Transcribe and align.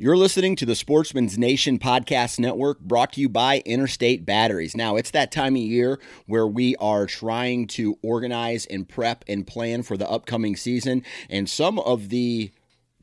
You're 0.00 0.16
listening 0.16 0.54
to 0.54 0.64
the 0.64 0.76
Sportsman's 0.76 1.36
Nation 1.36 1.80
Podcast 1.80 2.38
Network 2.38 2.78
brought 2.78 3.14
to 3.14 3.20
you 3.20 3.28
by 3.28 3.64
Interstate 3.66 4.24
Batteries. 4.24 4.76
Now, 4.76 4.94
it's 4.94 5.10
that 5.10 5.32
time 5.32 5.56
of 5.56 5.62
year 5.62 5.98
where 6.26 6.46
we 6.46 6.76
are 6.76 7.04
trying 7.04 7.66
to 7.66 7.98
organize 8.00 8.64
and 8.66 8.88
prep 8.88 9.24
and 9.26 9.44
plan 9.44 9.82
for 9.82 9.96
the 9.96 10.08
upcoming 10.08 10.54
season, 10.54 11.02
and 11.28 11.50
some 11.50 11.80
of 11.80 12.10
the 12.10 12.52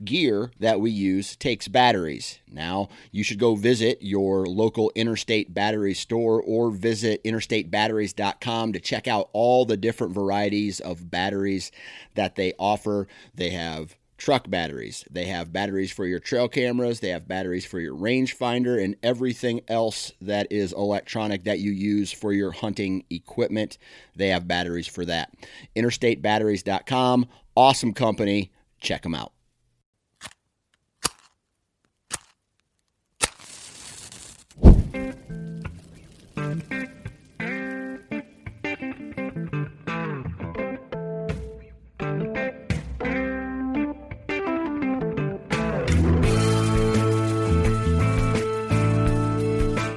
gear 0.06 0.52
that 0.62 0.80
we 0.80 0.90
use 0.90 1.36
takes 1.36 1.68
batteries. 1.68 2.40
Now, 2.50 2.88
you 3.12 3.26
should 3.26 3.40
go 3.40 3.56
visit 3.56 3.98
your 4.00 4.46
local 4.46 4.90
Interstate 4.96 5.54
Battery 5.54 5.96
store 5.96 6.42
or 6.42 6.72
visit 6.72 7.22
interstatebatteries.com 7.26 8.72
to 8.72 8.80
check 8.80 9.06
out 9.06 9.30
all 9.34 9.66
the 9.66 9.76
different 9.76 10.14
varieties 10.14 10.80
of 10.80 11.12
batteries 11.12 11.74
that 12.14 12.38
they 12.38 12.54
offer. 12.58 13.10
They 13.34 13.50
have 13.50 13.98
truck 14.18 14.50
batteries. 14.50 15.06
They 15.10 15.26
have 15.26 15.54
batteries 15.54 15.92
for 15.92 16.06
your 16.06 16.20
trail 16.20 16.48
cameras, 16.48 17.00
they 17.00 17.10
have 17.10 17.28
batteries 17.28 17.66
for 17.66 17.80
your 17.80 17.96
rangefinder, 17.96 18.82
and 18.84 18.96
everything 19.04 19.62
else 19.68 20.12
that 20.22 20.48
is 20.52 20.74
electronic 20.74 21.44
that 21.44 21.60
you 21.60 21.72
use 21.72 22.12
for 22.12 22.32
your 22.32 22.52
hunting 22.52 23.04
equipment. 23.10 23.78
They 24.16 24.30
have 24.30 24.48
batteries 24.48 24.88
for 24.88 25.06
that. 25.06 25.34
InterstateBatteries.com, 25.76 27.28
awesome 27.56 27.94
company. 27.94 28.52
Check 28.80 29.04
them 29.04 29.16
out. 29.16 29.35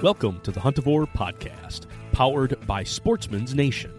Welcome 0.09 0.41
to 0.41 0.51
the 0.51 0.59
Huntivore 0.61 1.07
Podcast, 1.07 1.83
powered 2.13 2.67
by 2.67 2.83
Sportsman's 2.83 3.55
Nation, 3.55 3.93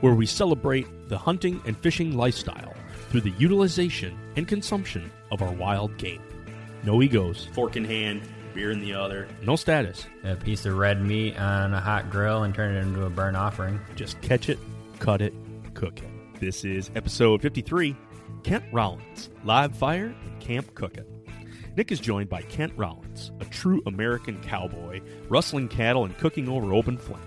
where 0.00 0.16
we 0.16 0.26
celebrate 0.26 0.88
the 1.08 1.16
hunting 1.16 1.62
and 1.64 1.78
fishing 1.78 2.16
lifestyle 2.16 2.74
through 3.10 3.20
the 3.20 3.30
utilization 3.38 4.18
and 4.34 4.48
consumption 4.48 5.08
of 5.30 5.42
our 5.42 5.52
wild 5.52 5.96
game. 5.98 6.20
No 6.82 7.00
egos, 7.00 7.46
fork 7.52 7.76
in 7.76 7.84
hand, 7.84 8.22
beer 8.54 8.72
in 8.72 8.80
the 8.80 8.92
other. 8.92 9.28
no 9.40 9.54
status. 9.54 10.04
a 10.24 10.34
piece 10.34 10.66
of 10.66 10.76
red 10.76 11.00
meat 11.00 11.38
on 11.38 11.72
a 11.72 11.80
hot 11.80 12.10
grill 12.10 12.42
and 12.42 12.52
turn 12.52 12.74
it 12.74 12.80
into 12.80 13.04
a 13.04 13.10
burnt 13.10 13.36
offering. 13.36 13.78
Just 13.94 14.20
catch 14.22 14.48
it, 14.48 14.58
cut 14.98 15.22
it, 15.22 15.32
cook 15.74 16.00
it. 16.00 16.40
This 16.40 16.64
is 16.64 16.90
episode 16.96 17.40
53 17.40 17.94
Kent 18.42 18.64
Rollins, 18.72 19.30
live 19.44 19.76
fire 19.76 20.12
and 20.24 20.40
camp 20.40 20.74
cooking. 20.74 21.15
Nick 21.76 21.92
is 21.92 22.00
joined 22.00 22.30
by 22.30 22.40
Kent 22.40 22.72
Rollins, 22.74 23.32
a 23.38 23.44
true 23.44 23.82
American 23.84 24.40
cowboy, 24.40 25.02
rustling 25.28 25.68
cattle 25.68 26.06
and 26.06 26.16
cooking 26.16 26.48
over 26.48 26.72
open 26.72 26.96
flame. 26.96 27.20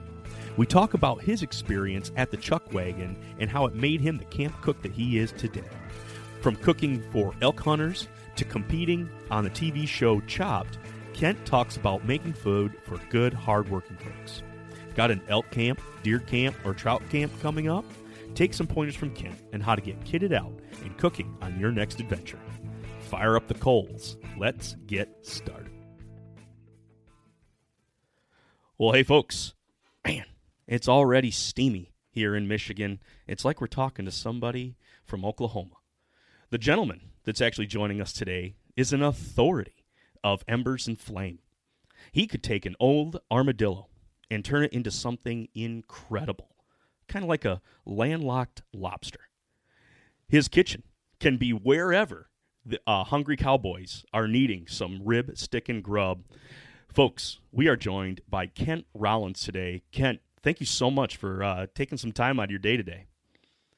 We 0.57 0.65
talk 0.65 0.95
about 0.95 1.21
his 1.21 1.43
experience 1.43 2.11
at 2.15 2.31
the 2.31 2.37
Chuck 2.37 2.73
Wagon 2.73 3.15
and 3.37 3.47
how 3.47 3.67
it 3.67 3.75
made 3.75 4.01
him 4.01 4.17
the 4.17 4.25
camp 4.25 4.59
cook 4.63 4.81
that 4.81 4.91
he 4.91 5.19
is 5.19 5.31
today. 5.33 5.69
From 6.41 6.55
cooking 6.55 6.99
for 7.11 7.35
elk 7.43 7.59
hunters 7.59 8.07
to 8.37 8.43
competing 8.43 9.07
on 9.29 9.43
the 9.43 9.51
TV 9.51 9.87
show 9.87 10.19
Chopped, 10.21 10.79
Kent 11.13 11.45
talks 11.45 11.77
about 11.77 12.07
making 12.07 12.33
food 12.33 12.75
for 12.85 12.97
good, 13.11 13.35
hardworking 13.35 13.97
folks. 13.97 14.41
Got 14.95 15.11
an 15.11 15.21
elk 15.27 15.51
camp, 15.51 15.79
deer 16.01 16.19
camp, 16.19 16.55
or 16.65 16.73
trout 16.73 17.03
camp 17.11 17.31
coming 17.39 17.69
up? 17.69 17.85
Take 18.33 18.55
some 18.55 18.65
pointers 18.65 18.95
from 18.95 19.13
Kent 19.13 19.39
and 19.53 19.61
how 19.61 19.75
to 19.75 19.81
get 19.81 19.99
kitted 20.05 20.33
out 20.33 20.53
and 20.83 20.97
cooking 20.97 21.37
on 21.39 21.59
your 21.59 21.71
next 21.71 21.99
adventure. 21.99 22.39
Fire 23.09 23.35
up 23.35 23.47
the 23.47 23.55
coals. 23.55 24.17
Let's 24.37 24.75
get 24.85 25.09
started. 25.25 25.71
Well, 28.77 28.91
hey, 28.93 29.01
folks. 29.01 29.55
Man, 30.05 30.25
it's 30.67 30.87
already 30.87 31.31
steamy 31.31 31.91
here 32.11 32.35
in 32.35 32.47
Michigan. 32.47 32.99
It's 33.25 33.43
like 33.43 33.59
we're 33.59 33.65
talking 33.67 34.05
to 34.05 34.11
somebody 34.11 34.77
from 35.03 35.25
Oklahoma. 35.25 35.77
The 36.51 36.59
gentleman 36.59 37.01
that's 37.23 37.41
actually 37.41 37.65
joining 37.65 37.99
us 37.99 38.13
today 38.13 38.53
is 38.77 38.93
an 38.93 39.01
authority 39.01 39.85
of 40.23 40.43
embers 40.47 40.87
and 40.87 40.99
flame. 40.99 41.39
He 42.11 42.27
could 42.27 42.43
take 42.43 42.67
an 42.67 42.75
old 42.79 43.21
armadillo 43.31 43.87
and 44.29 44.45
turn 44.45 44.63
it 44.63 44.71
into 44.71 44.91
something 44.91 45.47
incredible, 45.55 46.49
kind 47.07 47.25
of 47.25 47.29
like 47.29 47.43
a 47.43 47.61
landlocked 47.87 48.61
lobster. 48.71 49.21
His 50.27 50.47
kitchen 50.47 50.83
can 51.19 51.37
be 51.37 51.53
wherever 51.53 52.29
the 52.65 52.79
uh, 52.85 53.03
hungry 53.03 53.37
cowboys 53.37 54.05
are 54.13 54.27
needing 54.27 54.67
some 54.67 55.01
rib, 55.03 55.37
stick, 55.37 55.69
and 55.69 55.83
grub. 55.83 56.23
Folks, 56.93 57.39
we 57.51 57.67
are 57.67 57.75
joined 57.75 58.21
by 58.29 58.47
Kent 58.47 58.85
Rollins 58.93 59.41
today. 59.41 59.83
Kent, 59.91 60.21
thank 60.41 60.59
you 60.59 60.65
so 60.65 60.89
much 60.89 61.17
for 61.17 61.43
uh, 61.43 61.67
taking 61.73 61.97
some 61.97 62.11
time 62.11 62.39
out 62.39 62.45
of 62.45 62.51
your 62.51 62.59
day 62.59 62.77
today. 62.77 63.05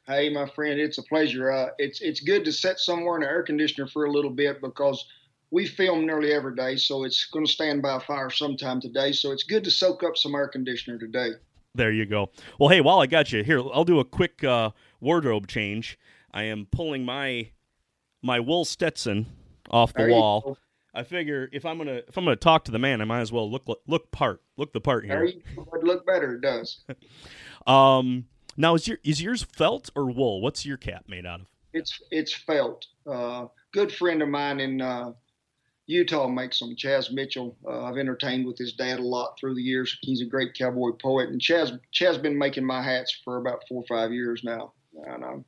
Hey, 0.08 0.30
my 0.30 0.48
friend, 0.50 0.80
it's 0.80 0.98
a 0.98 1.04
pleasure. 1.04 1.52
Uh, 1.52 1.70
it's 1.78 2.02
it's 2.02 2.20
good 2.22 2.44
to 2.46 2.52
sit 2.52 2.80
somewhere 2.80 3.16
in 3.16 3.22
the 3.22 3.28
air 3.28 3.44
conditioner 3.44 3.88
for 3.88 4.06
a 4.06 4.12
little 4.12 4.32
bit 4.32 4.62
because 4.62 5.06
we 5.52 5.68
film 5.68 6.06
nearly 6.06 6.34
every 6.34 6.56
day, 6.56 6.78
so 6.78 7.04
it's 7.04 7.26
going 7.26 7.46
to 7.46 7.52
stand 7.52 7.82
by 7.82 7.98
a 7.98 8.00
fire 8.00 8.30
sometime 8.30 8.82
today. 8.82 9.12
So 9.12 9.32
it's 9.32 9.44
good 9.44 9.64
to 9.66 9.72
soak 9.72 10.04
up 10.04 10.18
some 10.18 10.34
air 10.34 10.48
conditioner 10.48 10.98
today. 10.98 11.32
There 11.76 11.92
you 11.92 12.06
go. 12.06 12.32
Well, 12.60 12.70
hey, 12.70 12.82
while 12.82 13.00
I 13.00 13.06
got 13.06 13.32
you 13.32 13.44
here, 13.44 13.60
I'll 13.60 13.86
do 13.86 14.00
a 14.00 14.06
quick 14.06 14.44
uh, 14.44 14.72
wardrobe 15.00 15.48
change. 15.48 16.00
I 16.34 16.44
am 16.44 16.68
pulling 16.72 17.06
my 17.06 17.52
my 18.22 18.40
wool 18.40 18.66
Stetson 18.66 19.26
off 19.70 19.94
the 19.94 20.04
There 20.04 20.12
wall. 20.12 20.58
I 20.94 21.04
figure 21.04 21.50
if 21.52 21.66
I'm 21.66 21.78
gonna 21.78 22.02
if 22.08 22.18
I'm 22.18 22.26
gonna 22.26 22.36
talk 22.36 22.66
to 22.66 22.72
the 22.72 22.80
man, 22.80 23.02
I 23.02 23.06
might 23.06 23.22
as 23.22 23.32
well 23.32 23.50
look 23.50 23.64
look 23.88 24.12
part 24.12 24.42
look 24.58 24.74
the 24.74 24.82
part 24.82 25.06
here. 25.06 25.24
It'd 25.24 25.44
look 25.84 26.06
better. 26.06 26.36
It 26.36 26.42
does. 26.42 26.82
Um, 27.68 28.26
now 28.58 28.74
is 28.74 28.88
your 28.88 28.98
is 29.04 29.22
yours 29.22 29.44
felt 29.44 29.92
or 29.96 30.10
wool? 30.10 30.42
What's 30.42 30.66
your 30.66 30.78
cap 30.78 31.06
made 31.08 31.28
out 31.28 31.42
of? 31.42 31.48
It's 31.74 32.02
it's 32.10 32.34
felt. 32.34 32.88
Uh, 33.06 33.46
good 33.72 33.92
friend 33.92 34.24
of 34.24 34.30
mine 34.30 34.60
in 34.60 34.82
uh, 34.82 35.12
Utah 35.86 36.28
makes 36.28 36.58
them. 36.58 36.76
Chaz 36.76 37.12
Mitchell. 37.12 37.56
Uh, 37.64 37.84
I've 37.84 37.98
entertained 37.98 38.48
with 38.48 38.58
his 38.58 38.74
dad 38.74 38.98
a 38.98 39.04
lot 39.04 39.38
through 39.40 39.54
the 39.54 39.62
years. 39.62 39.96
He's 40.02 40.22
a 40.22 40.26
great 40.26 40.56
cowboy 40.56 40.94
poet, 40.94 41.30
and 41.30 41.40
Chaz 41.40 41.80
Chaz 41.94 42.20
been 42.20 42.36
making 42.36 42.66
my 42.66 42.82
hats 42.82 43.16
for 43.24 43.38
about 43.38 43.62
four 43.70 43.84
or 43.84 43.88
five 43.88 44.12
years 44.12 44.42
now. 44.44 44.74
And 45.06 45.24
um, 45.24 45.46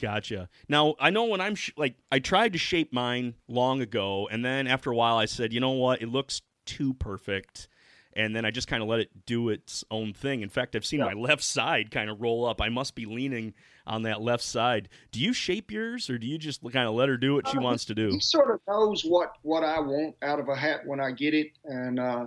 Gotcha. 0.00 0.48
Now 0.68 0.94
I 1.00 1.10
know 1.10 1.24
when 1.24 1.40
I'm 1.40 1.54
sh- 1.54 1.72
like 1.76 1.96
I 2.12 2.18
tried 2.20 2.52
to 2.52 2.58
shape 2.58 2.92
mine 2.92 3.34
long 3.48 3.80
ago, 3.82 4.28
and 4.30 4.44
then 4.44 4.66
after 4.66 4.90
a 4.90 4.96
while 4.96 5.16
I 5.16 5.24
said, 5.26 5.52
you 5.52 5.60
know 5.60 5.72
what, 5.72 6.00
it 6.00 6.08
looks 6.08 6.42
too 6.66 6.94
perfect, 6.94 7.66
and 8.12 8.34
then 8.36 8.44
I 8.44 8.50
just 8.52 8.68
kind 8.68 8.82
of 8.82 8.88
let 8.88 9.00
it 9.00 9.26
do 9.26 9.48
its 9.48 9.84
own 9.90 10.12
thing. 10.12 10.42
In 10.42 10.48
fact, 10.48 10.76
I've 10.76 10.86
seen 10.86 11.00
my 11.00 11.14
left 11.14 11.42
side 11.42 11.90
kind 11.90 12.08
of 12.10 12.20
roll 12.20 12.46
up. 12.46 12.60
I 12.60 12.68
must 12.68 12.94
be 12.94 13.06
leaning 13.06 13.54
on 13.86 14.02
that 14.02 14.20
left 14.20 14.44
side. 14.44 14.88
Do 15.10 15.20
you 15.20 15.32
shape 15.32 15.70
yours, 15.72 16.08
or 16.08 16.16
do 16.18 16.26
you 16.26 16.38
just 16.38 16.62
kind 16.62 16.86
of 16.86 16.94
let 16.94 17.08
her 17.08 17.16
do 17.16 17.34
what 17.34 17.48
she 17.48 17.58
Uh, 17.58 17.62
wants 17.62 17.84
to 17.86 17.94
do? 17.94 18.10
he 18.10 18.20
sort 18.20 18.50
of 18.52 18.60
knows 18.68 19.02
what 19.02 19.32
what 19.42 19.64
I 19.64 19.80
want 19.80 20.14
out 20.22 20.38
of 20.38 20.48
a 20.48 20.54
hat 20.54 20.86
when 20.86 21.00
I 21.00 21.10
get 21.10 21.34
it, 21.34 21.48
and 21.64 21.98
uh, 21.98 22.26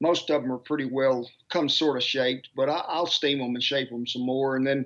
most 0.00 0.28
of 0.28 0.42
them 0.42 0.52
are 0.52 0.58
pretty 0.58 0.84
well 0.84 1.26
come 1.48 1.70
sort 1.70 1.96
of 1.96 2.02
shaped. 2.02 2.50
But 2.54 2.68
I, 2.68 2.82
I'll 2.88 3.06
steam 3.06 3.38
them 3.38 3.54
and 3.54 3.62
shape 3.62 3.88
them 3.88 4.06
some 4.06 4.22
more, 4.26 4.56
and 4.56 4.66
then 4.66 4.84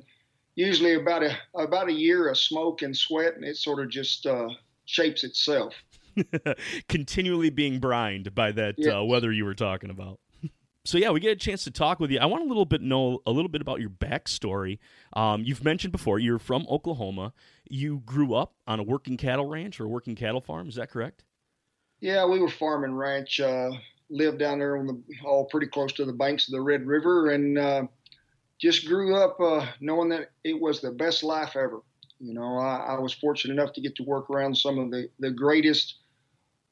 usually 0.61 0.95
about 0.95 1.23
a 1.23 1.37
about 1.55 1.89
a 1.89 1.93
year 1.93 2.29
of 2.29 2.39
smoke 2.39 2.83
and 2.83 2.97
sweat, 2.97 3.35
and 3.35 3.45
it 3.45 3.57
sort 3.57 3.83
of 3.83 3.89
just 3.89 4.27
uh, 4.27 4.49
shapes 4.85 5.25
itself. 5.25 5.75
Continually 6.89 7.51
being 7.51 7.81
brined 7.81 8.35
by 8.35 8.53
that 8.53 8.75
uh, 8.87 9.05
weather 9.05 9.33
you 9.33 9.45
were 9.45 9.55
talking 9.55 9.91
about. 9.91 10.21
so 10.85 10.99
yeah, 10.99 11.11
we 11.11 11.21
get 11.21 11.33
a 11.33 11.37
chance 11.37 11.65
to 11.65 11.71
talk 11.71 11.99
with 11.99 12.11
you. 12.11 12.19
I 12.19 12.27
want 12.27 12.45
a 12.45 12.47
little 12.47 12.67
bit 12.67 12.83
know 12.83 13.21
a 13.27 13.31
little 13.31 13.49
bit 13.49 13.63
about 13.63 13.81
your 13.81 13.91
backstory. 13.91 14.79
Um, 15.15 15.43
you've 15.45 15.65
mentioned 15.65 15.93
before 15.93 16.19
you're 16.19 16.39
from 16.39 16.67
Oklahoma. 16.69 17.33
You 17.69 18.03
grew 18.05 18.35
up 18.35 18.55
on 18.67 18.81
a 18.81 18.83
working 18.83 19.17
cattle 19.17 19.49
ranch 19.49 19.81
or 19.81 19.85
a 19.85 19.89
working 19.89 20.15
cattle 20.15 20.41
farm. 20.41 20.69
Is 20.69 20.75
that 20.75 20.91
correct? 20.91 21.25
Yeah, 22.01 22.27
we 22.27 22.39
were 22.39 22.49
farming 22.49 22.95
ranch. 22.95 23.41
Uh, 23.41 23.71
lived 24.11 24.39
down 24.39 24.59
there 24.59 24.77
on 24.77 24.87
the 24.87 25.01
all 25.25 25.45
pretty 25.47 25.69
close 25.69 25.93
to 25.93 26.05
the 26.05 26.13
banks 26.13 26.49
of 26.49 26.53
the 26.53 26.61
Red 26.61 26.87
River, 26.87 27.31
and 27.31 27.57
uh, 27.57 27.85
just 28.61 28.87
grew 28.87 29.17
up 29.17 29.41
uh, 29.41 29.67
knowing 29.81 30.11
that 30.11 30.31
it 30.45 30.61
was 30.61 30.81
the 30.81 30.91
best 30.91 31.23
life 31.25 31.57
ever. 31.57 31.81
You 32.21 32.35
know, 32.35 32.59
I, 32.59 32.95
I, 32.97 32.99
was 32.99 33.15
fortunate 33.15 33.55
enough 33.55 33.73
to 33.73 33.81
get 33.81 33.97
to 33.97 34.03
work 34.03 34.29
around 34.29 34.55
some 34.55 34.79
of 34.79 34.91
the, 34.91 35.09
the 35.19 35.31
greatest 35.31 35.95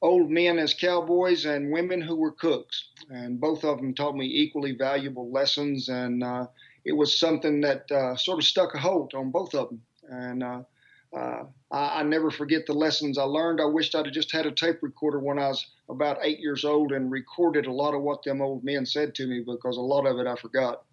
old 0.03 0.29
men 0.29 0.59
as 0.59 0.75
cowboys 0.75 1.45
and 1.45 1.71
women 1.71 1.99
who 1.99 2.15
were 2.15 2.31
cooks. 2.31 2.89
And 3.09 3.41
both 3.41 3.63
of 3.63 3.77
them 3.77 3.95
taught 3.95 4.15
me 4.15 4.25
equally 4.25 4.73
valuable 4.73 5.31
lessons. 5.31 5.89
And 5.89 6.23
uh, 6.23 6.45
it 6.85 6.93
was 6.93 7.19
something 7.19 7.61
that 7.61 7.91
uh, 7.91 8.15
sort 8.15 8.37
of 8.37 8.45
stuck 8.45 8.75
a 8.75 8.77
hold 8.77 9.15
on 9.15 9.31
both 9.31 9.55
of 9.55 9.69
them. 9.69 9.81
And 10.07 10.43
uh, 10.43 10.61
uh, 11.17 11.45
I, 11.71 12.01
I, 12.01 12.03
never 12.03 12.29
forget 12.29 12.67
the 12.67 12.73
lessons 12.73 13.17
I 13.17 13.23
learned. 13.23 13.59
I 13.59 13.65
wished 13.65 13.95
I'd 13.95 14.05
have 14.05 14.13
just 14.13 14.31
had 14.31 14.45
a 14.45 14.51
tape 14.51 14.83
recorder 14.83 15.19
when 15.19 15.39
I 15.39 15.47
was 15.47 15.65
about 15.89 16.19
eight 16.21 16.39
years 16.39 16.63
old 16.63 16.91
and 16.91 17.09
recorded 17.09 17.65
a 17.65 17.73
lot 17.73 17.95
of 17.95 18.03
what 18.03 18.21
them 18.21 18.41
old 18.41 18.63
men 18.63 18.85
said 18.85 19.15
to 19.15 19.25
me 19.25 19.39
because 19.39 19.77
a 19.77 19.81
lot 19.81 20.05
of 20.05 20.19
it 20.19 20.27
I 20.27 20.35
forgot 20.35 20.83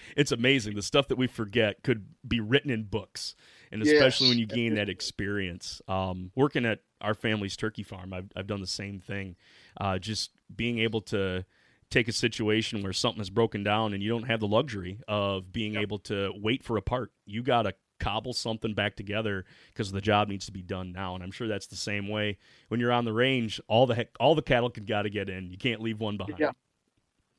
it's 0.16 0.32
amazing. 0.32 0.74
The 0.74 0.82
stuff 0.82 1.08
that 1.08 1.16
we 1.16 1.26
forget 1.26 1.82
could 1.82 2.06
be 2.26 2.40
written 2.40 2.70
in 2.70 2.84
books, 2.84 3.34
and 3.70 3.82
especially 3.82 4.26
yes. 4.26 4.32
when 4.32 4.38
you 4.38 4.46
gain 4.46 4.74
that 4.74 4.88
experience. 4.88 5.80
Um, 5.88 6.30
working 6.34 6.64
at 6.64 6.80
our 7.00 7.14
family's 7.14 7.56
turkey 7.56 7.82
farm, 7.82 8.12
I've, 8.12 8.30
I've 8.36 8.46
done 8.46 8.60
the 8.60 8.66
same 8.66 9.00
thing. 9.00 9.36
Uh, 9.80 9.98
just 9.98 10.30
being 10.54 10.78
able 10.78 11.00
to 11.02 11.44
take 11.90 12.08
a 12.08 12.12
situation 12.12 12.82
where 12.82 12.92
something 12.92 13.20
is 13.20 13.30
broken 13.30 13.62
down 13.62 13.92
and 13.92 14.02
you 14.02 14.08
don't 14.08 14.24
have 14.24 14.40
the 14.40 14.48
luxury 14.48 14.98
of 15.06 15.52
being 15.52 15.74
yep. 15.74 15.82
able 15.82 15.98
to 15.98 16.32
wait 16.36 16.64
for 16.64 16.76
a 16.76 16.82
part. 16.82 17.12
You 17.26 17.42
got 17.42 17.62
to 17.62 17.74
cobble 18.00 18.32
something 18.32 18.74
back 18.74 18.96
together 18.96 19.44
because 19.68 19.92
the 19.92 20.00
job 20.00 20.28
needs 20.28 20.46
to 20.46 20.52
be 20.52 20.62
done 20.62 20.92
now. 20.92 21.14
And 21.14 21.22
I'm 21.22 21.30
sure 21.30 21.46
that's 21.46 21.68
the 21.68 21.76
same 21.76 22.08
way 22.08 22.38
when 22.68 22.80
you're 22.80 22.92
on 22.92 23.04
the 23.04 23.12
range. 23.12 23.60
All 23.68 23.86
the 23.86 23.94
heck, 23.94 24.08
all 24.18 24.34
the 24.34 24.42
cattle 24.42 24.70
can 24.70 24.84
got 24.84 25.02
to 25.02 25.10
get 25.10 25.28
in. 25.28 25.50
You 25.50 25.58
can't 25.58 25.80
leave 25.80 26.00
one 26.00 26.16
behind. 26.16 26.38
Yeah. 26.38 26.50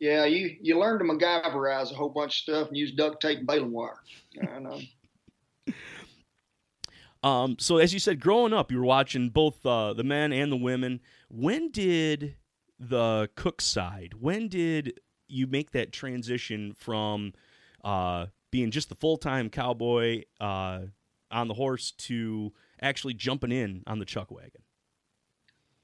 Yeah, 0.03 0.25
you 0.25 0.57
you 0.59 0.77
learn 0.77 1.00
to 1.00 1.05
MacGyverize 1.05 1.89
a 1.89 1.95
whole 1.95 2.09
bunch 2.09 2.31
of 2.31 2.44
stuff 2.44 2.67
and 2.67 2.75
use 2.75 2.91
duct 2.91 3.21
tape 3.21 3.38
and 3.38 3.47
baling 3.47 3.71
wire. 3.71 4.01
I 4.53 4.59
know. 4.59 4.81
um, 7.23 7.55
so 7.57 7.77
as 7.77 7.94
you 7.94 8.00
said, 8.00 8.19
growing 8.19 8.51
up, 8.51 8.69
you 8.69 8.79
were 8.79 8.83
watching 8.83 9.29
both 9.29 9.65
uh, 9.65 9.94
the 9.94 10.03
men 10.03 10.33
and 10.33 10.51
the 10.51 10.57
women. 10.57 11.00
When 11.29 11.71
did 11.71 12.35
the 12.77 13.29
cook 13.38 13.61
side? 13.61 14.15
When 14.19 14.50
did 14.50 15.00
you 15.29 15.47
make 15.47 15.71
that 15.71 15.94
transition 15.94 16.73
from 16.73 17.31
uh, 17.85 18.25
being 18.51 18.71
just 18.71 18.89
the 18.89 18.95
full 18.95 19.15
time 19.15 19.50
cowboy 19.50 20.23
uh, 20.41 20.81
on 21.31 21.47
the 21.47 21.53
horse 21.53 21.91
to 21.91 22.51
actually 22.81 23.13
jumping 23.13 23.53
in 23.53 23.83
on 23.88 24.00
the 24.00 24.05
chuck 24.05 24.31
wagon? 24.31 24.63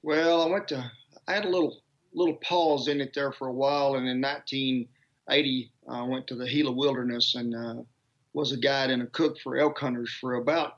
Well, 0.04 0.42
I 0.42 0.48
went 0.48 0.68
to. 0.68 0.92
I 1.26 1.36
had 1.36 1.46
a 1.46 1.50
little 1.50 1.84
little 2.14 2.36
pause 2.36 2.88
in 2.88 3.02
it 3.02 3.14
there 3.14 3.32
for 3.32 3.48
a 3.48 3.54
while. 3.54 3.96
And 3.96 4.08
in 4.08 4.22
1980, 4.22 5.72
I 5.88 6.02
went 6.04 6.28
to 6.28 6.36
the 6.36 6.48
Gila 6.48 6.72
Wilderness 6.72 7.36
and 7.36 7.56
uh, 7.56 7.84
was 8.34 8.52
a 8.52 8.58
guide 8.58 8.90
and 8.90 9.02
a 9.02 9.08
cook 9.08 9.38
for 9.40 9.58
elk 9.58 9.80
hunters 9.80 10.12
for 10.20 10.36
about 10.36 10.78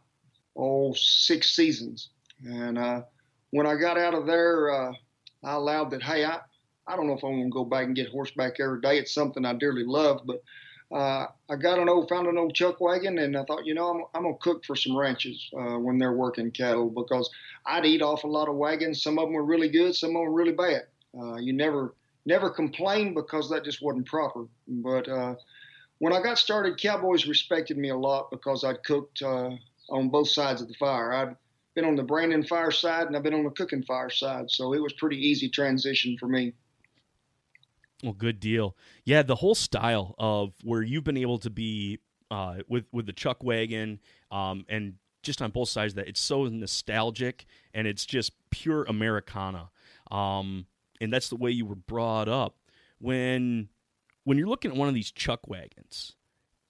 oh 0.55 0.93
six 0.93 1.51
seasons. 1.51 2.09
And 2.43 2.77
uh, 2.77 3.01
when 3.51 3.67
I 3.67 3.75
got 3.75 3.97
out 3.97 4.13
of 4.13 4.25
there, 4.25 4.71
uh, 4.71 4.93
I 5.43 5.53
allowed 5.53 5.91
that. 5.91 6.03
Hey, 6.03 6.25
I 6.25 6.39
I 6.87 6.95
don't 6.95 7.07
know 7.07 7.13
if 7.13 7.23
I'm 7.23 7.33
going 7.33 7.45
to 7.45 7.49
go 7.49 7.63
back 7.63 7.85
and 7.85 7.95
get 7.95 8.09
horseback 8.09 8.59
every 8.59 8.81
day. 8.81 8.97
It's 8.97 9.13
something 9.13 9.45
I 9.45 9.53
dearly 9.53 9.83
love, 9.85 10.21
but 10.25 10.41
uh, 10.91 11.27
I 11.49 11.55
got 11.55 11.79
an 11.79 11.87
old, 11.87 12.09
found 12.09 12.27
an 12.27 12.37
old 12.37 12.53
chuck 12.53 12.81
wagon, 12.81 13.17
and 13.19 13.37
I 13.37 13.45
thought, 13.45 13.65
you 13.65 13.73
know, 13.73 13.89
I'm, 13.89 14.03
I'm 14.13 14.23
gonna 14.23 14.37
cook 14.41 14.65
for 14.65 14.75
some 14.75 14.97
ranches 14.97 15.49
uh, 15.57 15.77
when 15.77 15.97
they're 15.97 16.11
working 16.13 16.51
cattle 16.51 16.89
because 16.89 17.29
I'd 17.65 17.85
eat 17.85 18.01
off 18.01 18.25
a 18.25 18.27
lot 18.27 18.49
of 18.49 18.55
wagons. 18.55 19.01
Some 19.01 19.17
of 19.17 19.25
them 19.25 19.33
were 19.33 19.45
really 19.45 19.69
good, 19.69 19.95
some 19.95 20.09
of 20.09 20.15
them 20.15 20.23
were 20.23 20.33
really 20.33 20.51
bad. 20.51 20.81
Uh, 21.17 21.35
you 21.35 21.53
never 21.53 21.93
never 22.25 22.49
complained 22.49 23.15
because 23.15 23.49
that 23.49 23.63
just 23.63 23.81
wasn't 23.81 24.05
proper. 24.05 24.45
But 24.67 25.07
uh, 25.09 25.35
when 25.99 26.13
I 26.13 26.21
got 26.21 26.37
started, 26.37 26.79
Cowboys 26.79 27.25
respected 27.25 27.77
me 27.77 27.89
a 27.89 27.97
lot 27.97 28.31
because 28.31 28.63
I'd 28.63 28.83
cooked 28.83 29.21
uh, 29.21 29.51
on 29.89 30.09
both 30.09 30.29
sides 30.29 30.61
of 30.61 30.67
the 30.67 30.73
fire. 30.75 31.13
I'd 31.13 31.35
been 31.75 31.85
on 31.85 31.95
the 31.95 32.03
branding 32.03 32.43
fire 32.43 32.71
side 32.71 33.07
and 33.07 33.15
I've 33.15 33.23
been 33.23 33.33
on 33.33 33.43
the 33.43 33.49
cooking 33.51 33.83
fire 33.83 34.09
side, 34.09 34.49
so 34.49 34.73
it 34.73 34.81
was 34.81 34.93
pretty 34.93 35.17
easy 35.17 35.49
transition 35.49 36.17
for 36.17 36.27
me. 36.27 36.53
Well, 38.03 38.13
good 38.13 38.39
deal. 38.39 38.75
Yeah, 39.05 39.21
the 39.21 39.35
whole 39.35 39.55
style 39.55 40.15
of 40.17 40.53
where 40.63 40.81
you've 40.81 41.03
been 41.03 41.17
able 41.17 41.37
to 41.39 41.49
be 41.49 41.99
uh, 42.31 42.57
with 42.67 42.85
with 42.91 43.05
the 43.05 43.13
chuck 43.13 43.43
wagon 43.43 43.99
um, 44.31 44.65
and 44.69 44.95
just 45.21 45.41
on 45.41 45.51
both 45.51 45.69
sides 45.69 45.93
of 45.93 45.97
that 45.97 46.07
it's 46.07 46.19
so 46.19 46.45
nostalgic 46.45 47.45
and 47.73 47.85
it's 47.85 48.05
just 48.05 48.31
pure 48.49 48.83
Americana. 48.85 49.69
Um, 50.09 50.65
and 51.01 51.11
that's 51.11 51.29
the 51.29 51.35
way 51.35 51.51
you 51.51 51.65
were 51.65 51.75
brought 51.75 52.29
up. 52.29 52.55
When 52.99 53.67
when 54.23 54.37
you're 54.37 54.47
looking 54.47 54.71
at 54.71 54.77
one 54.77 54.87
of 54.87 54.93
these 54.93 55.11
chuck 55.11 55.47
wagons, 55.47 56.15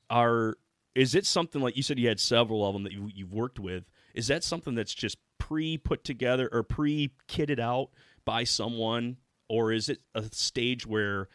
are 0.10 0.56
is 0.95 1.13
it 1.13 1.25
something 1.25 1.62
like 1.62 1.78
you 1.78 1.83
said 1.83 2.00
you 2.00 2.07
had 2.07 2.19
several 2.19 2.66
of 2.66 2.74
them 2.74 2.83
that 2.83 2.94
you, 2.94 3.10
you've 3.13 3.33
worked 3.33 3.60
with? 3.60 3.83
Is 4.13 4.28
that 4.28 4.44
something 4.44 4.74
that's 4.74 4.94
just 4.94 5.18
pre 5.38 5.78
put 5.78 6.04
together 6.04 6.50
or 6.51 6.63
pre 6.63 7.12
kitted 7.28 7.60
out 7.60 7.89
by 8.25 8.45
someone, 8.45 9.18
or 9.50 9.72
is 9.72 9.89
it 9.89 10.00
a 10.16 10.24
stage 10.31 10.88
where 10.88 11.28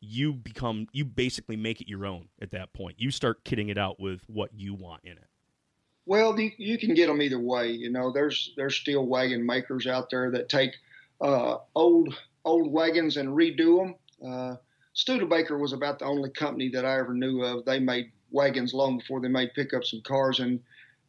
you 0.00 0.32
become 0.32 0.86
you 0.92 1.04
basically 1.04 1.56
make 1.56 1.80
it 1.80 1.88
your 1.88 2.06
own 2.06 2.28
at 2.40 2.52
that 2.52 2.72
point? 2.72 2.96
You 2.98 3.10
start 3.10 3.44
kitting 3.44 3.68
it 3.68 3.78
out 3.78 3.98
with 3.98 4.22
what 4.28 4.50
you 4.54 4.74
want 4.74 5.02
in 5.04 5.12
it. 5.12 5.28
Well, 6.06 6.38
you, 6.38 6.52
you 6.58 6.78
can 6.78 6.94
get 6.94 7.06
them 7.06 7.22
either 7.22 7.40
way. 7.40 7.70
You 7.70 7.90
know, 7.90 8.12
there's 8.12 8.52
there's 8.56 8.76
still 8.76 9.06
wagon 9.06 9.44
makers 9.44 9.86
out 9.86 10.10
there 10.10 10.30
that 10.32 10.48
take 10.48 10.72
uh, 11.20 11.58
old 11.74 12.14
old 12.44 12.72
wagons 12.72 13.16
and 13.16 13.28
redo 13.30 13.78
them. 13.78 13.94
Uh, 14.26 14.56
Studebaker 14.92 15.58
was 15.58 15.72
about 15.72 15.98
the 15.98 16.04
only 16.04 16.30
company 16.30 16.68
that 16.70 16.84
I 16.84 16.98
ever 16.98 17.14
knew 17.14 17.42
of. 17.42 17.64
They 17.64 17.80
made 17.80 18.12
wagons 18.30 18.72
long 18.72 18.98
before 18.98 19.20
they 19.20 19.28
made 19.28 19.54
pickups 19.54 19.92
and 19.92 20.04
cars, 20.04 20.40
and 20.40 20.60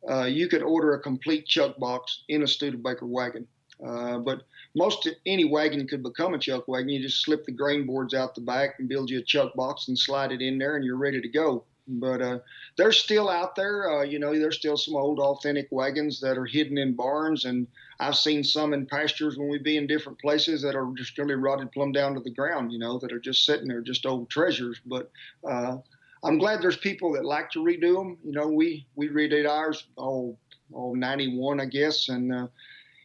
uh, 0.09 0.23
you 0.23 0.47
could 0.47 0.63
order 0.63 0.93
a 0.93 0.99
complete 0.99 1.45
chuck 1.45 1.77
box 1.77 2.23
in 2.29 2.43
a 2.43 2.47
Studebaker 2.47 3.05
wagon. 3.05 3.47
Uh, 3.85 4.19
but 4.19 4.43
most 4.73 5.09
any 5.25 5.45
wagon 5.45 5.87
could 5.87 6.01
become 6.01 6.33
a 6.33 6.39
chuck 6.39 6.67
wagon. 6.67 6.89
You 6.89 7.01
just 7.01 7.23
slip 7.23 7.45
the 7.45 7.51
grain 7.51 7.85
boards 7.85 8.13
out 8.13 8.33
the 8.33 8.41
back 8.41 8.75
and 8.79 8.87
build 8.87 9.09
you 9.09 9.19
a 9.19 9.23
chuck 9.23 9.53
box 9.53 9.87
and 9.87 9.97
slide 9.97 10.31
it 10.31 10.41
in 10.41 10.57
there, 10.57 10.75
and 10.75 10.85
you're 10.85 10.95
ready 10.95 11.21
to 11.21 11.27
go. 11.27 11.63
But 11.87 12.21
uh, 12.21 12.39
they're 12.77 12.91
still 12.91 13.29
out 13.29 13.55
there. 13.55 13.89
Uh, 13.89 14.03
you 14.03 14.17
know, 14.17 14.37
there's 14.37 14.57
still 14.57 14.77
some 14.77 14.95
old 14.95 15.19
authentic 15.19 15.67
wagons 15.71 16.19
that 16.21 16.37
are 16.37 16.45
hidden 16.45 16.77
in 16.77 16.94
barns, 16.95 17.45
and 17.45 17.68
I've 17.99 18.15
seen 18.15 18.44
some 18.44 18.73
in 18.73 18.87
pastures 18.87 19.37
when 19.37 19.49
we 19.49 19.59
be 19.59 19.77
in 19.77 19.85
different 19.85 20.19
places 20.19 20.61
that 20.63 20.75
are 20.75 20.92
just 20.97 21.18
really 21.18 21.35
rotted 21.35 21.71
plumb 21.71 21.92
down 21.92 22.15
to 22.15 22.21
the 22.21 22.31
ground. 22.31 22.71
You 22.71 22.80
know, 22.80 22.97
that 22.99 23.11
are 23.11 23.19
just 23.19 23.45
sitting 23.45 23.68
there, 23.68 23.81
just 23.81 24.06
old 24.06 24.30
treasures. 24.30 24.81
But 24.85 25.11
uh, 25.47 25.77
I'm 26.23 26.39
glad 26.39 26.61
there's 26.61 26.77
people 26.77 27.13
that 27.13 27.25
like 27.25 27.51
to 27.51 27.59
redo 27.59 27.95
them. 27.95 28.18
You 28.23 28.31
know, 28.31 28.47
we 28.47 28.87
we 28.95 29.09
redid 29.09 29.47
ours 29.47 29.85
oh 29.97 30.37
91, 30.73 31.59
I 31.61 31.65
guess, 31.65 32.09
and 32.09 32.33
uh, 32.33 32.47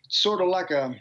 it's 0.05 0.19
sort 0.19 0.41
of 0.41 0.49
like 0.49 0.71
a 0.71 0.95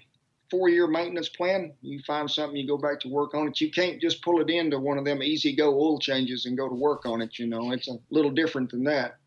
four 0.50 0.70
year 0.70 0.88
maintenance 0.88 1.30
plan. 1.30 1.74
You 1.82 2.00
find 2.06 2.30
something, 2.30 2.58
you 2.58 2.68
go 2.68 2.78
back 2.78 3.00
to 3.02 3.10
work 3.10 3.34
on 3.34 3.48
it. 3.48 3.62
You 3.62 3.72
can't 3.72 4.02
just 4.02 4.22
pull 4.22 4.42
it 4.42 4.50
into 4.50 4.80
one 4.80 4.98
of 4.98 5.06
them 5.06 5.22
easy 5.24 5.56
go 5.56 5.74
oil 5.74 6.00
changes 6.00 6.46
and 6.46 6.58
go 6.58 6.68
to 6.68 6.76
work 6.76 7.06
on 7.06 7.22
it. 7.22 7.40
You 7.40 7.48
know, 7.48 7.72
it's 7.72 7.88
a 7.88 7.98
little 8.10 8.32
different 8.32 8.72
than 8.72 8.84
that. 8.86 9.18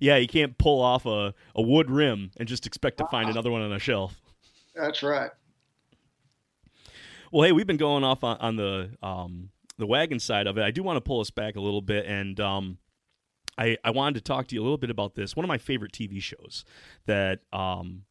Yeah, 0.00 0.16
you 0.16 0.28
can't 0.28 0.56
pull 0.58 0.80
off 0.82 1.06
a, 1.06 1.34
a 1.54 1.62
wood 1.62 1.90
rim 1.90 2.30
and 2.36 2.48
just 2.48 2.66
expect 2.66 2.98
to 2.98 3.06
find 3.06 3.26
uh, 3.26 3.30
another 3.30 3.50
one 3.50 3.62
on 3.62 3.72
a 3.72 3.78
shelf. 3.78 4.20
That's 4.74 5.02
right. 5.02 5.30
Well, 7.30 7.46
hey, 7.46 7.52
we've 7.52 7.66
been 7.66 7.76
going 7.78 8.04
off 8.04 8.24
on, 8.24 8.36
on 8.38 8.56
the 8.56 8.90
um, 9.02 9.50
the 9.78 9.86
wagon 9.86 10.20
side 10.20 10.46
of 10.46 10.58
it. 10.58 10.62
I 10.62 10.70
do 10.70 10.82
want 10.82 10.96
to 10.96 11.00
pull 11.00 11.20
us 11.20 11.30
back 11.30 11.56
a 11.56 11.60
little 11.60 11.80
bit, 11.80 12.04
and 12.06 12.38
um, 12.40 12.78
I 13.56 13.78
I 13.84 13.90
wanted 13.90 14.16
to 14.16 14.20
talk 14.20 14.48
to 14.48 14.54
you 14.54 14.60
a 14.60 14.64
little 14.64 14.78
bit 14.78 14.90
about 14.90 15.14
this. 15.14 15.34
One 15.34 15.44
of 15.44 15.48
my 15.48 15.58
favorite 15.58 15.92
TV 15.92 16.22
shows 16.22 16.64
that 17.06 17.40
um, 17.52 18.02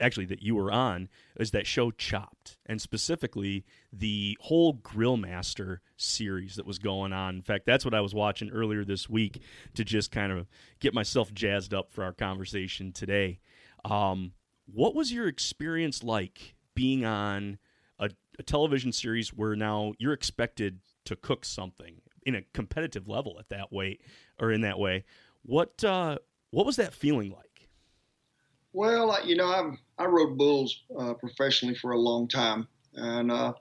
actually 0.00 0.26
that 0.26 0.42
you 0.42 0.54
were 0.54 0.70
on 0.70 1.08
is 1.38 1.50
that 1.52 1.66
show 1.66 1.90
Chopped, 1.90 2.58
and 2.66 2.80
specifically 2.80 3.64
the 3.92 4.36
whole 4.40 4.74
Grill 4.74 5.16
Master 5.16 5.80
series 5.96 6.56
that 6.56 6.66
was 6.66 6.78
going 6.78 7.12
on. 7.12 7.36
In 7.36 7.42
fact, 7.42 7.66
that's 7.66 7.84
what 7.84 7.94
I 7.94 8.00
was 8.00 8.14
watching 8.14 8.50
earlier 8.50 8.84
this 8.84 9.08
week 9.08 9.42
to 9.74 9.84
just 9.84 10.10
kind 10.10 10.32
of 10.32 10.46
get 10.80 10.94
myself 10.94 11.32
jazzed 11.32 11.74
up 11.74 11.92
for 11.92 12.04
our 12.04 12.12
conversation 12.12 12.92
today. 12.92 13.40
Um, 13.84 14.32
what 14.66 14.94
was 14.94 15.12
your 15.12 15.28
experience 15.28 16.02
like 16.02 16.54
being 16.74 17.04
on 17.04 17.58
a, 17.98 18.10
a 18.38 18.42
television 18.42 18.92
series 18.92 19.30
where 19.30 19.56
now 19.56 19.94
you're 19.98 20.12
expected 20.12 20.80
to 21.06 21.16
cook 21.16 21.44
something 21.44 22.00
in 22.24 22.34
a 22.34 22.42
competitive 22.52 23.08
level 23.08 23.36
at 23.38 23.48
that 23.48 23.72
way 23.72 23.98
or 24.38 24.52
in 24.52 24.60
that 24.60 24.78
way? 24.78 25.04
What 25.42 25.82
uh, 25.82 26.18
what 26.50 26.66
was 26.66 26.76
that 26.76 26.94
feeling 26.94 27.30
like? 27.30 27.47
Well, 28.72 29.26
you 29.26 29.36
know, 29.36 29.46
i 29.46 29.70
I 29.98 30.06
rode 30.06 30.38
bulls 30.38 30.82
uh, 30.98 31.14
professionally 31.14 31.74
for 31.74 31.90
a 31.92 31.98
long 31.98 32.28
time, 32.28 32.68
and 32.94 33.32
uh, 33.32 33.52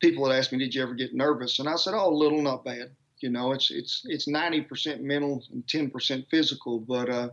people 0.00 0.28
had 0.28 0.38
asked 0.38 0.52
me, 0.52 0.58
"Did 0.58 0.74
you 0.74 0.82
ever 0.82 0.94
get 0.94 1.14
nervous?" 1.14 1.58
And 1.58 1.68
I 1.68 1.76
said, 1.76 1.94
"Oh, 1.94 2.10
a 2.12 2.14
little, 2.14 2.42
not 2.42 2.64
bad. 2.64 2.94
You 3.20 3.30
know, 3.30 3.52
it's 3.52 3.70
it's 3.70 4.02
it's 4.06 4.28
ninety 4.28 4.60
percent 4.62 5.02
mental 5.02 5.44
and 5.52 5.66
ten 5.68 5.90
percent 5.90 6.26
physical. 6.30 6.80
But 6.80 7.08
uh, 7.10 7.30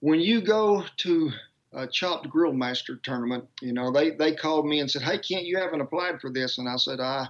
when 0.00 0.20
you 0.20 0.40
go 0.42 0.84
to 0.98 1.30
a 1.72 1.86
chopped 1.86 2.28
grill 2.30 2.52
master 2.52 2.96
tournament, 3.02 3.46
you 3.62 3.72
know, 3.72 3.92
they 3.92 4.10
they 4.10 4.34
called 4.34 4.66
me 4.66 4.80
and 4.80 4.90
said, 4.90 5.02
"Hey, 5.02 5.18
Kent, 5.18 5.44
you 5.46 5.58
haven't 5.58 5.80
applied 5.82 6.20
for 6.20 6.30
this," 6.30 6.58
and 6.58 6.68
I 6.68 6.76
said, 6.76 7.00
"I." 7.00 7.28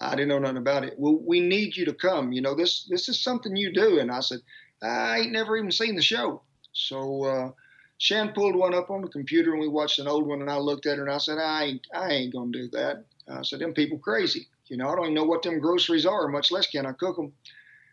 I 0.00 0.10
didn't 0.12 0.28
know 0.28 0.38
nothing 0.38 0.58
about 0.58 0.84
it. 0.84 0.94
Well, 0.98 1.18
we 1.26 1.40
need 1.40 1.76
you 1.76 1.84
to 1.86 1.92
come. 1.94 2.32
You 2.32 2.40
know, 2.42 2.54
this 2.54 2.86
this 2.88 3.08
is 3.08 3.22
something 3.22 3.56
you 3.56 3.72
do. 3.72 3.98
And 3.98 4.12
I 4.12 4.20
said, 4.20 4.40
I 4.82 5.18
ain't 5.20 5.32
never 5.32 5.56
even 5.56 5.72
seen 5.72 5.96
the 5.96 6.02
show. 6.02 6.42
So 6.72 7.24
uh, 7.24 7.50
Shan 7.98 8.32
pulled 8.32 8.56
one 8.56 8.74
up 8.74 8.90
on 8.90 9.02
the 9.02 9.08
computer 9.08 9.52
and 9.52 9.60
we 9.60 9.68
watched 9.68 9.98
an 9.98 10.08
old 10.08 10.26
one. 10.26 10.40
And 10.40 10.50
I 10.50 10.56
looked 10.56 10.86
at 10.86 10.98
her 10.98 11.04
and 11.04 11.12
I 11.12 11.18
said, 11.18 11.38
I 11.38 11.64
ain't 11.64 11.86
I 11.94 12.10
ain't 12.10 12.32
gonna 12.32 12.52
do 12.52 12.68
that. 12.70 13.04
I 13.28 13.42
said, 13.42 13.58
them 13.58 13.74
people 13.74 13.98
crazy. 13.98 14.46
You 14.66 14.76
know, 14.76 14.88
I 14.88 14.94
don't 14.94 15.04
even 15.04 15.14
know 15.14 15.24
what 15.24 15.42
them 15.42 15.60
groceries 15.60 16.06
are, 16.06 16.28
much 16.28 16.50
less 16.50 16.66
can 16.66 16.86
I 16.86 16.92
cook 16.92 17.16
them. 17.16 17.32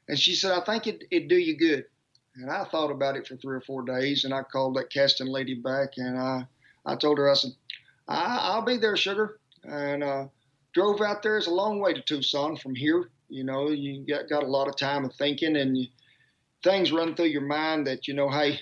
And 0.08 0.20
she 0.20 0.36
said, 0.36 0.52
I 0.52 0.64
think 0.64 0.88
it, 0.88 1.04
it'd 1.10 1.30
do 1.30 1.38
you 1.38 1.58
good. 1.58 1.86
And 2.36 2.52
I 2.52 2.66
thought 2.66 2.92
about 2.92 3.16
it 3.16 3.28
for 3.28 3.38
three 3.38 3.56
or 3.56 3.62
four 3.62 3.84
days, 3.84 4.26
and 4.26 4.34
I 4.34 4.44
called 4.44 4.76
that 4.76 4.90
casting 4.90 5.28
lady 5.28 5.56
back, 5.56 5.94
and 5.98 6.18
I, 6.20 6.46
I 6.86 6.96
told 6.96 7.18
her, 7.18 7.32
I 7.32 7.34
said, 7.34 7.52
I, 8.08 8.56
will 8.56 8.66
be 8.66 8.78
there, 8.78 8.98
sugar. 8.98 9.40
And 9.64 10.04
uh, 10.04 10.26
drove 10.74 11.02
out 11.02 11.24
there. 11.24 11.38
It's 11.38 11.48
a 11.48 11.52
long 11.52 11.80
way 11.80 11.94
to 11.94 12.02
Tucson 12.02 12.58
from 12.58 12.76
here. 12.76 13.10
You 13.30 13.46
know, 13.46 13.70
you 13.70 14.06
got, 14.06 14.30
got 14.30 14.44
a 14.44 14.48
lot 14.48 14.68
of 14.68 14.76
time 14.76 15.06
of 15.06 15.14
thinking, 15.16 15.56
and 15.56 15.78
you, 15.78 15.88
things 16.64 16.92
run 16.92 17.16
through 17.16 17.28
your 17.28 17.42
mind 17.42 17.88
that, 17.88 18.08
you 18.08 18.14
know, 18.14 18.30
hey, 18.30 18.60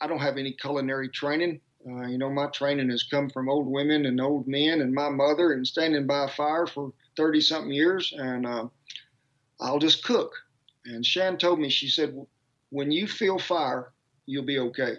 I, 0.00 0.06
don't 0.06 0.18
have 0.20 0.38
any 0.38 0.52
culinary 0.52 1.08
training. 1.08 1.60
Uh, 1.86 2.06
you 2.06 2.18
know, 2.18 2.30
my 2.30 2.46
training 2.46 2.90
has 2.90 3.02
come 3.02 3.28
from 3.28 3.48
old 3.48 3.66
women 3.66 4.06
and 4.06 4.20
old 4.20 4.46
men 4.46 4.80
and 4.80 4.94
my 4.94 5.08
mother 5.08 5.52
and 5.52 5.66
standing 5.66 6.06
by 6.06 6.24
a 6.24 6.28
fire 6.28 6.66
for 6.66 6.92
30 7.16 7.40
something 7.40 7.72
years. 7.72 8.12
And 8.16 8.46
uh, 8.46 8.68
I'll 9.60 9.78
just 9.78 10.04
cook. 10.04 10.32
And 10.84 11.04
Shan 11.04 11.38
told 11.38 11.58
me, 11.58 11.70
she 11.70 11.88
said, 11.88 12.14
when 12.70 12.90
you 12.90 13.06
feel 13.06 13.38
fire, 13.38 13.92
you'll 14.26 14.44
be 14.44 14.58
okay. 14.58 14.96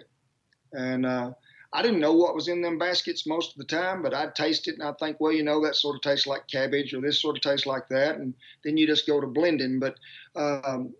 And 0.72 1.06
uh, 1.06 1.32
I 1.72 1.82
didn't 1.82 2.00
know 2.00 2.12
what 2.12 2.34
was 2.34 2.48
in 2.48 2.62
them 2.62 2.78
baskets 2.78 3.26
most 3.26 3.52
of 3.52 3.58
the 3.58 3.64
time, 3.64 4.02
but 4.02 4.14
I'd 4.14 4.34
taste 4.34 4.68
it 4.68 4.74
and 4.74 4.82
I'd 4.82 4.98
think, 4.98 5.20
well, 5.20 5.32
you 5.32 5.42
know, 5.42 5.62
that 5.64 5.76
sort 5.76 5.96
of 5.96 6.02
tastes 6.02 6.26
like 6.26 6.46
cabbage 6.46 6.94
or 6.94 7.00
this 7.00 7.20
sort 7.20 7.36
of 7.36 7.42
tastes 7.42 7.66
like 7.66 7.88
that. 7.88 8.16
And 8.16 8.34
then 8.64 8.76
you 8.76 8.86
just 8.86 9.06
go 9.06 9.20
to 9.20 9.26
blending. 9.26 9.80
But 9.80 9.96
um, 10.36 10.94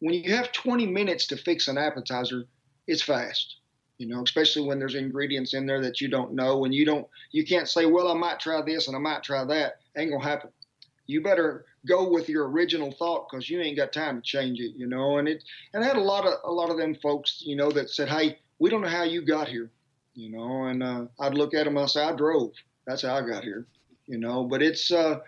when 0.00 0.14
you 0.14 0.34
have 0.34 0.52
20 0.52 0.86
minutes 0.86 1.26
to 1.28 1.36
fix 1.36 1.68
an 1.68 1.78
appetizer, 1.78 2.44
it's 2.88 3.02
fast 3.02 3.58
you 3.98 4.06
know, 4.06 4.22
especially 4.22 4.62
when 4.62 4.78
there's 4.78 4.94
ingredients 4.94 5.54
in 5.54 5.66
there 5.66 5.82
that 5.82 6.00
you 6.00 6.08
don't 6.08 6.32
know 6.32 6.64
and 6.64 6.72
you 6.72 6.84
don't, 6.84 7.06
you 7.32 7.44
can't 7.44 7.68
say, 7.68 7.84
well, 7.84 8.08
I 8.08 8.14
might 8.14 8.38
try 8.38 8.62
this 8.62 8.86
and 8.86 8.96
I 8.96 9.00
might 9.00 9.24
try 9.24 9.44
that. 9.44 9.80
Ain't 9.96 10.12
gonna 10.12 10.22
happen. 10.22 10.50
You 11.06 11.20
better 11.20 11.66
go 11.86 12.08
with 12.08 12.28
your 12.28 12.48
original 12.48 12.92
thought 12.92 13.28
because 13.28 13.50
you 13.50 13.60
ain't 13.60 13.76
got 13.76 13.92
time 13.92 14.16
to 14.16 14.22
change 14.22 14.60
it, 14.60 14.72
you 14.76 14.86
know. 14.86 15.18
And 15.18 15.26
it, 15.26 15.42
and 15.74 15.82
I 15.82 15.86
had 15.86 15.96
a 15.96 16.00
lot 16.00 16.26
of 16.26 16.34
a 16.44 16.52
lot 16.52 16.70
of 16.70 16.76
them 16.76 16.94
folks, 16.94 17.42
you 17.44 17.56
know, 17.56 17.70
that 17.72 17.90
said, 17.90 18.08
hey, 18.08 18.38
we 18.60 18.70
don't 18.70 18.82
know 18.82 18.88
how 18.88 19.02
you 19.02 19.22
got 19.22 19.48
here, 19.48 19.70
you 20.14 20.30
know. 20.30 20.64
And 20.66 20.82
uh, 20.82 21.06
I'd 21.18 21.34
look 21.34 21.54
at 21.54 21.64
them 21.64 21.78
I 21.78 21.86
say, 21.86 22.02
I 22.02 22.14
drove. 22.14 22.52
That's 22.86 23.02
how 23.02 23.16
I 23.16 23.22
got 23.22 23.42
here, 23.42 23.66
you 24.06 24.18
know. 24.18 24.44
But 24.44 24.62
it's 24.62 24.92
uh, 24.92 25.20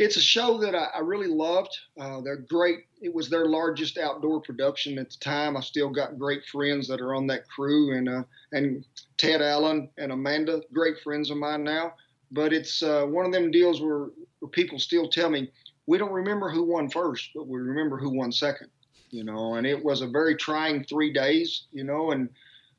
it's 0.00 0.16
a 0.16 0.20
show 0.20 0.56
that 0.56 0.74
I, 0.74 0.86
I 0.96 1.00
really 1.00 1.26
loved. 1.26 1.76
Uh, 2.00 2.22
they're 2.22 2.44
great. 2.48 2.86
It 3.02 3.12
was 3.14 3.28
their 3.28 3.44
largest 3.44 3.98
outdoor 3.98 4.40
production 4.40 4.98
at 4.98 5.10
the 5.10 5.18
time. 5.18 5.58
I 5.58 5.60
still 5.60 5.90
got 5.90 6.18
great 6.18 6.42
friends 6.46 6.88
that 6.88 7.02
are 7.02 7.14
on 7.14 7.26
that 7.26 7.46
crew, 7.46 7.96
and 7.96 8.08
uh, 8.08 8.22
and 8.52 8.82
Ted 9.18 9.42
Allen 9.42 9.90
and 9.98 10.10
Amanda, 10.10 10.62
great 10.72 10.98
friends 11.04 11.30
of 11.30 11.36
mine 11.36 11.64
now. 11.64 11.92
But 12.30 12.54
it's 12.54 12.82
uh, 12.82 13.04
one 13.04 13.26
of 13.26 13.32
them 13.32 13.50
deals 13.50 13.82
where, 13.82 14.06
where 14.38 14.48
people 14.50 14.78
still 14.78 15.06
tell 15.06 15.28
me 15.28 15.50
we 15.86 15.98
don't 15.98 16.12
remember 16.12 16.48
who 16.48 16.62
won 16.62 16.88
first, 16.88 17.30
but 17.34 17.46
we 17.46 17.60
remember 17.60 17.98
who 17.98 18.08
won 18.08 18.32
second. 18.32 18.70
You 19.10 19.24
know, 19.24 19.56
and 19.56 19.66
it 19.66 19.84
was 19.84 20.00
a 20.00 20.06
very 20.06 20.34
trying 20.34 20.84
three 20.84 21.12
days. 21.12 21.66
You 21.72 21.84
know, 21.84 22.12
and 22.12 22.30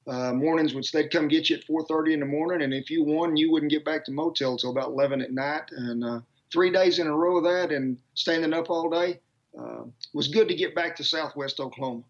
uh, 0.08 0.34
mornings 0.34 0.74
which 0.74 0.92
they'd 0.92 1.12
come 1.12 1.28
get 1.28 1.52
you 1.52 1.58
at 1.58 1.68
4:30 1.68 2.14
in 2.14 2.20
the 2.22 2.26
morning, 2.26 2.64
and 2.64 2.74
if 2.74 2.90
you 2.90 3.04
won, 3.04 3.38
you 3.38 3.52
wouldn't 3.52 3.72
get 3.72 3.86
back 3.86 4.06
to 4.06 4.12
motel 4.12 4.58
till 4.58 4.72
about 4.72 4.90
11 4.90 5.22
at 5.22 5.32
night, 5.32 5.70
and 5.70 6.04
uh, 6.04 6.20
three 6.52 6.72
days 6.72 7.00
in 7.00 7.08
a 7.08 7.16
row 7.16 7.38
of 7.38 7.44
that 7.44 7.72
and 7.72 7.98
standing 8.14 8.54
up 8.54 8.70
all 8.70 8.90
day. 8.90 9.20
Uh, 9.58 9.84
was 10.14 10.30
good 10.30 10.48
to 10.48 10.56
get 10.56 10.74
back 10.74 10.96
to 10.96 11.04
Southwest 11.04 11.60
Oklahoma. 11.60 12.04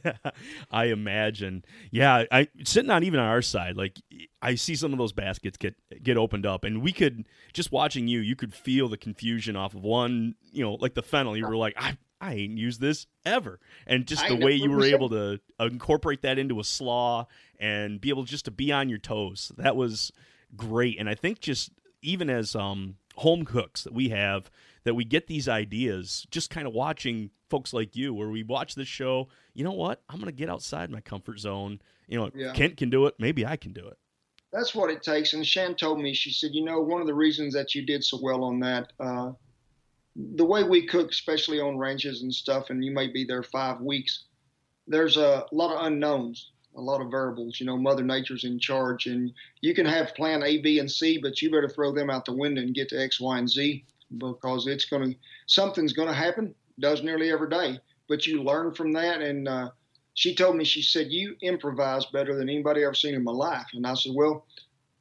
I 0.70 0.86
imagine. 0.86 1.64
Yeah, 1.90 2.24
I 2.30 2.48
sitting 2.64 2.90
on 2.90 3.02
even 3.02 3.18
on 3.18 3.26
our 3.26 3.40
side, 3.40 3.78
like 3.78 3.98
I 4.42 4.56
see 4.56 4.74
some 4.76 4.92
of 4.92 4.98
those 4.98 5.14
baskets 5.14 5.56
get 5.56 5.74
get 6.02 6.18
opened 6.18 6.44
up, 6.44 6.64
and 6.64 6.82
we 6.82 6.92
could 6.92 7.26
just 7.54 7.72
watching 7.72 8.08
you, 8.08 8.20
you 8.20 8.36
could 8.36 8.52
feel 8.52 8.90
the 8.90 8.98
confusion 8.98 9.56
off 9.56 9.74
of 9.74 9.84
one, 9.84 10.34
you 10.52 10.62
know, 10.62 10.74
like 10.74 10.92
the 10.92 11.02
fennel. 11.02 11.34
You 11.34 11.48
were 11.48 11.56
like, 11.56 11.72
I 11.78 11.96
I 12.20 12.34
ain't 12.34 12.58
used 12.58 12.82
this 12.82 13.06
ever, 13.24 13.58
and 13.86 14.06
just 14.06 14.28
the 14.28 14.36
way 14.36 14.52
you 14.52 14.70
were 14.70 14.84
able 14.84 15.08
to 15.10 15.40
incorporate 15.58 16.20
that 16.22 16.38
into 16.38 16.60
a 16.60 16.64
slaw 16.64 17.26
and 17.58 18.00
be 18.02 18.10
able 18.10 18.24
just 18.24 18.44
to 18.46 18.50
be 18.50 18.70
on 18.70 18.90
your 18.90 18.98
toes. 18.98 19.50
That 19.56 19.76
was 19.76 20.12
great, 20.56 20.98
and 20.98 21.08
I 21.08 21.14
think 21.14 21.40
just 21.40 21.70
even 22.02 22.28
as 22.28 22.54
um 22.54 22.96
home 23.16 23.44
cooks 23.44 23.84
that 23.84 23.92
we 23.92 24.10
have 24.10 24.50
that 24.84 24.94
we 24.94 25.04
get 25.04 25.26
these 25.26 25.48
ideas 25.48 26.26
just 26.30 26.50
kind 26.50 26.66
of 26.66 26.72
watching 26.72 27.30
folks 27.48 27.72
like 27.72 27.96
you 27.96 28.12
where 28.14 28.28
we 28.28 28.42
watch 28.42 28.74
this 28.74 28.88
show 28.88 29.28
you 29.56 29.64
know 29.64 29.72
what? 29.72 30.02
I'm 30.08 30.16
going 30.16 30.26
to 30.26 30.32
get 30.32 30.50
outside 30.50 30.90
my 30.90 31.00
comfort 31.00 31.38
zone. 31.38 31.80
You 32.06 32.18
know 32.18 32.30
yeah. 32.34 32.52
kent 32.52 32.76
can 32.76 32.90
do 32.90 33.06
it. 33.06 33.14
Maybe 33.18 33.44
i 33.44 33.56
can 33.56 33.72
do 33.72 33.88
it. 33.88 33.96
That's 34.52 34.74
what 34.74 34.90
it 34.90 35.02
takes 35.02 35.32
and 35.32 35.44
shan 35.44 35.74
told 35.74 36.00
me 36.00 36.14
she 36.14 36.30
said 36.30 36.50
you 36.52 36.64
know 36.64 36.80
one 36.80 37.00
of 37.00 37.06
the 37.06 37.14
reasons 37.14 37.52
that 37.54 37.74
you 37.74 37.84
did 37.84 38.04
so 38.04 38.18
well 38.22 38.44
on 38.44 38.60
that 38.60 38.92
uh, 39.00 39.32
the 40.14 40.44
way 40.44 40.62
we 40.62 40.86
cook 40.86 41.10
especially 41.10 41.60
on 41.60 41.76
ranches 41.76 42.22
and 42.22 42.32
stuff 42.32 42.70
and 42.70 42.84
you 42.84 42.92
may 42.92 43.08
be 43.08 43.24
there 43.24 43.42
five 43.42 43.80
weeks 43.80 44.24
there's 44.86 45.16
a 45.16 45.44
lot 45.52 45.74
of 45.74 45.84
unknowns 45.84 46.52
a 46.76 46.80
lot 46.80 47.00
of 47.00 47.10
variables. 47.10 47.58
You 47.58 47.66
know, 47.66 47.76
Mother 47.76 48.04
Nature's 48.04 48.44
in 48.44 48.58
charge, 48.58 49.06
and 49.06 49.32
you 49.60 49.74
can 49.74 49.86
have 49.86 50.14
plan 50.14 50.42
A, 50.42 50.58
B, 50.58 50.78
and 50.78 50.90
C, 50.90 51.18
but 51.18 51.40
you 51.40 51.50
better 51.50 51.68
throw 51.68 51.92
them 51.92 52.10
out 52.10 52.24
the 52.24 52.32
window 52.32 52.60
and 52.60 52.74
get 52.74 52.88
to 52.90 53.02
X, 53.02 53.20
Y, 53.20 53.38
and 53.38 53.48
Z 53.48 53.84
because 54.18 54.66
it's 54.66 54.84
going 54.84 55.12
to 55.12 55.18
something's 55.46 55.92
going 55.92 56.08
to 56.08 56.14
happen. 56.14 56.54
Does 56.78 57.02
nearly 57.02 57.32
every 57.32 57.48
day, 57.48 57.80
but 58.08 58.26
you 58.26 58.42
learn 58.42 58.74
from 58.74 58.92
that. 58.92 59.22
And 59.22 59.48
uh, 59.48 59.70
she 60.14 60.34
told 60.34 60.56
me, 60.56 60.64
she 60.64 60.82
said, 60.82 61.10
"You 61.10 61.36
improvise 61.40 62.04
better 62.06 62.36
than 62.36 62.50
anybody 62.50 62.84
I've 62.84 62.96
seen 62.96 63.14
in 63.14 63.24
my 63.24 63.32
life." 63.32 63.66
And 63.72 63.86
I 63.86 63.94
said, 63.94 64.12
"Well, 64.14 64.46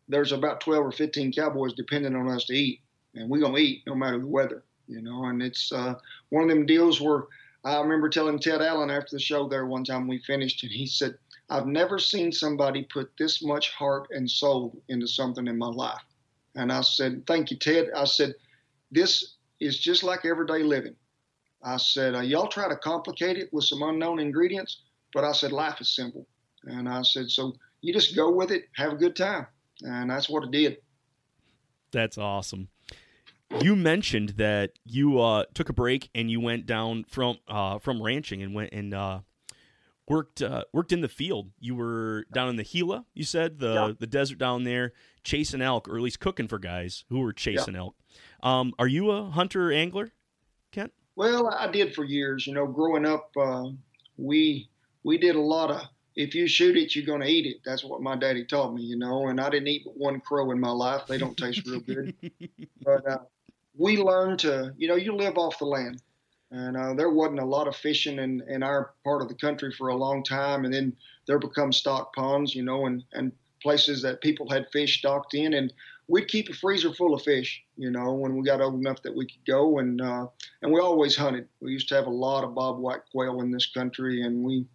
there's 0.08 0.32
about 0.32 0.62
12 0.62 0.86
or 0.86 0.92
15 0.92 1.34
cowboys 1.34 1.74
depending 1.74 2.16
on 2.16 2.30
us 2.30 2.46
to 2.46 2.54
eat, 2.54 2.80
and 3.14 3.30
we're 3.30 3.42
gonna 3.42 3.58
eat 3.58 3.84
no 3.86 3.96
matter 3.96 4.20
the 4.20 4.28
weather." 4.28 4.64
You 4.88 5.02
know, 5.02 5.26
and 5.26 5.42
it's 5.42 5.72
uh, 5.72 5.96
one 6.30 6.44
of 6.44 6.50
them 6.50 6.66
deals 6.66 7.02
where 7.02 7.24
I 7.66 7.80
remember 7.80 8.10
telling 8.10 8.38
Ted 8.38 8.62
Allen 8.62 8.92
after 8.92 9.16
the 9.16 9.20
show 9.20 9.50
there 9.50 9.66
one 9.66 9.84
time 9.84 10.08
we 10.08 10.20
finished, 10.20 10.62
and 10.62 10.72
he 10.72 10.86
said, 10.86 11.18
I've 11.50 11.68
never 11.68 12.00
seen 12.00 12.32
somebody 12.32 12.84
put 12.84 13.12
this 13.20 13.44
much 13.44 13.72
heart 13.72 14.08
and 14.12 14.30
soul 14.30 14.82
into 14.90 15.08
something 15.08 15.48
in 15.48 15.58
my 15.58 15.68
life. 15.68 16.02
And 16.56 16.72
I 16.72 16.82
said, 16.82 17.26
Thank 17.28 17.52
you, 17.52 17.58
Ted. 17.58 17.90
I 17.96 18.06
said, 18.06 18.34
This 18.92 19.36
is 19.60 19.80
just 19.80 20.04
like 20.04 20.26
everyday 20.26 20.64
living. 20.64 20.96
I 21.64 21.78
said, 21.78 22.16
uh, 22.16 22.22
Y'all 22.22 22.48
try 22.48 22.68
to 22.68 22.76
complicate 22.76 23.38
it 23.38 23.50
with 23.54 23.66
some 23.66 23.84
unknown 23.84 24.20
ingredients, 24.20 24.82
but 25.14 25.24
I 25.24 25.34
said, 25.34 25.52
Life 25.52 25.82
is 25.82 25.96
simple. 25.96 26.26
And 26.64 26.90
I 26.90 27.04
said, 27.04 27.30
So 27.30 27.54
you 27.82 27.94
just 27.94 28.16
go 28.16 28.32
with 28.32 28.52
it, 28.52 28.66
have 28.76 28.94
a 28.94 28.98
good 28.98 29.16
time. 29.16 29.46
And 29.82 30.10
that's 30.10 30.30
what 30.30 30.44
it 30.44 30.52
did. 30.52 30.78
That's 31.92 32.18
awesome. 32.18 32.70
You 33.62 33.76
mentioned 33.76 34.30
that 34.38 34.72
you 34.86 35.20
uh, 35.20 35.46
took 35.54 35.70
a 35.70 35.74
break 35.74 36.10
and 36.16 36.32
you 36.32 36.42
went 36.42 36.66
down 36.66 37.06
from 37.08 37.38
uh, 37.48 37.80
from 37.80 38.02
ranching 38.02 38.42
and 38.42 38.54
went 38.54 38.74
and 38.74 38.94
uh, 38.94 39.20
worked 40.08 40.42
uh, 40.42 40.64
worked 40.74 40.92
in 40.92 41.02
the 41.02 41.08
field. 41.08 41.52
You 41.60 41.76
were 41.76 42.26
down 42.34 42.50
in 42.50 42.56
the 42.56 42.64
Gila, 42.64 43.06
you 43.14 43.24
said 43.24 43.60
the 43.60 43.74
yeah. 43.74 43.92
the 44.00 44.08
desert 44.08 44.38
down 44.38 44.64
there, 44.64 44.94
chasing 45.24 45.62
elk, 45.62 45.88
or 45.88 45.96
at 45.96 46.02
least 46.02 46.20
cooking 46.20 46.48
for 46.48 46.60
guys 46.60 47.06
who 47.10 47.20
were 47.20 47.34
chasing 47.34 47.74
yeah. 47.74 47.82
elk. 47.82 47.96
Um, 48.44 48.74
are 48.80 48.88
you 48.88 49.12
a 49.12 49.30
hunter 49.30 49.70
or 49.70 49.72
angler, 49.72 50.12
Kent? 50.72 50.94
Well, 51.16 51.48
I 51.48 51.68
did 51.72 51.96
for 51.96 52.04
years. 52.04 52.46
You 52.46 52.54
know, 52.54 52.68
growing 52.68 53.06
up, 53.06 53.32
uh, 53.38 53.70
we 54.18 54.70
we 55.04 55.18
did 55.18 55.36
a 55.36 55.42
lot 55.42 55.72
of. 55.72 55.82
If 56.18 56.34
you 56.34 56.48
shoot 56.48 56.78
it, 56.78 56.96
you're 56.96 57.06
going 57.06 57.20
to 57.20 57.28
eat 57.28 57.46
it. 57.46 57.58
That's 57.66 57.84
what 57.84 58.02
my 58.02 58.16
daddy 58.16 58.46
taught 58.46 58.74
me. 58.74 58.84
You 58.84 58.98
know, 58.98 59.28
and 59.28 59.40
I 59.40 59.50
didn't 59.50 59.68
eat 59.68 59.84
but 59.84 59.98
one 59.98 60.22
crow 60.22 60.52
in 60.52 60.60
my 60.60 60.70
life. 60.70 61.02
They 61.08 61.18
don't 61.18 61.36
taste 61.36 61.68
real 61.68 61.82
good. 61.82 62.16
but 62.84 63.06
uh, 63.06 63.18
we 63.78 63.98
learned 63.98 64.40
to. 64.40 64.74
You 64.78 64.88
know, 64.88 64.96
you 64.96 65.14
live 65.14 65.38
off 65.38 65.60
the 65.60 65.66
land 65.66 66.02
and 66.52 66.78
uh, 66.78 66.94
there 66.94 67.10
wasn't 67.10 67.40
a 67.40 67.46
lot 67.46 67.68
of 67.68 67.76
fishing 67.76 68.20
in, 68.20 68.42
in 68.48 68.64
our 68.64 68.92
part 69.04 69.22
of 69.22 69.28
the 69.28 69.36
country 69.36 69.72
for 69.72 69.90
a 69.90 69.96
long 69.96 70.24
time. 70.24 70.66
And 70.66 70.74
then 70.74 70.96
there 71.28 71.40
become 71.40 71.74
stock 71.74 72.14
ponds, 72.16 72.54
you 72.54 72.64
know, 72.64 72.86
and, 72.86 73.04
and 73.14 73.32
places 73.62 74.02
that 74.04 74.22
people 74.22 74.50
had 74.50 74.68
fish 74.72 75.00
stocked 75.00 75.34
in. 75.34 75.56
And 75.56 75.74
we'd 76.08 76.28
keep 76.28 76.50
a 76.50 76.54
freezer 76.54 76.94
full 76.94 77.16
of 77.16 77.24
fish, 77.24 77.64
you 77.78 77.90
know, 77.90 78.14
when 78.14 78.36
we 78.36 78.46
got 78.46 78.62
old 78.62 78.76
enough 78.76 79.02
that 79.02 79.16
we 79.16 79.26
could 79.26 79.46
go. 79.46 79.80
And 79.80 80.02
uh, 80.02 80.28
and 80.62 80.72
we 80.72 80.80
always 80.80 81.16
hunted. 81.16 81.48
We 81.62 81.72
used 81.72 81.90
to 81.90 81.96
have 81.96 82.08
a 82.08 82.12
lot 82.12 82.44
of 82.44 82.52
bobwhite 82.52 83.02
quail 83.12 83.42
in 83.42 83.52
this 83.52 83.72
country, 83.72 84.22
and 84.22 84.44
we 84.44 84.66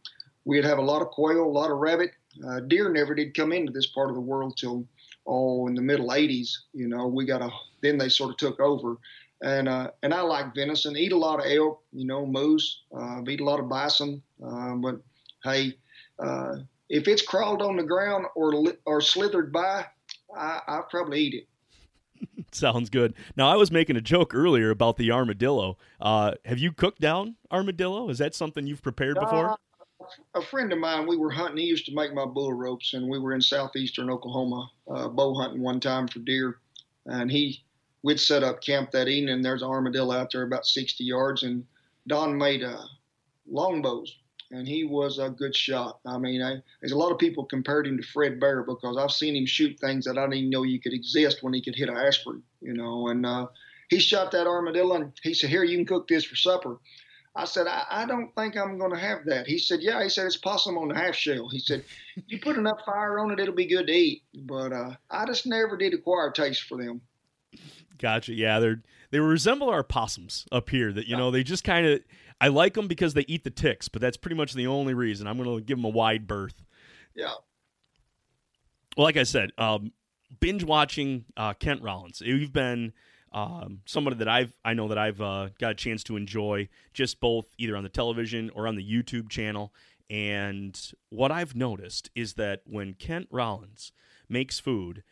we'd 0.45 0.65
have 0.65 0.79
a 0.79 0.83
lot 0.83 1.03
of 1.03 1.09
quail, 1.09 1.45
a 1.45 1.47
lot 1.47 1.71
of 1.71 1.79
rabbit. 1.79 2.11
Uh, 2.47 2.61
deer 2.61 2.91
never 2.91 3.15
did 3.15 3.35
come 3.35 3.53
into 3.53 3.73
this 3.73 3.89
part 3.89 4.09
of 4.09 4.15
the 4.15 4.21
world 4.21 4.57
till 4.57 4.87
oh 5.27 5.67
in 5.69 5.75
the 5.75 5.83
middle 5.83 6.09
80s. 6.09 6.51
You 6.73 6.89
know, 6.89 7.07
we 7.07 7.25
got 7.25 7.43
a 7.43 7.51
then 7.83 7.99
they 7.99 8.09
sort 8.09 8.31
of 8.31 8.37
took 8.37 8.61
over. 8.61 8.97
And 9.43 9.69
uh, 9.69 9.91
and 10.03 10.13
I 10.13 10.21
like 10.21 10.55
venison. 10.55 10.97
Eat 10.97 11.13
a 11.13 11.17
lot 11.17 11.41
of 11.41 11.51
elk, 11.51 11.83
you 11.93 12.07
know, 12.07 12.27
moose. 12.27 12.83
Uh, 12.95 13.23
eat 13.27 13.41
a 13.41 13.45
lot 13.45 13.61
of 13.61 13.69
bison. 13.69 14.23
Uh, 14.45 14.75
but 14.75 15.01
hey, 15.45 15.75
uh, 16.19 16.57
if 16.91 17.09
it's 17.09 17.23
crawled 17.23 17.63
on 17.63 17.77
the 17.77 17.83
ground 17.83 18.27
or 18.35 18.53
or 18.85 19.01
slithered 19.01 19.53
by, 19.53 19.87
I, 20.37 20.61
I'll 20.67 20.87
probably 20.91 21.21
eat 21.21 21.35
it. 21.35 21.49
Sounds 22.53 22.91
good. 22.91 23.15
Now, 23.37 23.49
I 23.49 23.57
was 23.57 23.71
making 23.71 23.97
a 23.97 24.01
joke 24.01 24.35
earlier 24.35 24.71
about 24.71 24.97
the 24.97 25.11
armadillo. 25.11 25.79
Uh, 26.01 26.33
have 26.45 26.59
you 26.59 26.73
cooked 26.73 27.01
down 27.01 27.37
armadillo? 27.51 28.09
Is 28.11 28.19
that 28.19 28.35
something 28.35 28.67
you've 28.67 28.83
prepared 28.83 29.19
before? 29.19 29.51
Uh, 29.51 29.57
a 30.35 30.43
friend 30.43 30.73
of 30.73 30.79
mine, 30.79 31.07
we 31.07 31.17
were 31.17 31.31
hunting. 31.31 31.59
He 31.59 31.65
used 31.65 31.87
to 31.87 31.95
make 31.95 32.13
my 32.13 32.25
bull 32.25 32.53
ropes, 32.53 32.95
and 32.95 33.09
we 33.09 33.19
were 33.19 33.33
in 33.33 33.41
southeastern 33.41 34.11
Oklahoma 34.11 34.71
uh, 34.91 35.09
bow 35.09 35.35
hunting 35.35 35.63
one 35.63 35.81
time 35.81 36.09
for 36.09 36.19
deer. 36.21 36.59
And 37.07 37.31
he, 37.31 37.63
we'd 38.03 38.21
set 38.21 38.43
up 38.43 38.63
camp 38.63 38.91
that 38.93 39.09
evening. 39.09 39.35
And 39.35 39.45
there's 39.45 39.63
an 39.63 39.69
armadillo 39.69 40.15
out 40.15 40.31
there 40.33 40.43
about 40.43 40.67
60 40.67 41.05
yards, 41.05 41.43
and 41.43 41.65
Don 42.07 42.37
made 42.37 42.63
uh, 42.63 42.85
longbows 43.49 44.17
and 44.51 44.67
he 44.67 44.85
was 44.85 45.19
a 45.19 45.31
good 45.31 45.55
shot. 45.55 46.01
I 46.05 46.19
mean, 46.19 46.43
I, 46.43 46.57
there's 46.81 46.93
a 46.93 46.99
lot 46.99 47.13
of 47.13 47.19
people 47.19 47.45
compared 47.45 47.87
him 47.87 47.97
to 47.97 48.03
Fred 48.03 48.41
Bear 48.41 48.63
because 48.63 48.97
I've 48.97 49.13
seen 49.13 49.37
him 49.37 49.47
shoot 49.47 49.79
things 49.79 50.05
that 50.05 50.19
I 50.19 50.23
didn't 50.23 50.35
even 50.35 50.51
know 50.51 50.65
you 50.65 50.81
could 50.81 50.93
exist 50.93 51.43
when 51.43 51.53
he 51.53 51.63
could 51.63 51.77
hit 51.77 51.89
an 51.89 51.97
aspirin, 51.97 52.43
you 52.61 52.73
know. 52.73 53.09
And 53.09 53.25
uh, 53.25 53.47
he 53.89 54.01
shot 54.01 54.33
that 54.33 54.47
armadillo, 54.47 54.97
and 54.97 55.13
he 55.23 55.35
said, 55.35 55.51
"Here, 55.51 55.65
you 55.65 55.77
can 55.77 55.87
cook 55.87 56.09
this 56.09 56.25
for 56.25 56.37
supper." 56.37 56.79
I 57.37 57.45
said, 57.45 57.69
I, 57.69 57.85
I 57.89 58.07
don't 58.07 58.35
think 58.35 58.57
I'm 58.57 58.77
going 58.77 58.91
to 58.91 58.99
have 58.99 59.25
that. 59.27 59.47
He 59.47 59.57
said, 59.57 59.79
Yeah. 59.83 60.03
He 60.03 60.09
said, 60.09 60.27
It's 60.27 60.37
possum 60.37 60.77
on 60.77 60.89
the 60.89 60.97
half 60.97 61.15
shell. 61.15 61.49
He 61.49 61.61
said, 61.61 61.85
You 62.27 62.41
put 62.41 62.57
enough 62.57 62.81
fire 62.85 63.21
on 63.21 63.31
it, 63.31 63.39
it'll 63.39 63.55
be 63.55 63.67
good 63.69 63.87
to 63.87 63.93
eat. 63.93 64.25
But 64.35 64.73
uh, 64.73 64.97
I 65.09 65.27
just 65.27 65.47
never 65.47 65.77
did 65.77 65.95
acquire 65.95 66.31
a 66.31 66.33
taste 66.33 66.63
for 66.63 66.77
them. 66.77 67.01
Gotcha. 68.01 68.33
Yeah, 68.33 68.59
they're 68.61 68.83
they 69.11 69.21
resemble 69.21 69.69
our 69.69 69.83
possums 69.83 70.47
up 70.51 70.71
here. 70.71 70.93
That 70.93 71.07
you 71.07 71.17
know 71.17 71.31
they 71.31 71.43
just 71.43 71.65
kind 71.65 71.87
of 71.87 72.01
I 72.41 72.49
like 72.49 72.75
them 72.75 72.89
because 72.89 73.15
they 73.15 73.25
eat 73.29 73.45
the 73.45 73.51
ticks, 73.51 73.89
but 73.89 74.01
that's 74.01 74.17
pretty 74.17 74.37
much 74.37 74.55
the 74.55 74.67
only 74.67 74.95
reason. 74.95 75.27
I'm 75.27 75.37
going 75.37 75.59
to 75.59 75.63
give 75.63 75.77
them 75.77 75.85
a 75.85 75.91
wide 75.91 76.27
berth. 76.27 76.65
Yeah. 77.15 77.35
Well, 78.97 79.05
like 79.05 79.19
I 79.19 79.25
said, 79.25 79.51
um, 79.59 79.93
binge 80.41 80.65
watching 80.65 81.27
uh, 81.37 81.53
Kent 81.55 81.83
Rollins. 81.83 82.23
You've 82.25 82.53
been 82.53 82.93
um, 83.33 83.81
somebody 83.85 84.17
that 84.17 84.29
I've 84.29 84.55
I 84.65 84.73
know 84.73 84.89
that 84.89 84.99
I've 84.99 85.21
uh, 85.21 85.51
got 85.61 85.73
a 85.73 85.75
chance 85.75 86.03
to 86.05 86.17
enjoy 86.17 86.69
just 86.95 87.21
both 87.21 87.47
either 87.59 87.77
on 87.77 87.83
the 87.83 87.91
television 87.91 88.51
or 88.55 88.67
on 88.67 88.77
the 88.77 88.83
YouTube 88.85 89.29
channel. 89.29 89.75
And 90.09 90.81
what 91.11 91.31
I've 91.31 91.55
noticed 91.55 92.11
is 92.17 92.35
that 92.35 92.63
when 92.65 92.95
Kent 92.95 93.29
Rollins 93.31 93.93
makes 94.29 94.59
food, 94.59 95.05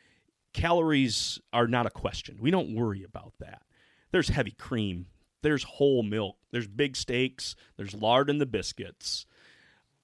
calories 0.60 1.40
are 1.52 1.66
not 1.66 1.86
a 1.86 1.90
question. 1.90 2.38
We 2.40 2.50
don't 2.50 2.74
worry 2.74 3.02
about 3.02 3.34
that. 3.40 3.62
There's 4.10 4.28
heavy 4.28 4.52
cream 4.52 5.06
there's 5.42 5.62
whole 5.62 6.02
milk, 6.02 6.36
there's 6.50 6.66
big 6.66 6.96
steaks, 6.96 7.54
there's 7.76 7.94
lard 7.94 8.30
in 8.30 8.38
the 8.38 8.46
biscuits. 8.46 9.26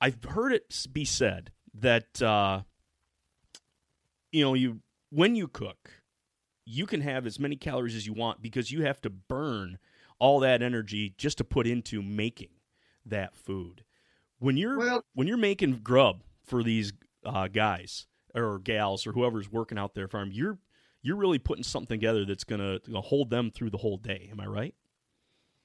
I've 0.00 0.23
heard 0.23 0.52
it 0.52 0.87
be 0.92 1.04
said 1.04 1.50
that 1.75 2.20
uh, 2.23 2.62
you 4.30 4.44
know 4.44 4.54
you 4.54 4.80
when 5.11 5.34
you 5.34 5.49
cook, 5.49 6.02
you 6.64 6.87
can 6.87 7.00
have 7.00 7.26
as 7.26 7.38
many 7.38 7.56
calories 7.56 7.96
as 7.96 8.06
you 8.06 8.12
want 8.12 8.42
because 8.42 8.70
you 8.70 8.82
have 8.84 9.00
to 9.02 9.11
burn 9.11 9.78
all 10.18 10.40
that 10.40 10.62
energy 10.62 11.14
just 11.18 11.38
to 11.38 11.44
put 11.44 11.66
into 11.66 12.02
making 12.02 12.50
that 13.04 13.37
food. 13.37 13.84
When 14.38 14.56
you're 14.56 14.78
well, 14.78 15.04
when 15.14 15.26
you're 15.26 15.37
making 15.37 15.80
grub 15.82 16.23
for 16.44 16.62
these 16.62 16.92
uh, 17.25 17.49
guys 17.49 18.06
or 18.34 18.58
gals 18.58 19.06
or 19.06 19.12
whoever's 19.12 19.50
working 19.50 19.78
out 19.78 19.94
there 19.94 20.08
farm, 20.08 20.30
you're 20.32 20.58
you're 21.02 21.16
really 21.16 21.38
putting 21.38 21.64
something 21.64 21.98
together 21.98 22.24
that's 22.24 22.44
gonna, 22.44 22.78
gonna 22.86 23.00
hold 23.00 23.28
them 23.30 23.50
through 23.50 23.70
the 23.70 23.78
whole 23.78 23.98
day. 23.98 24.28
Am 24.32 24.40
I 24.40 24.46
right? 24.46 24.74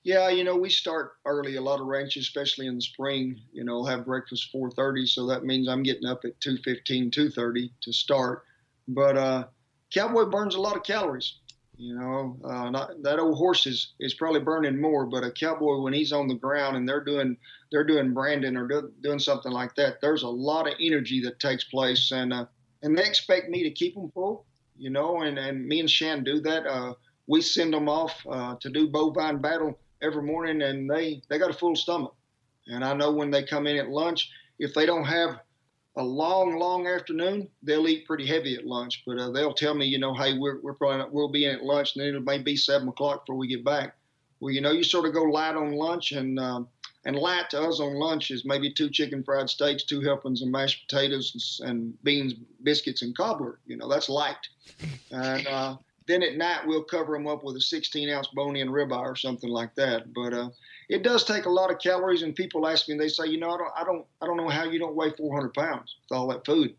Yeah, 0.03 0.29
you 0.29 0.43
know, 0.43 0.55
we 0.55 0.69
start 0.69 1.13
early. 1.25 1.55
A 1.55 1.61
lot 1.61 1.81
of 1.81 1.87
ranches, 1.87 2.23
especially 2.23 2.67
in 2.67 2.75
the 2.75 2.81
spring, 2.81 3.41
you 3.51 3.63
know, 3.63 3.83
have 3.83 4.05
breakfast 4.05 4.49
4:30, 4.53 5.07
so 5.07 5.25
that 5.27 5.43
means 5.43 5.67
I'm 5.67 5.83
getting 5.83 6.05
up 6.05 6.23
at 6.25 6.39
2:15, 6.39 7.11
2:30 7.11 7.71
to 7.81 7.93
start. 7.93 8.43
But 8.87 9.17
uh, 9.17 9.47
cowboy 9.93 10.25
burns 10.25 10.55
a 10.55 10.61
lot 10.61 10.77
of 10.77 10.83
calories. 10.83 11.35
You 11.77 11.95
know, 11.95 12.37
uh, 12.43 12.69
not, 12.69 13.03
that 13.03 13.19
old 13.19 13.37
horse 13.37 13.65
is, 13.65 13.93
is 14.01 14.13
probably 14.13 14.41
burning 14.41 14.81
more, 14.81 15.05
but 15.05 15.23
a 15.23 15.31
cowboy 15.31 15.79
when 15.79 15.93
he's 15.93 16.11
on 16.11 16.27
the 16.27 16.35
ground 16.35 16.75
and 16.75 16.87
they're 16.87 17.03
doing 17.03 17.37
they're 17.71 17.85
doing 17.85 18.13
branding 18.13 18.57
or 18.57 18.67
do, 18.67 18.91
doing 19.01 19.19
something 19.19 19.51
like 19.51 19.75
that, 19.75 20.01
there's 20.01 20.23
a 20.23 20.27
lot 20.27 20.67
of 20.67 20.73
energy 20.81 21.21
that 21.21 21.39
takes 21.39 21.63
place, 21.63 22.11
and 22.11 22.33
uh, 22.33 22.45
and 22.81 22.97
they 22.97 23.05
expect 23.05 23.49
me 23.49 23.63
to 23.63 23.71
keep 23.71 23.95
them 23.95 24.11
full. 24.11 24.45
You 24.77 24.89
know, 24.89 25.21
and 25.21 25.37
and 25.37 25.67
me 25.67 25.79
and 25.81 25.89
Shan 25.89 26.23
do 26.23 26.39
that. 26.41 26.65
Uh, 26.65 26.93
we 27.27 27.41
send 27.41 27.73
them 27.73 27.89
off 27.89 28.25
uh, 28.29 28.55
to 28.61 28.69
do 28.69 28.87
bovine 28.87 29.39
battle 29.39 29.77
every 30.01 30.23
morning, 30.23 30.61
and 30.61 30.89
they 30.89 31.21
they 31.29 31.37
got 31.37 31.51
a 31.51 31.57
full 31.57 31.75
stomach. 31.75 32.15
And 32.67 32.83
I 32.83 32.93
know 32.93 33.11
when 33.11 33.31
they 33.31 33.43
come 33.43 33.67
in 33.67 33.77
at 33.77 33.89
lunch, 33.89 34.29
if 34.59 34.73
they 34.73 34.85
don't 34.85 35.03
have 35.03 35.39
a 35.97 36.03
long, 36.03 36.57
long 36.57 36.87
afternoon, 36.87 37.49
they'll 37.63 37.87
eat 37.87 38.05
pretty 38.05 38.25
heavy 38.25 38.55
at 38.55 38.65
lunch. 38.65 39.03
But 39.05 39.17
uh, 39.17 39.31
they'll 39.31 39.53
tell 39.53 39.73
me, 39.73 39.85
you 39.85 39.97
know, 39.97 40.13
hey, 40.13 40.37
we're, 40.37 40.61
we're 40.61 40.75
probably 40.75 40.99
not, 40.99 41.11
we'll 41.11 41.31
be 41.31 41.45
in 41.45 41.55
at 41.55 41.63
lunch, 41.63 41.95
and 41.95 42.05
then 42.05 42.15
it 42.15 42.23
may 42.23 42.37
be 42.37 42.55
seven 42.55 42.87
o'clock 42.87 43.25
before 43.25 43.37
we 43.37 43.47
get 43.47 43.65
back. 43.65 43.95
Well, 44.39 44.53
you 44.53 44.61
know, 44.61 44.71
you 44.71 44.83
sort 44.83 45.07
of 45.07 45.13
go 45.13 45.23
light 45.23 45.55
on 45.55 45.73
lunch, 45.73 46.13
and 46.13 46.39
um, 46.39 46.67
and 47.05 47.15
light 47.15 47.49
to 47.51 47.61
us 47.61 47.79
on 47.79 47.95
lunch 47.95 48.29
is 48.29 48.43
maybe 48.45 48.71
two 48.71 48.89
chicken 48.89 49.23
fried 49.23 49.49
steaks, 49.49 49.83
two 49.83 50.01
helpings 50.01 50.41
of 50.41 50.49
mashed 50.49 50.87
potatoes, 50.87 51.59
and, 51.61 51.69
and 51.69 52.03
beans, 52.03 52.33
biscuits, 52.63 53.01
and 53.01 53.15
cobbler. 53.15 53.59
You 53.65 53.77
know, 53.77 53.87
that's 53.87 54.09
light. 54.09 54.35
And 55.11 55.47
uh, 55.47 55.77
then 56.07 56.23
at 56.23 56.35
night 56.35 56.67
we'll 56.67 56.83
cover 56.83 57.13
them 57.13 57.27
up 57.27 57.43
with 57.43 57.55
a 57.55 57.61
16 57.61 58.09
ounce 58.09 58.27
bone-in 58.27 58.69
ribeye 58.69 58.97
or 58.97 59.15
something 59.15 59.49
like 59.49 59.73
that. 59.75 60.13
But 60.13 60.33
uh, 60.33 60.49
it 60.89 61.03
does 61.03 61.23
take 61.23 61.45
a 61.45 61.49
lot 61.49 61.71
of 61.71 61.79
calories. 61.79 62.23
And 62.23 62.35
people 62.35 62.67
ask 62.67 62.89
me, 62.89 62.97
they 62.97 63.07
say, 63.07 63.27
you 63.27 63.39
know, 63.39 63.51
I 63.51 63.57
don't, 63.57 63.71
I 63.77 63.83
don't, 63.83 64.05
I 64.21 64.25
don't 64.25 64.37
know 64.37 64.49
how 64.49 64.65
you 64.65 64.79
don't 64.79 64.95
weigh 64.95 65.11
400 65.11 65.53
pounds 65.53 65.95
with 66.01 66.17
all 66.17 66.27
that 66.27 66.45
food. 66.45 66.75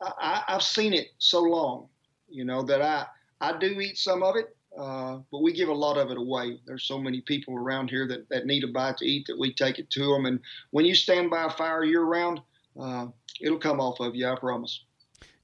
I, 0.00 0.42
have 0.48 0.62
seen 0.62 0.94
it 0.94 1.08
so 1.18 1.42
long, 1.42 1.88
you 2.30 2.44
know, 2.44 2.62
that 2.62 2.80
I, 2.80 3.06
I 3.42 3.58
do 3.58 3.78
eat 3.80 3.98
some 3.98 4.22
of 4.22 4.36
it, 4.36 4.56
uh, 4.78 5.18
but 5.30 5.42
we 5.42 5.52
give 5.52 5.68
a 5.68 5.74
lot 5.74 5.96
of 5.96 6.10
it 6.10 6.18
away. 6.18 6.60
There's 6.66 6.84
so 6.84 6.98
many 6.98 7.20
people 7.20 7.56
around 7.56 7.90
here 7.90 8.06
that, 8.08 8.28
that 8.28 8.46
need 8.46 8.64
a 8.64 8.68
bite 8.68 8.98
to 8.98 9.06
eat 9.06 9.26
that 9.26 9.38
we 9.38 9.52
take 9.52 9.78
it 9.78 9.90
to 9.90 10.00
them. 10.00 10.26
And 10.26 10.40
when 10.70 10.84
you 10.84 10.94
stand 10.94 11.30
by 11.30 11.44
a 11.44 11.50
fire 11.50 11.84
year 11.84 12.02
round, 12.02 12.40
uh, 12.78 13.06
it'll 13.40 13.58
come 13.58 13.80
off 13.80 14.00
of 14.00 14.14
you, 14.14 14.28
I 14.28 14.36
promise. 14.36 14.84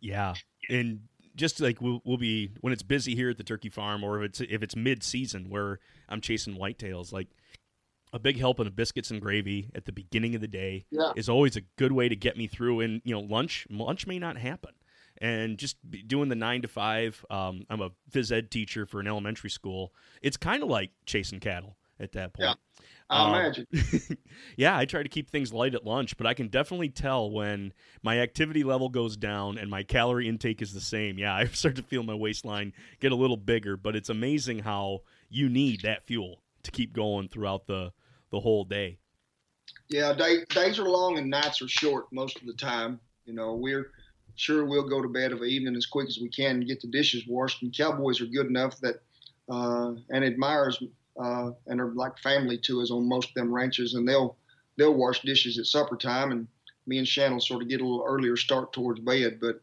Yeah. 0.01 0.35
And 0.69 1.01
just 1.35 1.61
like 1.61 1.81
we'll, 1.81 2.01
we'll 2.05 2.17
be 2.17 2.51
when 2.61 2.73
it's 2.73 2.83
busy 2.83 3.15
here 3.15 3.31
at 3.31 3.37
the 3.37 3.45
turkey 3.45 3.69
farm, 3.69 4.03
or 4.03 4.23
if 4.23 4.31
it's 4.31 4.41
if 4.41 4.63
it's 4.63 4.77
mid 4.77 5.03
season 5.03 5.51
where 5.51 5.79
I'm 6.09 6.21
chasing 6.21 6.57
whitetails, 6.57 7.13
like 7.13 7.29
a 8.13 8.19
big 8.19 8.39
helping 8.39 8.67
of 8.67 8.75
biscuits 8.75 9.11
and 9.11 9.21
gravy 9.21 9.69
at 9.75 9.85
the 9.85 9.93
beginning 9.93 10.35
of 10.35 10.41
the 10.41 10.49
day 10.49 10.87
yeah. 10.91 11.13
is 11.17 11.29
always 11.29 11.57
a 11.57 11.61
good 11.77 11.93
way 11.93 12.09
to 12.09 12.17
get 12.17 12.37
me 12.37 12.47
through. 12.47 12.81
And 12.81 13.03
you 13.05 13.15
know, 13.15 13.21
lunch 13.21 13.67
lunch 13.71 14.07
may 14.07 14.19
not 14.19 14.39
happen, 14.39 14.73
and 15.19 15.59
just 15.59 15.77
doing 16.07 16.29
the 16.29 16.35
nine 16.35 16.63
to 16.63 16.69
five. 16.69 17.25
Um, 17.31 17.65
I'm 17.71 17.81
a 17.81 17.91
phys 18.11 18.33
ed 18.33 18.51
teacher 18.51 18.87
for 18.87 19.01
an 19.01 19.07
elementary 19.07 19.51
school. 19.51 19.93
It's 20.23 20.37
kind 20.37 20.63
of 20.63 20.69
like 20.69 20.91
chasing 21.05 21.41
cattle 21.41 21.77
at 21.99 22.13
that 22.13 22.35
point. 22.35 22.49
Yeah. 22.49 22.55
I 23.09 23.25
um, 23.25 23.35
imagine. 23.35 23.67
yeah, 24.57 24.77
I 24.77 24.85
try 24.85 25.03
to 25.03 25.09
keep 25.09 25.31
things 25.31 25.53
light 25.53 25.75
at 25.75 25.85
lunch, 25.85 26.17
but 26.17 26.27
I 26.27 26.35
can 26.35 26.49
definitely 26.49 26.89
tell 26.89 27.31
when 27.31 27.73
my 28.03 28.19
activity 28.19 28.65
level 28.65 28.89
goes 28.89 29.17
down 29.17 29.59
and 29.59 29.71
my 29.71 29.85
calorie 29.85 30.29
intake 30.29 30.61
is 30.61 30.73
the 30.73 30.81
same. 30.81 31.19
Yeah, 31.19 31.35
I 31.37 31.47
start 31.47 31.77
to 31.77 31.83
feel 31.83 32.03
my 32.03 32.15
waistline 32.15 32.73
get 33.01 33.13
a 33.13 33.17
little 33.17 33.37
bigger, 33.37 33.77
but 33.77 33.95
it's 33.95 34.09
amazing 34.09 34.61
how 34.61 35.03
you 35.29 35.49
need 35.49 35.83
that 35.83 36.05
fuel 36.05 36.43
to 36.65 36.71
keep 36.71 36.93
going 36.93 37.29
throughout 37.29 37.67
the 37.67 37.93
the 38.31 38.41
whole 38.41 38.65
day. 38.65 38.99
Yeah, 39.89 40.13
day, 40.13 40.45
days 40.51 40.79
are 40.81 40.89
long 40.89 41.17
and 41.19 41.31
nights 41.31 41.63
are 41.63 41.69
short 41.69 42.07
most 42.13 42.41
of 42.41 42.47
the 42.47 42.55
time. 42.55 42.99
You 43.25 43.35
know, 43.35 43.55
we're 43.55 43.93
sure 44.37 44.65
we'll 44.65 44.89
go 44.89 45.03
to 45.03 45.09
bed 45.09 45.33
of 45.33 45.43
an 45.43 45.49
evening 45.49 45.77
as 45.77 45.87
quick 45.87 46.09
as 46.09 46.19
we 46.21 46.29
can 46.29 46.57
and 46.57 46.67
get 46.67 46.81
the 46.81 46.89
dishes 46.89 47.27
washed. 47.27 47.63
And 47.63 47.77
cowboys 47.77 48.21
are 48.21 48.27
good 48.27 48.47
enough 48.47 48.79
that 48.81 48.97
uh, 49.49 49.93
and 50.11 50.25
admirers 50.25 50.83
uh, 51.21 51.51
and 51.67 51.81
are 51.81 51.93
like 51.95 52.19
family 52.19 52.59
to 52.59 52.83
us 52.83 52.91
on 52.91 53.09
most 53.09 53.29
of 53.29 53.35
them 53.35 53.53
ranches, 53.53 53.95
and 53.95 54.09
they'll 54.09 54.37
they'll 54.77 54.95
wash 54.95 55.23
dishes 55.23 55.59
at 55.59 55.67
supper 55.67 55.97
time, 55.97 56.33
and 56.33 56.47
me 56.87 56.99
and 56.99 57.09
Shannon 57.09 57.41
sort 57.41 57.63
of 57.63 57.69
get 57.69 57.81
a 57.81 57.85
little 57.85 58.05
earlier 58.07 58.37
start 58.37 58.73
towards 58.73 59.01
bed. 59.01 59.39
But 59.41 59.61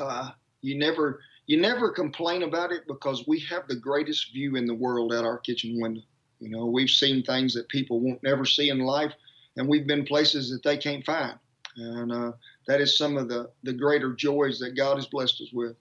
uh, 0.00 0.30
you 0.60 0.78
never 0.78 1.20
you 1.46 1.60
never 1.60 1.90
complain 1.90 2.42
about 2.42 2.72
it 2.72 2.86
because 2.86 3.26
we 3.26 3.40
have 3.40 3.66
the 3.66 3.76
greatest 3.76 4.32
view 4.32 4.56
in 4.56 4.66
the 4.66 4.74
world 4.74 5.12
at 5.12 5.24
our 5.24 5.38
kitchen 5.38 5.80
window. 5.80 6.02
You 6.40 6.50
know, 6.50 6.66
we've 6.66 6.90
seen 6.90 7.22
things 7.22 7.54
that 7.54 7.68
people 7.68 8.00
won't 8.00 8.22
never 8.22 8.44
see 8.44 8.68
in 8.68 8.80
life, 8.80 9.12
and 9.56 9.66
we've 9.66 9.86
been 9.86 10.04
places 10.04 10.50
that 10.50 10.62
they 10.62 10.76
can't 10.76 11.04
find. 11.04 11.38
And 11.76 12.12
uh, 12.12 12.32
that 12.68 12.80
is 12.80 12.96
some 12.96 13.16
of 13.16 13.28
the, 13.28 13.50
the 13.64 13.72
greater 13.72 14.12
joys 14.12 14.60
that 14.60 14.76
God 14.76 14.96
has 14.96 15.06
blessed 15.06 15.40
us 15.40 15.52
with. 15.52 15.74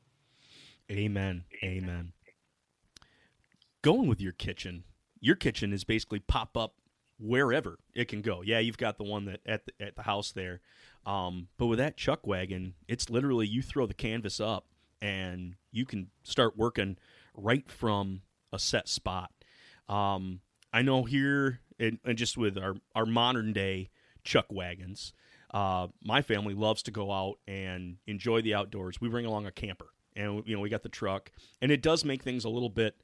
Amen. 0.89 1.43
Amen 1.63 2.13
going 3.88 4.08
with 4.10 4.19
your 4.19 4.34
kitchen, 4.34 4.84
your 5.21 5.38
kitchen 5.38 5.71
is 5.71 5.86
basically 5.86 6.19
pop 6.19 6.58
up 6.58 6.76
wherever 7.19 7.80
it 7.95 8.10
can 8.10 8.21
go. 8.21 8.41
Yeah, 8.41 8.60
you've 8.60 8.78
got 8.78 8.97
the 8.97 9.06
one 9.06 9.23
that 9.26 9.39
at 9.45 9.65
the, 9.65 9.71
at 9.80 9.95
the 9.95 10.02
house 10.02 10.34
there, 10.34 10.60
um, 11.06 11.47
but 11.58 11.67
with 11.67 11.80
that 11.80 11.95
chuck 11.95 12.28
wagon, 12.28 12.73
it's 12.89 13.10
literally 13.10 13.47
you 13.47 13.62
throw 13.62 13.86
the 13.86 13.93
canvas 13.93 14.41
up 14.41 14.65
and 15.02 15.56
you 15.71 15.86
can 15.86 16.10
start 16.23 16.58
working 16.58 16.97
right 17.34 17.71
from 17.71 18.23
a 18.52 18.60
set 18.60 18.89
spot. 18.89 19.32
Um, 19.88 20.41
I 20.73 20.82
know 20.82 21.06
here, 21.06 21.62
and, 21.80 22.00
and 22.04 22.17
just 22.17 22.38
with 22.38 22.58
our, 22.58 22.76
our 22.93 23.06
modern 23.06 23.54
day 23.54 23.89
chuck 24.26 24.47
wagons, 24.50 25.13
uh, 25.52 25.88
my 26.04 26.22
family 26.22 26.54
loves 26.54 26.84
to 26.84 26.92
go 26.92 27.12
out 27.12 27.40
and 27.48 27.98
enjoy 28.06 28.42
the 28.42 28.54
outdoors. 28.54 29.00
We 29.00 29.10
bring 29.10 29.26
along 29.26 29.46
a 29.46 29.52
camper, 29.52 29.88
and 30.16 30.44
you 30.46 30.56
know 30.56 30.62
we 30.62 30.70
got 30.70 30.84
the 30.84 30.90
truck, 30.90 31.32
and 31.62 31.72
it 31.72 31.82
does 31.82 32.04
make 32.04 32.24
things 32.24 32.46
a 32.46 32.50
little 32.50 32.70
bit 32.70 32.96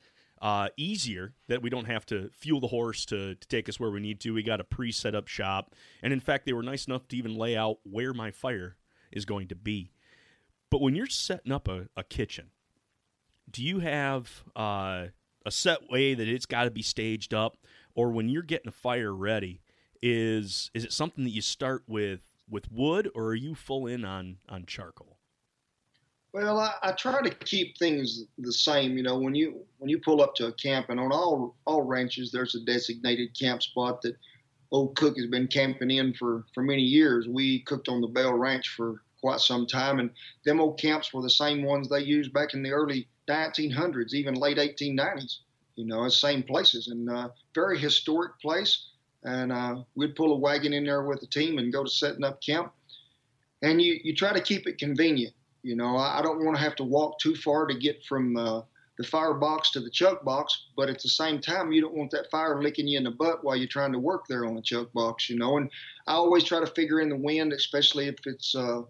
uh, 0.43 0.67
easier 0.75 1.33
that 1.47 1.61
we 1.61 1.69
don't 1.69 1.85
have 1.85 2.05
to 2.05 2.29
fuel 2.33 2.59
the 2.59 2.67
horse 2.67 3.05
to, 3.05 3.33
to 3.35 3.47
take 3.47 3.69
us 3.69 3.79
where 3.79 3.89
we 3.89 4.01
need 4.01 4.19
to. 4.19 4.33
We 4.33 4.43
got 4.43 4.59
a 4.59 4.65
pre 4.65 4.91
set 4.91 5.15
up 5.15 5.29
shop. 5.29 5.73
And 6.03 6.11
in 6.11 6.19
fact, 6.19 6.45
they 6.45 6.51
were 6.51 6.61
nice 6.61 6.85
enough 6.85 7.07
to 7.07 7.17
even 7.17 7.35
lay 7.35 7.55
out 7.55 7.77
where 7.83 8.13
my 8.13 8.29
fire 8.29 8.75
is 9.09 9.23
going 9.23 9.47
to 9.47 9.55
be. 9.55 9.93
But 10.69 10.81
when 10.81 10.95
you're 10.95 11.07
setting 11.07 11.53
up 11.53 11.69
a, 11.69 11.87
a 11.95 12.03
kitchen, 12.03 12.49
do 13.49 13.63
you 13.63 13.79
have 13.79 14.43
uh, 14.53 15.05
a 15.45 15.51
set 15.51 15.89
way 15.89 16.13
that 16.13 16.27
it's 16.27 16.45
got 16.45 16.65
to 16.65 16.71
be 16.71 16.81
staged 16.81 17.33
up? 17.33 17.57
Or 17.95 18.11
when 18.11 18.27
you're 18.27 18.43
getting 18.43 18.67
a 18.67 18.73
fire 18.73 19.15
ready, 19.15 19.61
is 20.01 20.69
is 20.73 20.83
it 20.83 20.91
something 20.91 21.23
that 21.23 21.29
you 21.29 21.41
start 21.41 21.83
with 21.87 22.19
with 22.49 22.71
wood 22.71 23.09
or 23.15 23.25
are 23.25 23.35
you 23.35 23.55
full 23.55 23.87
in 23.87 24.05
on 24.05 24.37
on 24.49 24.65
charcoal? 24.65 25.17
Well, 26.33 26.59
I, 26.59 26.73
I, 26.81 26.91
try 26.93 27.21
to 27.21 27.29
keep 27.29 27.77
things 27.77 28.25
the 28.39 28.51
same. 28.51 28.97
You 28.97 29.03
know, 29.03 29.19
when 29.19 29.35
you 29.35 29.65
when 29.77 29.89
you 29.89 29.99
pull 29.99 30.19
up 30.19 30.33
to 30.35 30.47
a 30.47 30.53
camp, 30.53 30.89
and 30.89 30.99
on 30.99 31.11
all 31.11 31.55
all 31.65 31.83
ranches, 31.83 32.31
there's 32.31 32.55
a 32.55 32.61
designated 32.61 33.37
camp 33.37 33.61
spot 33.61 34.01
that 34.01 34.17
old 34.71 34.95
Cook 34.95 35.15
has 35.17 35.27
been 35.27 35.47
camping 35.47 35.91
in 35.91 36.13
for 36.15 36.45
for 36.53 36.63
many 36.63 36.81
years. 36.81 37.27
We 37.27 37.59
cooked 37.61 37.87
on 37.87 38.01
the 38.01 38.07
Bell 38.07 38.33
Ranch 38.33 38.69
for 38.69 39.03
quite 39.21 39.41
some 39.41 39.67
time, 39.67 39.99
and 39.99 40.09
them 40.43 40.59
old 40.59 40.79
camps 40.79 41.13
were 41.13 41.21
the 41.21 41.29
same 41.29 41.63
ones 41.63 41.87
they 41.87 42.01
used 42.01 42.33
back 42.33 42.55
in 42.55 42.63
the 42.63 42.71
early 42.71 43.07
1900s, 43.29 44.13
even 44.13 44.33
late 44.33 44.57
1890s. 44.57 45.37
You 45.75 45.85
know, 45.85 46.07
same 46.09 46.41
places, 46.41 46.87
and 46.87 47.09
uh, 47.09 47.29
very 47.53 47.77
historic 47.77 48.39
place. 48.39 48.89
And 49.23 49.51
uh, 49.51 49.83
we'd 49.95 50.15
pull 50.15 50.33
a 50.33 50.37
wagon 50.37 50.73
in 50.73 50.85
there 50.85 51.03
with 51.03 51.21
the 51.21 51.27
team 51.27 51.57
and 51.57 51.71
go 51.71 51.83
to 51.83 51.89
setting 51.89 52.23
up 52.23 52.41
camp. 52.41 52.73
And 53.61 53.81
you 53.81 53.99
you 54.03 54.15
try 54.15 54.33
to 54.33 54.41
keep 54.41 54.67
it 54.67 54.77
convenient 54.77 55.33
you 55.63 55.77
know, 55.77 55.95
I, 55.95 56.19
I 56.19 56.21
don't 56.21 56.43
want 56.43 56.57
to 56.57 56.63
have 56.63 56.75
to 56.75 56.83
walk 56.83 57.19
too 57.19 57.35
far 57.35 57.65
to 57.65 57.73
get 57.73 58.03
from 58.05 58.35
uh, 58.35 58.61
the 58.97 59.03
fire 59.05 59.33
box 59.33 59.71
to 59.71 59.79
the 59.79 59.89
chuck 59.89 60.23
box, 60.23 60.65
but 60.75 60.89
at 60.89 61.01
the 61.01 61.09
same 61.09 61.39
time, 61.39 61.71
you 61.71 61.81
don't 61.81 61.95
want 61.95 62.11
that 62.11 62.29
fire 62.29 62.61
licking 62.61 62.87
you 62.87 62.97
in 62.97 63.05
the 63.05 63.11
butt 63.11 63.43
while 63.43 63.55
you're 63.55 63.67
trying 63.67 63.93
to 63.93 63.99
work 63.99 64.27
there 64.27 64.45
on 64.45 64.55
the 64.55 64.61
chuck 64.61 64.91
box, 64.93 65.29
you 65.29 65.37
know. 65.37 65.57
And 65.57 65.71
I 66.05 66.13
always 66.13 66.43
try 66.43 66.59
to 66.59 66.67
figure 66.67 66.99
in 66.99 67.09
the 67.09 67.15
wind, 67.15 67.53
especially 67.53 68.07
if 68.07 68.15
it's 68.25 68.53
uh, 68.53 68.81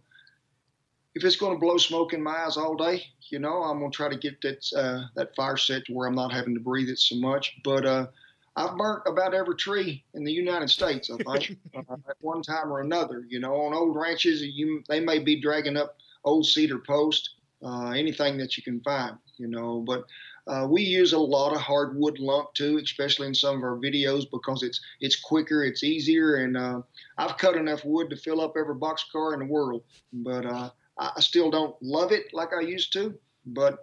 if 1.15 1.23
it's 1.23 1.35
going 1.35 1.53
to 1.53 1.59
blow 1.59 1.77
smoke 1.77 2.13
in 2.13 2.23
my 2.23 2.43
eyes 2.43 2.57
all 2.57 2.75
day. 2.75 3.03
You 3.29 3.37
know, 3.37 3.61
I'm 3.61 3.79
going 3.79 3.91
to 3.91 3.95
try 3.95 4.09
to 4.09 4.17
get 4.17 4.41
that 4.41 4.65
uh, 4.75 5.05
that 5.15 5.35
fire 5.35 5.57
set 5.57 5.85
to 5.85 5.93
where 5.93 6.07
I'm 6.07 6.15
not 6.15 6.33
having 6.33 6.55
to 6.55 6.59
breathe 6.59 6.89
it 6.89 6.99
so 6.99 7.15
much. 7.17 7.55
But 7.63 7.85
uh, 7.85 8.07
I've 8.55 8.77
burnt 8.77 9.03
about 9.07 9.33
every 9.33 9.55
tree 9.55 10.03
in 10.13 10.23
the 10.23 10.31
United 10.31 10.69
States, 10.69 11.09
I 11.09 11.17
think, 11.17 11.57
uh, 11.75 11.95
at 12.09 12.17
one 12.21 12.41
time 12.41 12.71
or 12.71 12.81
another. 12.81 13.25
You 13.27 13.39
know, 13.39 13.55
on 13.55 13.73
old 13.73 13.95
ranches, 13.95 14.41
you 14.41 14.83
they 14.87 14.99
may 14.99 15.19
be 15.19 15.41
dragging 15.41 15.77
up 15.77 15.97
old 16.23 16.45
cedar 16.45 16.79
post, 16.79 17.31
uh, 17.63 17.89
anything 17.89 18.37
that 18.37 18.55
you 18.57 18.63
can 18.63 18.79
find, 18.81 19.17
you 19.37 19.47
know. 19.47 19.83
But 19.85 20.05
uh, 20.45 20.67
we 20.69 20.81
use 20.81 21.13
a 21.13 21.19
lot 21.19 21.53
of 21.53 21.61
hardwood 21.61 22.19
lump 22.19 22.53
too, 22.53 22.79
especially 22.83 23.27
in 23.27 23.35
some 23.35 23.57
of 23.57 23.63
our 23.63 23.77
videos 23.77 24.29
because 24.29 24.61
it's 24.61 24.79
it's 24.99 25.19
quicker, 25.19 25.63
it's 25.63 25.83
easier, 25.83 26.35
and 26.35 26.57
uh, 26.57 26.81
I've 27.17 27.37
cut 27.37 27.55
enough 27.55 27.85
wood 27.85 28.09
to 28.09 28.17
fill 28.17 28.41
up 28.41 28.53
every 28.57 28.75
box 28.75 29.05
car 29.11 29.33
in 29.33 29.39
the 29.39 29.45
world. 29.45 29.83
But 30.11 30.45
uh, 30.45 30.69
I 30.97 31.19
still 31.21 31.49
don't 31.49 31.75
love 31.81 32.11
it 32.11 32.33
like 32.33 32.49
I 32.53 32.61
used 32.61 32.93
to. 32.93 33.17
But 33.45 33.79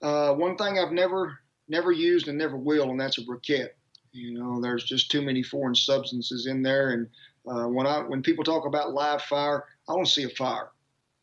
uh, 0.00 0.34
one 0.34 0.56
thing 0.56 0.78
I've 0.78 0.92
never 0.92 1.38
never 1.68 1.92
used 1.92 2.28
and 2.28 2.38
never 2.38 2.56
will, 2.56 2.90
and 2.90 3.00
that's 3.00 3.18
a 3.18 3.22
briquette. 3.22 3.70
You 4.12 4.38
know, 4.38 4.60
there's 4.60 4.84
just 4.84 5.10
too 5.10 5.22
many 5.22 5.42
foreign 5.42 5.74
substances 5.74 6.46
in 6.46 6.62
there, 6.62 6.90
and 6.90 7.08
uh, 7.46 7.66
when 7.66 7.86
I 7.86 8.00
when 8.00 8.22
people 8.22 8.44
talk 8.44 8.66
about 8.66 8.92
live 8.92 9.22
fire, 9.22 9.64
I 9.88 9.92
want 9.92 10.06
to 10.06 10.12
see 10.12 10.24
a 10.24 10.28
fire. 10.30 10.70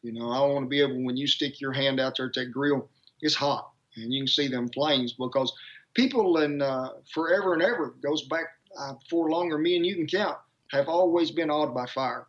You 0.02 0.14
know, 0.14 0.32
I 0.32 0.40
want 0.42 0.66
to 0.66 0.70
be 0.70 0.82
able 0.82 1.04
when 1.04 1.18
you 1.18 1.28
stick 1.28 1.62
your 1.62 1.74
hand 1.74 2.00
out 2.00 2.18
there 2.18 2.28
at 2.28 2.34
that 2.34 2.52
grill, 2.52 2.90
it's 3.22 3.36
hot, 3.36 3.72
and 3.96 4.12
you 4.12 4.22
can 4.22 4.28
see 4.28 4.48
them 4.48 4.70
flames 4.70 5.14
because 5.14 5.54
people 5.94 6.38
in 6.40 6.62
uh, 6.62 6.90
forever 7.14 7.54
and 7.54 7.62
ever 7.62 7.96
goes 8.02 8.24
back 8.24 8.46
uh, 8.80 8.94
for 9.10 9.30
longer. 9.30 9.58
Me 9.58 9.76
and 9.76 9.86
you 9.86 9.96
can 9.96 10.08
count 10.08 10.38
have 10.72 10.88
always 10.88 11.32
been 11.32 11.50
awed 11.50 11.74
by 11.74 11.86
fire. 11.86 12.28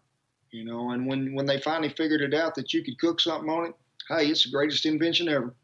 You 0.51 0.65
know, 0.65 0.91
and 0.91 1.07
when 1.07 1.35
when 1.35 1.47
they 1.47 1.61
finally 1.61 1.91
figured 1.91 2.21
it 2.21 2.35
out 2.35 2.55
that 2.57 2.75
you 2.75 2.83
could 2.83 2.99
cook 2.99 3.21
something 3.21 3.49
on 3.49 3.67
it, 3.67 3.75
hey, 4.09 4.27
it's 4.27 4.45
the 4.45 4.51
greatest 4.51 4.85
invention 4.85 5.29
ever. 5.29 5.55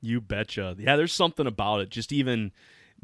You 0.00 0.20
betcha. 0.20 0.76
Yeah, 0.78 0.96
there's 0.96 1.12
something 1.12 1.46
about 1.46 1.80
it. 1.80 1.90
Just 1.90 2.12
even 2.12 2.52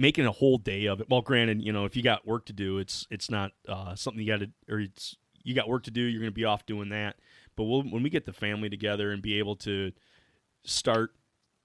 making 0.01 0.25
a 0.25 0.33
whole 0.33 0.57
day 0.57 0.87
of 0.87 1.01
it. 1.01 1.11
Well, 1.11 1.21
granted, 1.21 1.63
you 1.63 1.73
know, 1.73 1.85
if 1.85 1.95
you 1.95 2.03
got 2.03 2.27
work 2.27 2.47
to 2.47 2.55
do, 2.55 2.79
it's 2.79 3.07
it's 3.11 3.31
not 3.31 3.53
uh, 3.69 3.95
something 3.95 4.21
you 4.21 4.27
got 4.27 4.41
to, 4.41 4.51
or 4.69 4.81
it's 4.81 5.17
you 5.45 5.55
got 5.55 5.69
work 5.69 5.85
to 5.85 5.91
do. 5.91 6.01
You're 6.01 6.21
going 6.21 6.33
to 6.33 6.35
be 6.35 6.47
off 6.47 6.67
doing 6.67 6.89
that. 6.89 7.17
But 7.55 7.65
we'll, 7.65 7.83
when 7.83 8.03
we 8.03 8.11
get 8.11 8.25
the 8.25 8.33
family 8.33 8.71
together 8.71 9.13
and 9.13 9.21
be 9.21 9.39
able 9.39 9.57
to 9.57 9.93
start, 10.65 11.11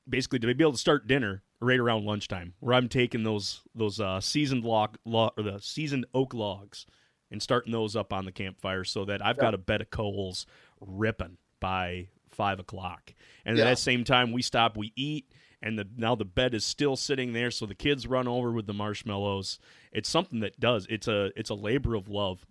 basically 0.08 0.40
to 0.40 0.54
be 0.54 0.64
able 0.64 0.74
to 0.74 0.78
start 0.78 1.08
dinner 1.08 1.44
right 1.62 1.80
around 1.80 2.06
lunchtime, 2.06 2.54
where 2.60 2.76
I'm 2.76 2.90
taking 2.90 3.24
those 3.24 3.62
those 3.74 4.00
uh, 4.00 4.20
seasoned 4.20 4.66
log, 4.66 4.98
log 5.06 5.32
or 5.38 5.44
the 5.44 5.60
seasoned 5.60 6.06
oak 6.14 6.34
logs 6.34 6.86
and 7.32 7.42
starting 7.42 7.72
those 7.72 7.96
up 7.96 8.12
on 8.12 8.26
the 8.26 8.32
campfire, 8.32 8.84
so 8.84 9.06
that 9.06 9.26
I've 9.26 9.38
yeah. 9.38 9.44
got 9.44 9.54
a 9.54 9.58
bed 9.58 9.82
of 9.82 9.90
coals 9.90 10.46
ripping 10.82 11.38
by 11.62 12.10
five 12.32 12.60
o'clock, 12.60 13.14
and 13.46 13.58
yeah. 13.58 13.64
at 13.64 13.68
that 13.68 13.80
same 13.80 14.04
time 14.04 14.34
we 14.34 14.42
stop, 14.42 14.76
we 14.76 14.92
eat, 14.98 15.32
and 15.66 15.78
the 15.78 15.88
now 15.98 16.16
the 16.16 16.24
bed 16.24 16.54
is 16.54 16.64
still 16.64 16.96
sitting 16.96 17.34
there, 17.34 17.52
so 17.52 17.66
the 17.66 17.76
kids 17.76 18.08
run 18.08 18.28
over 18.28 18.52
with 18.52 18.68
the 18.68 18.74
marshmallows. 18.74 19.60
It's 19.92 20.10
something 20.10 20.40
that 20.40 20.60
does. 20.60 20.88
It's 20.90 21.08
a 21.08 21.32
it's 21.36 21.50
a 21.50 21.56
labor 21.56 21.96
of 21.96 22.08
love 22.08 22.46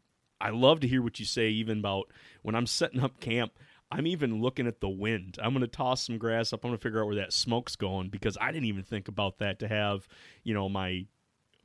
I 0.44 0.50
love 0.50 0.80
to 0.80 0.88
hear 0.88 1.02
what 1.02 1.18
you 1.18 1.24
say, 1.24 1.48
even 1.48 1.78
about 1.78 2.10
when 2.42 2.54
I'm 2.54 2.66
setting 2.66 3.00
up 3.00 3.18
camp. 3.20 3.52
I'm 3.90 4.06
even 4.06 4.42
looking 4.42 4.66
at 4.66 4.80
the 4.80 4.88
wind. 4.88 5.38
I'm 5.42 5.52
going 5.52 5.62
to 5.62 5.68
toss 5.68 6.06
some 6.06 6.18
grass 6.18 6.52
up. 6.52 6.64
I'm 6.64 6.70
going 6.70 6.78
to 6.78 6.82
figure 6.82 7.00
out 7.00 7.06
where 7.06 7.16
that 7.16 7.32
smoke's 7.32 7.76
going 7.76 8.08
because 8.08 8.36
I 8.40 8.50
didn't 8.50 8.66
even 8.66 8.82
think 8.82 9.08
about 9.08 9.38
that 9.38 9.58
to 9.60 9.68
have, 9.68 10.06
you 10.42 10.52
know, 10.52 10.68
my 10.68 11.06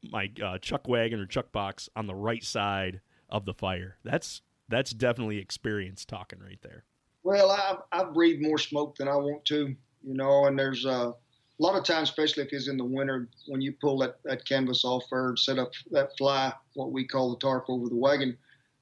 my 0.01 0.31
uh, 0.41 0.57
chuck 0.59 0.87
wagon 0.87 1.19
or 1.19 1.25
chuck 1.25 1.51
box 1.51 1.89
on 1.95 2.07
the 2.07 2.15
right 2.15 2.43
side 2.43 3.01
of 3.29 3.45
the 3.45 3.53
fire. 3.53 3.97
That's 4.03 4.41
that's 4.69 4.91
definitely 4.91 5.39
experience 5.39 6.05
talking 6.05 6.39
right 6.39 6.59
there. 6.61 6.85
Well, 7.23 7.51
i've, 7.51 7.79
I've 7.91 8.13
breathed 8.13 8.41
more 8.41 8.57
smoke 8.57 8.95
than 8.95 9.09
I 9.09 9.15
want 9.15 9.43
to, 9.45 9.75
you 10.03 10.13
know, 10.13 10.45
and 10.45 10.57
there's 10.57 10.85
uh, 10.85 11.11
a 11.59 11.63
lot 11.63 11.77
of 11.77 11.83
times, 11.83 12.09
especially 12.09 12.43
if 12.43 12.53
it's 12.53 12.69
in 12.69 12.77
the 12.77 12.85
winter, 12.85 13.27
when 13.47 13.61
you 13.61 13.73
pull 13.73 13.97
that, 13.99 14.19
that 14.23 14.45
canvas 14.45 14.85
off 14.85 15.03
or 15.11 15.35
set 15.35 15.59
up 15.59 15.71
that 15.91 16.15
fly, 16.17 16.53
what 16.73 16.91
we 16.91 17.05
call 17.05 17.31
the 17.31 17.39
tarp 17.39 17.65
over 17.67 17.89
the 17.89 17.95
wagon, 17.95 18.37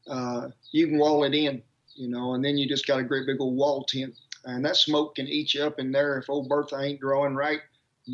uh, 0.08 0.50
you 0.72 0.88
can 0.88 1.00
wall 1.00 1.24
it 1.24 1.34
in, 1.34 1.62
you 1.96 2.08
know, 2.08 2.36
and 2.36 2.46
then 2.46 2.58
you 2.58 2.68
just 2.68 2.86
got 2.86 3.00
a 3.00 3.04
great 3.04 3.26
big 3.26 3.42
old 3.42 3.58
wall 3.58 3.84
tent. 3.84 4.14
And 4.46 4.64
that 4.64 4.78
smoke 4.78 5.16
can 5.16 5.28
eat 5.28 5.54
you 5.54 5.64
up 5.64 5.80
in 5.80 5.92
there 5.92 6.18
if 6.20 6.30
old 6.30 6.48
Bertha 6.48 6.80
ain't 6.80 7.02
drawing 7.02 7.36
right. 7.36 7.60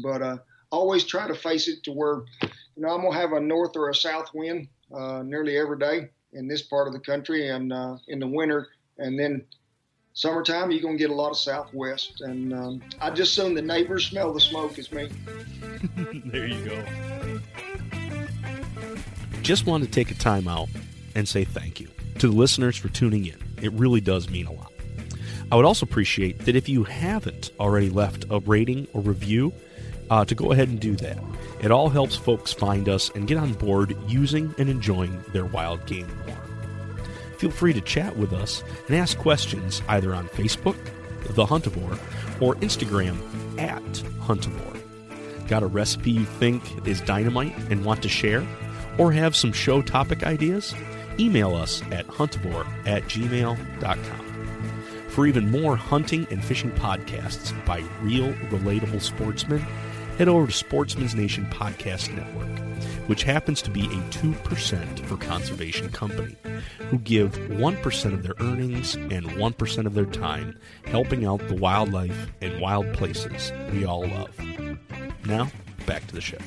But 0.02 0.22
uh, 0.22 0.38
always 0.72 1.04
try 1.04 1.28
to 1.28 1.36
face 1.36 1.68
it 1.68 1.84
to 1.84 1.92
where, 1.92 2.24
you 2.42 2.50
know, 2.78 2.90
I'm 2.90 3.02
going 3.02 3.14
to 3.14 3.20
have 3.20 3.34
a 3.34 3.40
north 3.40 3.76
or 3.76 3.90
a 3.90 3.96
south 3.96 4.34
wind 4.34 4.68
uh, 4.96 5.22
nearly 5.24 5.58
every 5.58 5.78
day 5.78 6.10
in 6.32 6.48
this 6.48 6.64
part 6.64 6.88
of 6.88 6.94
the 6.94 7.00
country 7.00 7.50
and 7.50 7.72
uh, 7.72 7.98
in 8.08 8.20
the 8.20 8.28
winter. 8.28 8.70
And 8.98 9.20
then 9.20 9.46
summertime, 10.14 10.72
you're 10.72 10.82
going 10.82 10.98
to 10.98 11.02
get 11.02 11.10
a 11.10 11.16
lot 11.16 11.30
of 11.30 11.38
southwest. 11.38 12.22
And 12.22 12.54
um, 12.54 12.84
I 13.02 13.10
just 13.10 13.32
assume 13.38 13.54
the 13.54 13.62
neighbors 13.62 14.06
smell 14.08 14.34
the 14.34 14.40
smoke 14.40 14.78
as 14.80 14.92
me. 14.92 15.10
there 16.26 16.48
you 16.48 16.66
go. 16.66 17.40
Just 19.42 19.66
want 19.66 19.84
to 19.84 19.90
take 19.90 20.12
a 20.12 20.16
time 20.16 20.48
out 20.48 20.70
and 21.16 21.28
say 21.28 21.44
thank 21.44 21.80
you 21.80 21.90
to 22.20 22.28
the 22.28 22.34
listeners 22.34 22.78
for 22.78 22.90
tuning 22.90 23.26
in. 23.26 23.38
It 23.62 23.74
really 23.74 24.02
does 24.02 24.30
mean 24.30 24.48
a 24.48 24.52
lot. 24.52 24.72
I 25.52 25.56
would 25.56 25.66
also 25.66 25.86
appreciate 25.86 26.40
that 26.46 26.56
if 26.56 26.70
you 26.70 26.84
haven't 26.84 27.52
already 27.60 27.90
left 27.90 28.26
a 28.30 28.40
rating 28.40 28.88
or 28.94 29.02
review, 29.02 29.54
uh, 30.10 30.26
to 30.26 30.36
go 30.36 30.52
ahead 30.52 30.68
and 30.70 30.80
do 30.80 30.96
that. 30.98 31.18
It 31.62 31.72
all 31.72 31.90
helps 31.90 32.16
folks 32.16 32.52
find 32.52 32.90
us 32.90 33.10
and 33.16 33.28
get 33.28 33.38
on 33.38 33.54
board 33.54 33.96
using 34.08 34.54
and 34.58 34.70
enjoying 34.70 35.24
their 35.34 35.46
wild 35.46 35.86
game 35.86 36.08
more. 36.28 36.43
Feel 37.44 37.52
free 37.52 37.74
to 37.74 37.82
chat 37.82 38.16
with 38.16 38.32
us 38.32 38.64
and 38.88 38.96
ask 38.96 39.18
questions 39.18 39.82
either 39.90 40.16
on 40.16 40.30
Facebook, 40.30 40.78
The 41.32 41.46
Huntivore, 41.46 42.00
or 42.42 42.56
Instagram 42.56 43.18
at 43.60 43.84
Huntivore. 44.22 44.82
Got 45.50 45.62
a 45.62 45.68
recipe 45.68 46.12
you 46.12 46.24
think 46.24 46.64
is 46.88 47.02
dynamite 47.02 47.54
and 47.70 47.84
want 47.84 48.02
to 48.04 48.08
share? 48.08 48.48
Or 48.98 49.12
have 49.12 49.36
some 49.36 49.52
show 49.52 49.82
topic 49.82 50.24
ideas? 50.24 50.74
email 51.20 51.54
us 51.54 51.82
at 51.92 52.08
huntivore 52.08 52.66
at 52.88 53.04
gmail.com. 53.04 54.26
For 55.10 55.28
even 55.28 55.52
more 55.52 55.76
hunting 55.76 56.26
and 56.32 56.42
fishing 56.42 56.72
podcasts 56.72 57.54
by 57.66 57.84
real, 58.02 58.32
relatable 58.52 59.02
sportsmen, 59.02 59.60
head 60.18 60.30
over 60.30 60.48
to 60.48 60.54
Sportsman's 60.54 61.14
Nation 61.14 61.46
Podcast 61.52 62.16
Network. 62.16 62.48
Which 63.08 63.24
happens 63.24 63.62
to 63.62 63.70
be 63.70 63.86
a 63.86 64.02
2% 64.12 65.00
for 65.06 65.18
conservation 65.18 65.90
company, 65.90 66.36
who 66.90 66.98
give 67.00 67.34
1% 67.34 68.14
of 68.14 68.24
their 68.24 68.36
earnings 68.40 68.96
and 68.96 69.26
1% 69.26 69.86
of 69.86 69.94
their 69.94 70.06
time 70.06 70.58
helping 70.86 71.26
out 71.26 71.48
the 71.48 71.56
wildlife 71.56 72.32
and 72.42 72.60
wild 72.62 72.92
places 72.94 73.52
we 73.72 73.86
all 73.86 74.08
love. 74.08 74.38
Now, 75.26 75.50
back 75.86 76.06
to 76.08 76.16
the 76.16 76.22
show. 76.22 76.38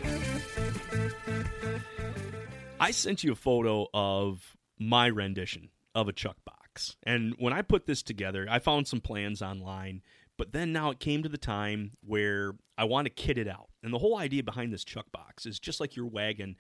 I 2.78 2.90
sent 2.90 3.24
you 3.24 3.32
a 3.32 3.36
photo 3.36 3.86
of 3.94 4.56
my 4.78 5.06
rendition 5.06 5.70
of 5.94 6.08
a 6.08 6.12
chuck 6.12 6.36
box. 6.44 6.96
And 7.04 7.34
when 7.38 7.52
I 7.52 7.62
put 7.62 7.86
this 7.86 8.02
together, 8.02 8.46
I 8.50 8.58
found 8.58 8.86
some 8.86 9.00
plans 9.00 9.40
online, 9.40 10.02
but 10.36 10.52
then 10.52 10.72
now 10.72 10.90
it 10.90 11.00
came 11.00 11.22
to 11.22 11.28
the 11.28 11.38
time 11.38 11.92
where 12.04 12.52
I 12.76 12.84
want 12.84 13.06
to 13.06 13.10
kit 13.10 13.38
it 13.38 13.48
out. 13.48 13.68
And 13.86 13.94
the 13.94 13.98
whole 13.98 14.18
idea 14.18 14.42
behind 14.42 14.72
this 14.72 14.82
chuck 14.82 15.12
box 15.12 15.46
is 15.46 15.60
just 15.60 15.78
like 15.78 15.94
your 15.94 16.06
wagon, 16.06 16.56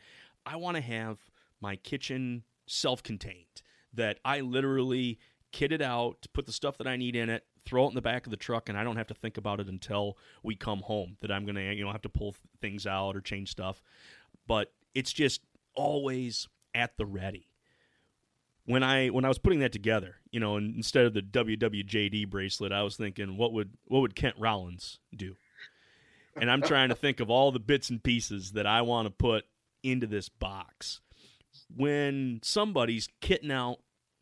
I 0.46 0.54
want 0.54 0.76
to 0.76 0.80
have 0.80 1.18
my 1.60 1.74
kitchen 1.74 2.44
self 2.66 3.02
contained, 3.02 3.62
that 3.92 4.20
I 4.24 4.42
literally 4.42 5.18
kit 5.50 5.72
it 5.72 5.82
out, 5.82 6.24
put 6.32 6.46
the 6.46 6.52
stuff 6.52 6.78
that 6.78 6.86
I 6.86 6.96
need 6.96 7.16
in 7.16 7.28
it, 7.28 7.44
throw 7.64 7.86
it 7.86 7.88
in 7.88 7.94
the 7.96 8.00
back 8.00 8.26
of 8.26 8.30
the 8.30 8.36
truck, 8.36 8.68
and 8.68 8.78
I 8.78 8.84
don't 8.84 8.96
have 8.96 9.08
to 9.08 9.14
think 9.14 9.38
about 9.38 9.58
it 9.58 9.66
until 9.66 10.16
we 10.44 10.54
come 10.54 10.82
home 10.82 11.16
that 11.20 11.32
I'm 11.32 11.44
going 11.44 11.56
to, 11.56 11.74
you 11.74 11.84
know, 11.84 11.90
have 11.90 12.02
to 12.02 12.08
pull 12.08 12.36
things 12.60 12.86
out 12.86 13.16
or 13.16 13.20
change 13.20 13.50
stuff. 13.50 13.82
But 14.46 14.72
it's 14.94 15.12
just 15.12 15.40
always 15.74 16.46
at 16.76 16.96
the 16.96 17.06
ready 17.06 17.48
when 18.66 18.84
I 18.84 19.08
when 19.08 19.24
I 19.24 19.28
was 19.28 19.38
putting 19.38 19.60
that 19.60 19.72
together, 19.72 20.16
you 20.30 20.38
know, 20.38 20.58
instead 20.58 21.06
of 21.06 21.14
the 21.14 21.22
WWJD 21.22 22.28
bracelet, 22.28 22.72
I 22.72 22.84
was 22.84 22.96
thinking, 22.96 23.36
what 23.36 23.52
would 23.52 23.70
what 23.86 24.00
would 24.00 24.14
Kent 24.14 24.36
Rollins 24.38 25.00
do? 25.14 25.34
And 26.38 26.50
I'm 26.50 26.62
trying 26.62 26.90
to 26.90 26.94
think 26.94 27.20
of 27.20 27.30
all 27.30 27.50
the 27.50 27.58
bits 27.58 27.88
and 27.90 28.02
pieces 28.02 28.52
that 28.52 28.66
I 28.66 28.82
want 28.82 29.06
to 29.06 29.10
put 29.10 29.46
into 29.82 30.06
this 30.06 30.28
box. 30.28 31.00
When 31.74 32.40
somebody's 32.42 33.08
kitting 33.22 33.50
out 33.50 33.78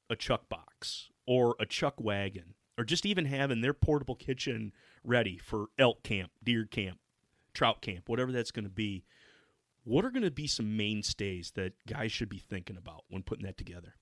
a 0.09 0.17
chuck 0.17 0.49
box 0.49 1.11
or 1.27 1.57
a 1.59 1.67
chuck 1.67 1.95
wagon, 1.99 2.55
or 2.79 2.85
just 2.85 3.07
even 3.07 3.25
having 3.27 3.61
their 3.61 3.75
portable 3.75 4.15
kitchen 4.15 4.73
ready 5.03 5.39
for 5.39 5.67
elk 5.79 6.03
camp, 6.03 6.31
deer 6.43 6.65
camp, 6.65 6.99
trout 7.53 7.81
camp, 7.83 8.09
whatever 8.09 8.33
that's 8.33 8.51
going 8.51 8.65
to 8.65 8.71
be, 8.71 9.05
what 9.85 10.05
are 10.05 10.11
going 10.11 10.23
to 10.23 10.31
be 10.31 10.47
some 10.47 10.77
mainstays 10.77 11.53
that 11.57 11.73
guys 11.87 12.11
should 12.11 12.29
be 12.29 12.39
thinking 12.39 12.77
about 12.77 13.05
when 13.09 13.23
putting 13.23 13.45
that 13.45 13.59
together? 13.59 13.95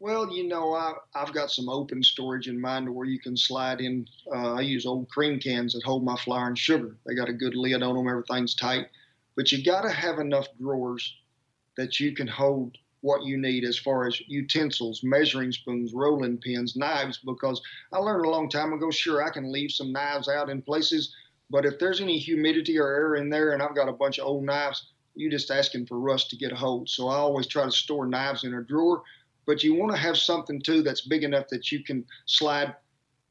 Well, 0.00 0.32
you 0.32 0.46
know, 0.46 0.74
I, 0.74 0.92
I've 1.14 1.32
got 1.32 1.50
some 1.50 1.68
open 1.68 2.04
storage 2.04 2.46
in 2.46 2.60
mind 2.60 2.88
where 2.88 3.06
you 3.06 3.18
can 3.18 3.36
slide 3.36 3.80
in. 3.80 4.06
Uh, 4.32 4.54
I 4.54 4.60
use 4.60 4.86
old 4.86 5.08
cream 5.08 5.40
cans 5.40 5.72
that 5.72 5.82
hold 5.82 6.04
my 6.04 6.16
flour 6.16 6.46
and 6.46 6.56
sugar. 6.58 6.96
They 7.04 7.14
got 7.14 7.28
a 7.28 7.32
good 7.32 7.56
lid 7.56 7.82
on 7.82 7.96
them, 7.96 8.08
everything's 8.08 8.54
tight. 8.54 8.86
But 9.34 9.50
you 9.50 9.64
got 9.64 9.82
to 9.82 9.90
have 9.90 10.20
enough 10.20 10.46
drawers 10.60 11.16
that 11.76 11.98
you 11.98 12.14
can 12.14 12.28
hold 12.28 12.76
what 13.00 13.24
you 13.24 13.38
need 13.38 13.64
as 13.64 13.78
far 13.78 14.06
as 14.06 14.20
utensils, 14.28 15.02
measuring 15.02 15.52
spoons, 15.52 15.92
rolling 15.92 16.38
pins, 16.38 16.76
knives, 16.76 17.18
because 17.18 17.60
I 17.92 17.98
learned 17.98 18.26
a 18.26 18.30
long 18.30 18.48
time 18.48 18.72
ago, 18.72 18.90
sure, 18.90 19.22
I 19.22 19.30
can 19.30 19.52
leave 19.52 19.70
some 19.70 19.92
knives 19.92 20.28
out 20.28 20.50
in 20.50 20.62
places, 20.62 21.14
but 21.50 21.64
if 21.64 21.78
there's 21.78 22.00
any 22.00 22.18
humidity 22.18 22.78
or 22.78 22.88
air 22.88 23.14
in 23.14 23.30
there 23.30 23.52
and 23.52 23.62
I've 23.62 23.76
got 23.76 23.88
a 23.88 23.92
bunch 23.92 24.18
of 24.18 24.26
old 24.26 24.44
knives, 24.44 24.90
you're 25.14 25.30
just 25.30 25.50
asking 25.50 25.86
for 25.86 25.98
rust 25.98 26.30
to 26.30 26.36
get 26.36 26.52
a 26.52 26.56
hold. 26.56 26.88
So 26.88 27.08
I 27.08 27.16
always 27.16 27.46
try 27.46 27.64
to 27.64 27.70
store 27.70 28.06
knives 28.06 28.44
in 28.44 28.54
a 28.54 28.62
drawer 28.62 29.02
but 29.48 29.64
you 29.64 29.74
want 29.74 29.90
to 29.90 29.96
have 29.96 30.18
something 30.18 30.60
too 30.60 30.82
that's 30.82 31.00
big 31.00 31.24
enough 31.24 31.48
that 31.48 31.72
you 31.72 31.82
can 31.82 32.04
slide 32.26 32.76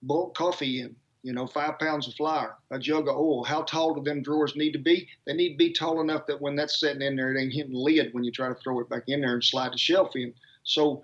bulk 0.02 0.36
coffee 0.36 0.82
in. 0.82 0.96
You 1.22 1.34
know, 1.34 1.46
five 1.46 1.78
pounds 1.78 2.08
of 2.08 2.16
flour, 2.16 2.58
a 2.72 2.80
jug 2.80 3.08
of 3.08 3.16
oil. 3.16 3.44
How 3.44 3.62
tall 3.62 3.94
do 3.94 4.02
them 4.02 4.24
drawers 4.24 4.56
need 4.56 4.72
to 4.72 4.80
be? 4.80 5.08
They 5.28 5.34
need 5.34 5.52
to 5.52 5.58
be 5.58 5.74
tall 5.74 6.02
enough 6.02 6.26
that 6.28 6.42
when 6.42 6.56
that's 6.56 6.80
sitting 6.80 7.04
in 7.04 7.16
there, 7.16 7.36
it 7.36 7.40
ain't 7.40 7.54
hitting 7.54 7.74
the 7.74 7.80
lid 7.80 8.14
when 8.14 8.24
you 8.24 8.32
try 8.32 8.48
to 8.48 8.56
throw 8.56 8.80
it 8.80 8.90
back 8.90 9.04
in 9.08 9.22
there 9.22 9.34
and 9.34 9.44
slide 9.44 9.74
the 9.74 9.78
shelf 9.78 10.16
in. 10.16 10.34
So 10.64 11.04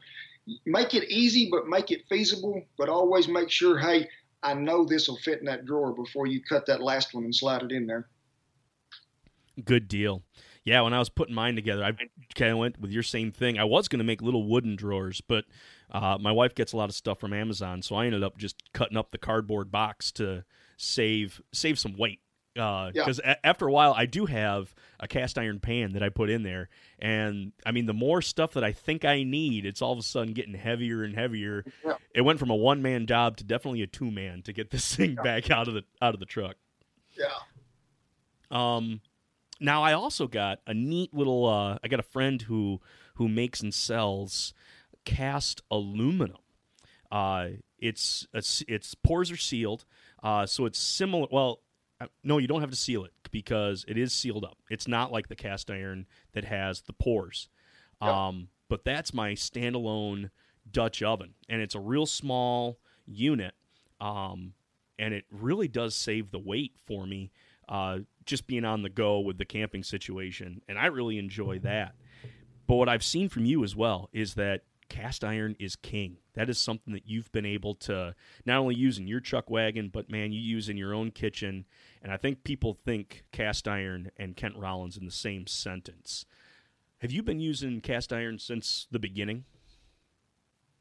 make 0.66 0.96
it 0.96 1.12
easy, 1.12 1.48
but 1.52 1.68
make 1.68 1.92
it 1.92 2.08
feasible. 2.10 2.64
But 2.78 2.90
always 2.90 3.28
make 3.28 3.52
sure, 3.52 3.78
hey, 3.78 4.10
I 4.42 4.56
know 4.56 4.84
this 4.84 5.08
will 5.08 5.18
fit 5.18 5.40
in 5.40 5.46
that 5.46 5.66
drawer 5.66 5.94
before 5.94 6.26
you 6.26 6.42
cut 6.42 6.66
that 6.66 6.82
last 6.82 7.14
one 7.14 7.24
and 7.24 7.36
slide 7.36 7.62
it 7.62 7.72
in 7.72 7.86
there. 7.86 8.08
Good 9.64 9.88
deal 9.88 10.24
yeah, 10.66 10.82
when 10.82 10.94
I 10.94 11.00
was 11.00 11.10
putting 11.10 11.36
mine 11.36 11.56
together, 11.56 11.84
I 11.84 11.92
kind 12.36 12.52
of 12.52 12.58
went 12.58 12.80
with 12.80 12.92
your 12.92 13.04
same 13.04 13.32
thing. 13.32 13.60
I 13.60 13.66
was 13.66 13.88
going 13.88 14.00
to 14.00 14.06
make 14.06 14.22
little 14.22 14.48
wooden 14.48 14.76
drawers, 14.76 15.22
but 15.22 15.46
uh, 15.92 16.18
my 16.20 16.32
wife 16.32 16.56
gets 16.56 16.72
a 16.72 16.78
lot 16.78 16.90
of 16.90 16.96
stuff 16.96 17.20
from 17.20 17.34
Amazon, 17.34 17.82
so 17.82 17.96
I 17.96 18.06
ended 18.06 18.24
up 18.24 18.38
just 18.38 18.72
cutting 18.74 18.98
up 18.98 19.12
the 19.12 19.18
cardboard 19.18 19.72
box 19.72 20.12
to 20.14 20.46
save 20.78 21.42
save 21.52 21.78
some 21.80 21.98
weight. 21.98 22.20
Because 22.54 23.20
uh, 23.20 23.24
yeah. 23.26 23.32
a- 23.32 23.48
after 23.48 23.68
a 23.68 23.72
while, 23.72 23.94
I 23.98 24.06
do 24.06 24.28
have 24.28 24.76
a 25.00 25.08
cast 25.08 25.40
iron 25.40 25.60
pan 25.60 25.94
that 25.94 26.04
I 26.04 26.10
put 26.10 26.30
in 26.30 26.44
there, 26.44 26.70
and 27.00 27.52
I 27.66 27.72
mean, 27.72 27.86
the 27.86 27.94
more 27.94 28.22
stuff 28.22 28.54
that 28.54 28.64
I 28.64 28.72
think 28.72 29.04
I 29.04 29.24
need, 29.24 29.66
it's 29.66 29.82
all 29.82 29.92
of 29.92 30.00
a 30.00 30.04
sudden 30.04 30.34
getting 30.34 30.54
heavier 30.54 31.04
and 31.04 31.14
heavier. 31.16 31.66
Yeah. 31.84 31.96
It 32.16 32.22
went 32.22 32.40
from 32.40 32.52
a 32.52 32.56
one 32.56 32.82
man 32.82 33.06
job 33.06 33.36
to 33.38 33.44
definitely 33.44 33.82
a 33.82 33.88
two 33.88 34.12
man 34.12 34.44
to 34.44 34.54
get 34.54 34.70
this 34.70 34.96
thing 34.96 35.16
yeah. 35.18 35.24
back 35.24 35.52
out 35.52 35.68
of 35.68 35.74
the 35.74 35.84
out 36.02 36.14
of 36.14 36.22
the 36.22 36.26
truck. 36.26 36.56
Yeah. 37.18 37.26
Um, 38.50 39.02
now 39.60 39.84
I 39.84 39.94
also 39.94 40.28
got 40.28 40.60
a 40.68 40.74
neat 40.74 41.14
little. 41.14 41.48
Uh, 41.48 41.78
I 41.84 41.88
got 41.88 42.00
a 42.00 42.04
friend 42.04 42.42
who 42.42 42.82
who 43.16 43.28
makes 43.28 43.62
and 43.62 43.74
sells 43.74 44.54
cast 45.06 45.62
aluminum. 45.70 46.38
Uh, 47.12 47.50
it's 47.80 48.28
it's 48.34 48.96
pores 48.96 49.32
are 49.32 49.38
sealed, 49.38 49.86
uh, 50.24 50.46
so 50.46 50.66
it's 50.66 50.80
similar. 50.80 51.28
Well, 51.32 51.60
uh, 52.00 52.08
no, 52.24 52.38
you 52.38 52.48
don't 52.48 52.62
have 52.62 52.72
to 52.72 52.76
seal 52.76 53.06
it 53.06 53.12
because 53.32 53.86
it 53.88 53.98
is 53.98 54.14
sealed 54.14 54.44
up. 54.44 54.58
It's 54.70 54.88
not 54.88 55.12
like 55.12 55.28
the 55.28 55.36
cast 55.36 55.70
iron 55.70 56.08
that 56.34 56.46
has 56.46 56.82
the 56.82 56.94
pores. 56.94 57.50
Um, 58.02 58.50
but 58.68 58.84
that's 58.84 59.14
my 59.14 59.32
standalone 59.32 60.30
Dutch 60.70 61.02
oven, 61.02 61.36
and 61.48 61.62
it's 61.62 61.76
a 61.76 61.80
real 61.80 62.06
small 62.06 62.80
unit, 63.06 63.54
um, 64.02 64.54
and 65.00 65.14
it 65.14 65.24
really 65.32 65.70
does 65.70 65.96
save 65.96 66.32
the 66.32 66.40
weight 66.40 66.74
for 66.86 67.06
me 67.06 67.32
uh, 67.70 68.00
just 68.26 68.48
being 68.48 68.66
on 68.66 68.82
the 68.82 68.90
go 68.90 69.20
with 69.20 69.38
the 69.38 69.46
camping 69.46 69.84
situation, 69.84 70.62
and 70.68 70.78
I 70.78 70.88
really 70.88 71.18
enjoy 71.18 71.60
that. 71.60 71.96
But 72.68 72.76
what 72.76 72.90
I've 72.90 73.04
seen 73.04 73.30
from 73.30 73.46
you 73.46 73.64
as 73.64 73.76
well 73.76 74.10
is 74.14 74.36
that 74.36 74.64
cast 74.90 75.24
iron 75.24 75.56
is 75.60 75.76
king. 75.76 76.18
That 76.36 76.50
is 76.50 76.58
something 76.58 76.94
that 76.94 77.08
you've 77.08 77.32
been 77.32 77.46
able 77.46 77.76
to 77.76 78.16
not 78.46 78.60
only 78.60 78.76
use 78.76 78.98
in 78.98 79.08
your 79.08 79.20
chuck 79.20 79.50
wagon, 79.50 79.90
but 79.90 80.10
man, 80.10 80.32
you 80.32 80.40
use 80.40 80.70
in 80.70 80.78
your 80.78 80.94
own 80.94 81.12
kitchen. 81.12 81.66
And 82.02 82.12
I 82.12 82.18
think 82.18 82.44
people 82.44 82.78
think 82.86 83.24
cast 83.32 83.68
iron 83.68 84.12
and 84.18 84.36
Kent 84.36 84.56
Rollins 84.56 84.98
in 84.98 85.06
the 85.06 85.12
same 85.12 85.48
sentence. 85.48 86.26
Have 87.00 87.12
you 87.12 87.24
been 87.24 87.40
using 87.40 87.82
cast 87.82 88.14
iron 88.14 88.40
since 88.40 88.88
the 88.92 89.00
beginning? 89.00 89.46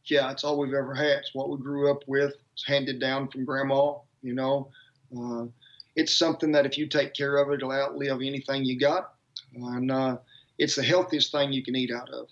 Yeah, 0.05 0.31
it's 0.31 0.44
all 0.44 0.59
we've 0.59 0.74
ever 0.74 0.94
had. 0.94 1.18
It's 1.18 1.35
what 1.35 1.48
we 1.48 1.59
grew 1.59 1.90
up 1.90 2.02
with. 2.07 2.35
It's 2.52 2.66
handed 2.66 3.00
down 3.00 3.28
from 3.28 3.44
grandma. 3.44 3.94
You 4.22 4.35
know, 4.35 4.68
uh, 5.16 5.46
it's 5.96 6.16
something 6.16 6.52
that 6.52 6.66
if 6.66 6.78
you 6.78 6.87
take 6.87 7.14
care 7.14 7.37
of 7.37 7.50
it, 7.50 7.57
it'll 7.57 7.72
outlive 7.72 8.20
anything 8.22 8.64
you 8.64 8.78
got. 8.78 9.14
And 9.55 9.90
uh, 9.90 10.16
it's 10.59 10.76
the 10.76 10.83
healthiest 10.83 11.33
thing 11.33 11.52
you 11.52 11.62
can 11.62 11.76
eat 11.76 11.90
out 11.90 12.09
of. 12.11 12.28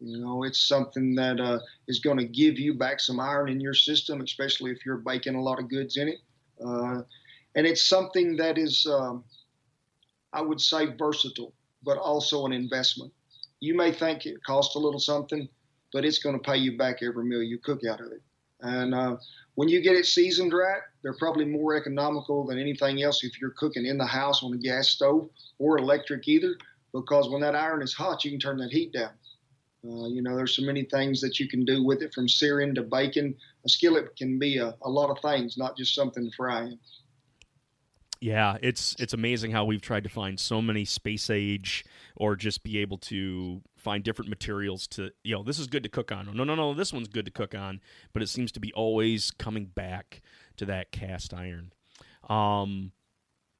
You 0.00 0.18
know, 0.18 0.44
it's 0.44 0.60
something 0.60 1.14
that 1.14 1.40
uh, 1.40 1.60
is 1.88 2.00
going 2.00 2.18
to 2.18 2.24
give 2.24 2.58
you 2.58 2.74
back 2.74 3.00
some 3.00 3.20
iron 3.20 3.48
in 3.48 3.60
your 3.60 3.74
system, 3.74 4.20
especially 4.20 4.70
if 4.70 4.84
you're 4.84 4.98
baking 4.98 5.34
a 5.34 5.42
lot 5.42 5.58
of 5.58 5.68
goods 5.68 5.96
in 5.96 6.08
it. 6.08 6.18
Uh, 6.64 7.02
and 7.54 7.66
it's 7.66 7.86
something 7.88 8.36
that 8.36 8.58
is, 8.58 8.86
um, 8.86 9.24
I 10.32 10.42
would 10.42 10.60
say, 10.60 10.86
versatile, 10.86 11.54
but 11.82 11.96
also 11.96 12.44
an 12.44 12.52
investment. 12.52 13.12
You 13.60 13.74
may 13.74 13.92
think 13.92 14.26
it 14.26 14.42
costs 14.44 14.74
a 14.74 14.78
little 14.78 15.00
something, 15.00 15.48
but 15.92 16.04
it's 16.04 16.18
going 16.18 16.36
to 16.36 16.42
pay 16.42 16.56
you 16.56 16.76
back 16.76 17.02
every 17.02 17.24
meal 17.24 17.42
you 17.42 17.58
cook 17.58 17.80
out 17.88 18.00
of 18.00 18.12
it. 18.12 18.20
And 18.64 18.94
uh, 18.94 19.16
when 19.56 19.68
you 19.68 19.82
get 19.82 19.94
it 19.94 20.06
seasoned 20.06 20.52
right, 20.54 20.80
they're 21.02 21.14
probably 21.18 21.44
more 21.44 21.76
economical 21.76 22.46
than 22.46 22.58
anything 22.58 23.02
else 23.02 23.22
if 23.22 23.38
you're 23.40 23.50
cooking 23.50 23.84
in 23.84 23.98
the 23.98 24.06
house 24.06 24.42
on 24.42 24.54
a 24.54 24.56
gas 24.56 24.88
stove 24.88 25.28
or 25.58 25.78
electric 25.78 26.26
either, 26.26 26.56
because 26.92 27.28
when 27.28 27.42
that 27.42 27.54
iron 27.54 27.82
is 27.82 27.92
hot, 27.92 28.24
you 28.24 28.30
can 28.30 28.40
turn 28.40 28.56
that 28.58 28.70
heat 28.72 28.92
down. 28.92 29.10
Uh, 29.86 30.08
you 30.08 30.22
know, 30.22 30.34
there's 30.34 30.56
so 30.56 30.62
many 30.62 30.84
things 30.84 31.20
that 31.20 31.38
you 31.38 31.46
can 31.46 31.62
do 31.66 31.84
with 31.84 32.00
it 32.00 32.14
from 32.14 32.26
searing 32.26 32.74
to 32.74 32.82
baking. 32.82 33.36
A 33.66 33.68
skillet 33.68 34.16
can 34.16 34.38
be 34.38 34.56
a, 34.56 34.74
a 34.82 34.88
lot 34.88 35.10
of 35.10 35.20
things, 35.20 35.58
not 35.58 35.76
just 35.76 35.94
something 35.94 36.24
to 36.24 36.34
fry 36.34 36.62
in. 36.62 36.78
Yeah, 38.24 38.56
it's 38.62 38.96
it's 38.98 39.12
amazing 39.12 39.50
how 39.50 39.66
we've 39.66 39.82
tried 39.82 40.04
to 40.04 40.08
find 40.08 40.40
so 40.40 40.62
many 40.62 40.86
space 40.86 41.28
age 41.28 41.84
or 42.16 42.36
just 42.36 42.62
be 42.62 42.78
able 42.78 42.96
to 43.00 43.60
find 43.76 44.02
different 44.02 44.30
materials 44.30 44.86
to 44.92 45.10
you 45.24 45.34
know 45.34 45.42
this 45.42 45.58
is 45.58 45.66
good 45.66 45.82
to 45.82 45.90
cook 45.90 46.10
on. 46.10 46.34
No, 46.34 46.42
no, 46.42 46.54
no, 46.54 46.72
this 46.72 46.90
one's 46.90 47.08
good 47.08 47.26
to 47.26 47.30
cook 47.30 47.54
on, 47.54 47.82
but 48.14 48.22
it 48.22 48.30
seems 48.30 48.50
to 48.52 48.60
be 48.60 48.72
always 48.72 49.30
coming 49.30 49.66
back 49.66 50.22
to 50.56 50.64
that 50.64 50.90
cast 50.90 51.34
iron. 51.34 51.74
Um, 52.30 52.92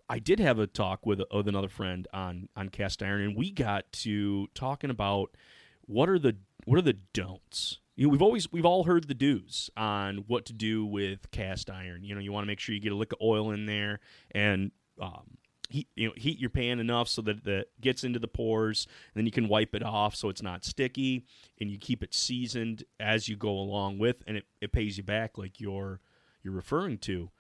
I 0.09 0.19
did 0.19 0.41
have 0.41 0.59
a 0.59 0.67
talk 0.67 1.05
with, 1.05 1.21
with 1.31 1.47
another 1.47 1.69
friend 1.69 2.09
on 2.15 2.49
on 2.57 2.71
cast 2.71 3.03
iron, 3.03 3.21
and 3.21 3.37
we 3.37 3.51
got 3.51 3.93
to 3.93 4.47
talking 4.55 4.89
about 4.89 5.37
what 5.83 6.09
are 6.09 6.19
the 6.19 6.39
what 6.65 6.79
are 6.79 6.83
the 6.83 6.97
don'ts 7.13 7.81
you 7.97 8.07
know, 8.07 8.11
we've 8.11 8.23
always 8.23 8.51
we've 8.53 8.65
all 8.65 8.85
heard 8.85 9.07
the 9.07 9.15
do's 9.15 9.71
on 9.77 10.25
what 10.27 10.47
to 10.47 10.53
do 10.53 10.85
with 10.85 11.31
cast 11.31 11.71
iron. 11.71 12.05
You 12.05 12.15
know, 12.15 12.21
you 12.21 12.33
want 12.33 12.45
to 12.45 12.49
make 12.49 12.61
sure 12.61 12.75
you 12.75 12.81
get 12.81 12.93
a 12.93 12.97
lick 12.97 13.13
of 13.13 13.19
oil 13.23 13.53
in 13.53 13.67
there, 13.67 14.01
and 14.33 14.73
um, 15.01 15.39
heat, 15.69 15.89
you 15.95 16.09
know 16.09 16.15
heat 16.17 16.39
your 16.39 16.51
pan 16.51 16.81
enough 16.81 17.09
so 17.09 17.23
that 17.23 17.47
it 17.47 17.71
gets 17.81 18.03
into 18.05 18.19
the 18.19 18.29
pores, 18.29 18.87
and 19.15 19.21
then 19.21 19.27
you 19.27 19.33
can 19.33 19.49
wipe 19.49 19.75
it 19.75 19.83
off 19.83 20.17
so 20.17 20.29
it's 20.29 20.43
not 20.43 20.65
sticky, 20.65 21.25
and 21.61 21.71
you 21.71 21.79
keep 21.79 22.03
it 22.03 22.15
seasoned 22.15 22.85
as 22.99 23.29
you 23.29 23.37
go 23.37 23.51
along 23.51 23.99
with, 23.99 24.23
and 24.27 24.39
it, 24.39 24.45
it 24.61 24.73
pays 24.73 24.97
you 24.97 25.05
back 25.05 25.39
like 25.39 25.61
you're 25.61 26.01
you're 26.43 26.53
referring 26.55 26.99
to. 26.99 27.31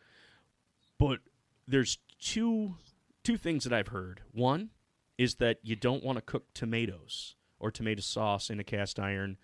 But 0.98 1.18
there's 1.66 1.98
two 2.20 2.76
two 3.24 3.36
things 3.36 3.64
that 3.64 3.72
I've 3.72 3.88
heard. 3.88 4.20
One 4.30 4.70
is 5.18 5.36
that 5.36 5.58
you 5.62 5.76
don't 5.76 6.04
want 6.04 6.16
to 6.16 6.22
cook 6.22 6.52
tomatoes 6.54 7.36
or 7.58 7.70
tomato 7.70 8.02
sauce 8.02 8.50
in 8.50 8.60
a 8.60 8.64
cast 8.64 8.98
iron, 8.98 9.36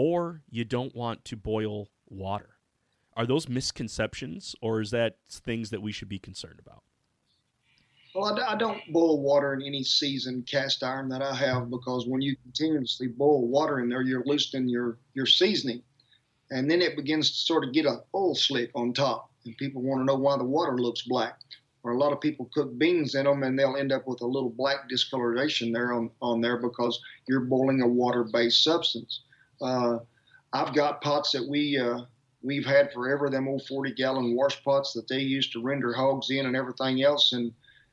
or 0.00 0.40
you 0.48 0.64
don't 0.64 0.96
want 0.96 1.22
to 1.26 1.36
boil 1.36 1.90
water. 2.08 2.56
Are 3.18 3.26
those 3.26 3.50
misconceptions, 3.50 4.56
or 4.62 4.80
is 4.80 4.92
that 4.92 5.18
things 5.28 5.68
that 5.68 5.82
we 5.82 5.92
should 5.92 6.08
be 6.08 6.18
concerned 6.18 6.58
about? 6.58 6.82
Well, 8.14 8.40
I, 8.40 8.52
I 8.52 8.56
don't 8.56 8.80
boil 8.90 9.20
water 9.20 9.52
in 9.52 9.60
any 9.60 9.84
seasoned 9.84 10.46
cast 10.46 10.82
iron 10.82 11.10
that 11.10 11.20
I 11.20 11.34
have 11.34 11.68
because 11.68 12.06
when 12.06 12.22
you 12.22 12.34
continuously 12.36 13.08
boil 13.08 13.46
water 13.46 13.80
in 13.80 13.90
there, 13.90 14.00
you're 14.00 14.24
loosening 14.24 14.70
your, 14.70 14.96
your 15.12 15.26
seasoning. 15.26 15.82
And 16.50 16.70
then 16.70 16.80
it 16.80 16.96
begins 16.96 17.30
to 17.30 17.36
sort 17.36 17.64
of 17.64 17.74
get 17.74 17.84
a 17.84 17.98
oil 18.14 18.34
slick 18.34 18.70
on 18.74 18.94
top. 18.94 19.30
And 19.44 19.54
people 19.58 19.82
want 19.82 20.00
to 20.00 20.06
know 20.06 20.16
why 20.18 20.38
the 20.38 20.44
water 20.44 20.78
looks 20.78 21.02
black 21.02 21.38
or 21.82 21.92
a 21.92 21.98
lot 21.98 22.12
of 22.12 22.22
people 22.22 22.50
cook 22.54 22.76
beans 22.78 23.14
in 23.14 23.24
them 23.24 23.42
and 23.42 23.58
they'll 23.58 23.76
end 23.76 23.92
up 23.92 24.06
with 24.06 24.22
a 24.22 24.26
little 24.26 24.48
black 24.48 24.88
discoloration 24.88 25.72
there 25.72 25.92
on, 25.92 26.10
on 26.22 26.40
there 26.40 26.56
because 26.56 26.98
you're 27.28 27.40
boiling 27.40 27.82
a 27.82 27.86
water-based 27.86 28.64
substance. 28.64 29.20
Uh, 29.60 29.98
I've 30.52 30.74
got 30.74 31.00
pots 31.00 31.32
that 31.32 31.46
we 31.48 31.78
uh, 31.78 32.00
we've 32.42 32.66
had 32.66 32.92
forever, 32.92 33.30
them 33.30 33.48
old 33.48 33.62
40-gallon 33.70 34.34
wash 34.34 34.62
pots 34.64 34.92
that 34.94 35.08
they 35.08 35.20
used 35.20 35.52
to 35.52 35.62
render 35.62 35.92
hogs 35.92 36.30
in 36.30 36.46
and 36.46 36.56
everything 36.56 37.02
else, 37.02 37.32
and 37.32 37.52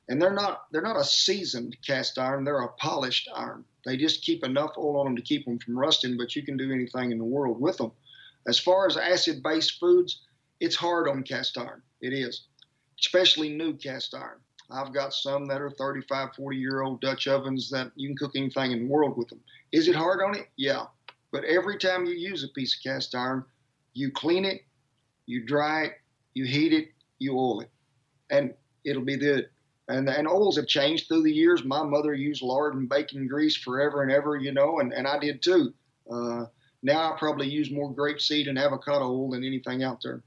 and 0.10 0.21
they're 0.21 0.34
not 0.34 0.63
they're 0.71 0.82
not 0.82 0.99
a 0.99 1.03
seasoned 1.03 1.75
cast 1.86 2.17
iron; 2.17 2.43
they're 2.43 2.62
a 2.62 2.73
polished 2.73 3.30
iron. 3.36 3.65
They 3.86 3.97
just 3.97 4.23
keep 4.23 4.43
enough 4.43 4.71
oil 4.77 4.99
on 4.99 5.06
them 5.06 5.15
to 5.15 5.21
keep 5.21 5.45
them 5.45 5.60
from 5.60 5.77
rusting, 5.77 6.17
but 6.17 6.36
you 6.36 6.43
can 6.43 6.58
do 6.58 6.71
anything 6.71 7.12
in 7.12 7.17
the 7.17 7.23
world 7.23 7.60
with 7.60 7.77
them. 7.77 7.91
As 8.47 8.60
far 8.60 8.88
as 8.88 8.97
acid-based 8.97 9.80
foods, 9.80 10.21
it's 10.60 10.75
hard 10.75 11.08
on 11.08 11.23
cast 11.23 11.58
iron. 11.58 11.82
It 12.01 12.13
is 12.13 12.47
especially 12.99 13.49
new 13.49 13.73
cast 13.73 14.15
iron. 14.15 14.39
I've 14.69 14.93
got 14.93 15.13
some 15.13 15.45
that 15.45 15.62
are 15.62 15.69
35, 15.69 16.36
40 16.36 16.58
year 16.58 16.82
old 16.82 16.99
Dutch 17.01 17.27
ovens 17.27 17.69
that 17.69 17.91
you 17.95 18.10
can 18.10 18.17
cook 18.17 18.32
anything 18.36 18.71
in 18.71 18.88
the 18.88 18.91
world 18.91 19.17
with 19.17 19.30
them. 19.30 19.39
Is 19.71 19.88
it 19.88 19.95
hard 19.95 20.21
on 20.21 20.36
it? 20.36 20.47
Yeah. 20.58 20.86
But 21.38 21.45
every 21.45 21.78
time 21.78 22.06
you 22.06 22.13
use 22.13 22.43
a 22.43 22.47
piece 22.50 22.76
of 22.76 22.84
cast 22.84 23.13
iron, 23.13 23.45
you 23.93 24.12
clean 24.12 24.43
it, 24.45 24.62
you 25.28 25.45
dry 25.45 25.84
it, 25.84 25.93
you 26.34 26.45
heat 26.45 26.73
it, 26.73 26.89
you 27.19 27.38
oil 27.38 27.62
it, 27.62 27.69
and 28.32 28.54
it'll 28.84 29.06
be 29.06 29.17
good. 29.17 29.50
And, 29.88 30.10
and 30.10 30.28
oils 30.28 30.58
have 30.58 30.67
changed 30.67 31.08
through 31.08 31.23
the 31.23 31.32
years. 31.32 31.63
My 31.63 31.84
mother 31.84 32.13
used 32.13 32.41
lard 32.41 32.73
and 32.73 32.89
bacon 32.89 33.28
grease 33.28 33.56
forever 33.56 34.02
and 34.02 34.12
ever, 34.12 34.36
you 34.36 34.52
know, 34.52 34.80
and, 34.80 34.91
and 34.93 35.08
I 35.08 35.19
did 35.19 35.41
too. 35.43 35.73
Uh, 36.12 36.45
now 36.82 37.13
I 37.13 37.17
probably 37.19 37.50
use 37.50 37.69
more 37.71 37.93
grapeseed 37.93 38.50
and 38.50 38.58
avocado 38.58 39.06
oil 39.06 39.30
than 39.30 39.43
anything 39.43 39.84
out 39.84 40.02
there 40.04 40.23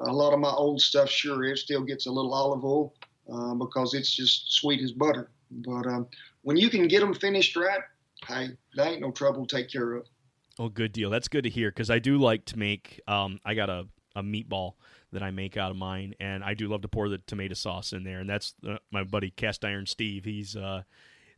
a 0.00 0.12
lot 0.12 0.32
of 0.32 0.40
my 0.40 0.50
old 0.50 0.80
stuff, 0.80 1.10
sure, 1.10 1.44
it 1.44 1.58
still 1.58 1.82
gets 1.82 2.06
a 2.06 2.10
little 2.10 2.32
olive 2.32 2.64
oil 2.64 2.94
uh, 3.32 3.54
because 3.54 3.94
it's 3.94 4.14
just 4.14 4.52
sweet 4.52 4.80
as 4.82 4.92
butter. 4.92 5.30
But 5.50 5.86
um, 5.86 6.08
when 6.42 6.56
you 6.56 6.70
can 6.70 6.88
get 6.88 7.00
them 7.00 7.14
finished 7.14 7.56
right, 7.56 7.80
hey, 8.26 8.50
that 8.76 8.86
ain't 8.86 9.00
no 9.00 9.10
trouble 9.10 9.46
to 9.46 9.56
take 9.56 9.70
care 9.70 9.94
of. 9.94 10.06
Oh, 10.60 10.68
good 10.68 10.92
deal. 10.92 11.08
That's 11.08 11.28
good 11.28 11.44
to 11.44 11.50
hear 11.50 11.70
because 11.70 11.88
I 11.88 12.00
do 12.00 12.18
like 12.18 12.44
to 12.46 12.58
make. 12.58 13.00
Um, 13.08 13.40
I 13.46 13.54
got 13.54 13.70
a, 13.70 13.86
a 14.14 14.22
meatball 14.22 14.74
that 15.10 15.22
I 15.22 15.30
make 15.30 15.56
out 15.56 15.70
of 15.70 15.78
mine, 15.78 16.14
and 16.20 16.44
I 16.44 16.52
do 16.52 16.68
love 16.68 16.82
to 16.82 16.88
pour 16.88 17.08
the 17.08 17.16
tomato 17.16 17.54
sauce 17.54 17.94
in 17.94 18.04
there. 18.04 18.20
And 18.20 18.28
that's 18.28 18.52
uh, 18.68 18.76
my 18.90 19.02
buddy 19.02 19.30
Cast 19.30 19.64
Iron 19.64 19.86
Steve. 19.86 20.26
He's 20.26 20.56
uh, 20.56 20.82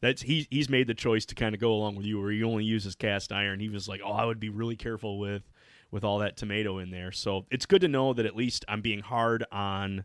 that's 0.01 0.23
he's 0.23 0.49
he's 0.51 0.69
made 0.69 0.89
the 0.89 0.95
choice 0.95 1.25
to 1.27 1.37
kind 1.37 1.55
of 1.55 1.61
go 1.61 1.73
along 1.73 1.95
with 1.95 2.05
you, 2.05 2.21
where 2.21 2.33
he 2.33 2.43
only 2.43 2.65
uses 2.65 2.97
cast 2.97 3.31
iron. 3.31 3.61
He 3.61 3.69
was 3.69 3.87
like, 3.87 4.01
oh, 4.05 4.11
I 4.11 4.25
would 4.25 4.41
be 4.41 4.49
really 4.49 4.75
careful 4.75 5.21
with 5.21 5.49
with 5.93 6.03
all 6.03 6.19
that 6.19 6.37
tomato 6.37 6.79
in 6.79 6.91
there. 6.91 7.13
So 7.13 7.47
it's 7.49 7.65
good 7.65 7.83
to 7.83 7.89
know 7.89 8.13
that 8.15 8.27
at 8.27 8.35
least 8.35 8.65
I'm 8.67 8.81
being 8.81 9.03
hard 9.03 9.45
on 9.53 10.05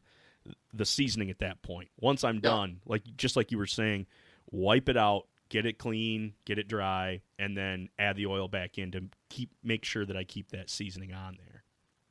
the 0.75 0.86
seasoning 0.86 1.32
at 1.32 1.39
that 1.39 1.63
point. 1.63 1.89
Once 1.99 2.23
I'm 2.23 2.39
done, 2.39 2.82
like 2.86 3.01
just 3.17 3.36
like 3.36 3.51
you 3.51 3.58
were 3.58 3.65
saying, 3.65 4.06
wipe 4.51 4.89
it 4.89 4.97
out, 4.97 5.25
get 5.49 5.65
it 5.65 5.77
clean, 5.77 6.33
get 6.45 6.57
it 6.57 6.67
dry, 6.67 7.21
and 7.39 7.55
then 7.55 7.89
add 7.99 8.15
the 8.15 8.25
oil 8.25 8.47
back 8.47 8.77
in 8.77 8.91
to 8.91 9.03
keep 9.29 9.51
make 9.63 9.86
sure 9.86 10.05
that 10.05 10.17
I 10.17 10.23
keep 10.23 10.51
that 10.51 10.69
seasoning 10.69 11.13
on 11.13 11.38
there. 11.38 11.63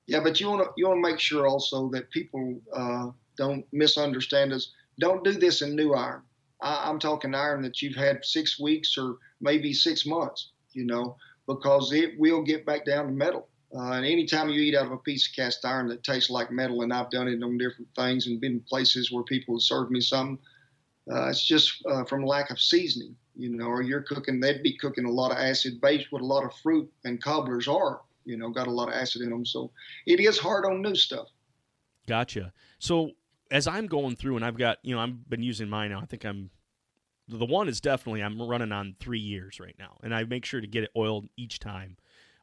Yeah, 0.06 0.20
but 0.20 0.40
you 0.40 0.48
want 0.48 0.64
to 0.64 0.70
you 0.76 0.88
want 0.88 1.04
to 1.04 1.10
make 1.10 1.20
sure 1.20 1.46
also 1.46 1.88
that 1.90 2.10
people 2.10 2.60
uh, 2.72 3.10
don't 3.36 3.66
misunderstand 3.72 4.52
us. 4.52 4.72
Don't 4.98 5.24
do 5.24 5.32
this 5.32 5.62
in 5.62 5.76
new 5.76 5.94
iron. 5.94 6.22
I, 6.60 6.88
I'm 6.88 6.98
talking 6.98 7.34
iron 7.34 7.62
that 7.62 7.82
you've 7.82 7.96
had 7.96 8.24
six 8.24 8.58
weeks 8.58 8.96
or 8.96 9.16
maybe 9.40 9.72
six 9.72 10.06
months. 10.06 10.50
You 10.72 10.84
know, 10.84 11.16
because 11.46 11.92
it 11.92 12.18
will 12.18 12.42
get 12.42 12.66
back 12.66 12.84
down 12.84 13.06
to 13.06 13.12
metal. 13.12 13.48
Uh, 13.74 13.92
and 13.92 14.06
anytime 14.06 14.48
you 14.48 14.60
eat 14.60 14.76
out 14.76 14.86
of 14.86 14.92
a 14.92 14.98
piece 14.98 15.28
of 15.28 15.34
cast 15.34 15.64
iron 15.64 15.88
that 15.88 16.04
tastes 16.04 16.30
like 16.30 16.50
metal, 16.50 16.82
and 16.82 16.92
I've 16.92 17.10
done 17.10 17.28
it 17.28 17.42
on 17.42 17.58
different 17.58 17.88
things 17.96 18.26
and 18.26 18.40
been 18.40 18.60
places 18.60 19.10
where 19.10 19.24
people 19.24 19.56
have 19.56 19.62
served 19.62 19.90
me 19.90 20.00
something, 20.00 20.38
uh, 21.10 21.28
it's 21.28 21.44
just 21.44 21.84
uh, 21.86 22.04
from 22.04 22.24
lack 22.24 22.50
of 22.50 22.60
seasoning, 22.60 23.16
you 23.36 23.50
know, 23.50 23.66
or 23.66 23.82
you're 23.82 24.02
cooking, 24.02 24.40
they'd 24.40 24.62
be 24.62 24.76
cooking 24.78 25.04
a 25.04 25.10
lot 25.10 25.30
of 25.30 25.38
acid 25.38 25.80
based 25.80 26.10
with 26.12 26.22
a 26.22 26.26
lot 26.26 26.44
of 26.44 26.54
fruit, 26.62 26.90
and 27.04 27.22
cobblers 27.22 27.68
are, 27.68 28.00
you 28.24 28.36
know, 28.36 28.50
got 28.50 28.66
a 28.66 28.70
lot 28.70 28.88
of 28.88 28.94
acid 28.94 29.22
in 29.22 29.30
them. 29.30 29.44
So 29.44 29.70
it 30.06 30.20
is 30.20 30.38
hard 30.38 30.64
on 30.64 30.82
new 30.82 30.94
stuff. 30.94 31.28
Gotcha. 32.06 32.52
So 32.78 33.10
as 33.50 33.66
I'm 33.66 33.86
going 33.86 34.16
through, 34.16 34.36
and 34.36 34.44
I've 34.44 34.58
got, 34.58 34.78
you 34.82 34.94
know, 34.94 35.00
I've 35.00 35.28
been 35.28 35.42
using 35.42 35.68
mine 35.68 35.90
now, 35.90 36.00
I 36.00 36.06
think 36.06 36.24
I'm 36.24 36.50
the 37.28 37.44
one 37.44 37.68
is 37.68 37.80
definitely 37.80 38.22
I'm 38.22 38.40
running 38.40 38.72
on 38.72 38.94
three 39.00 39.18
years 39.18 39.58
right 39.58 39.74
now, 39.78 39.98
and 40.02 40.14
I 40.14 40.24
make 40.24 40.44
sure 40.44 40.60
to 40.60 40.66
get 40.66 40.84
it 40.84 40.90
oiled 40.96 41.28
each 41.36 41.58
time. 41.58 41.96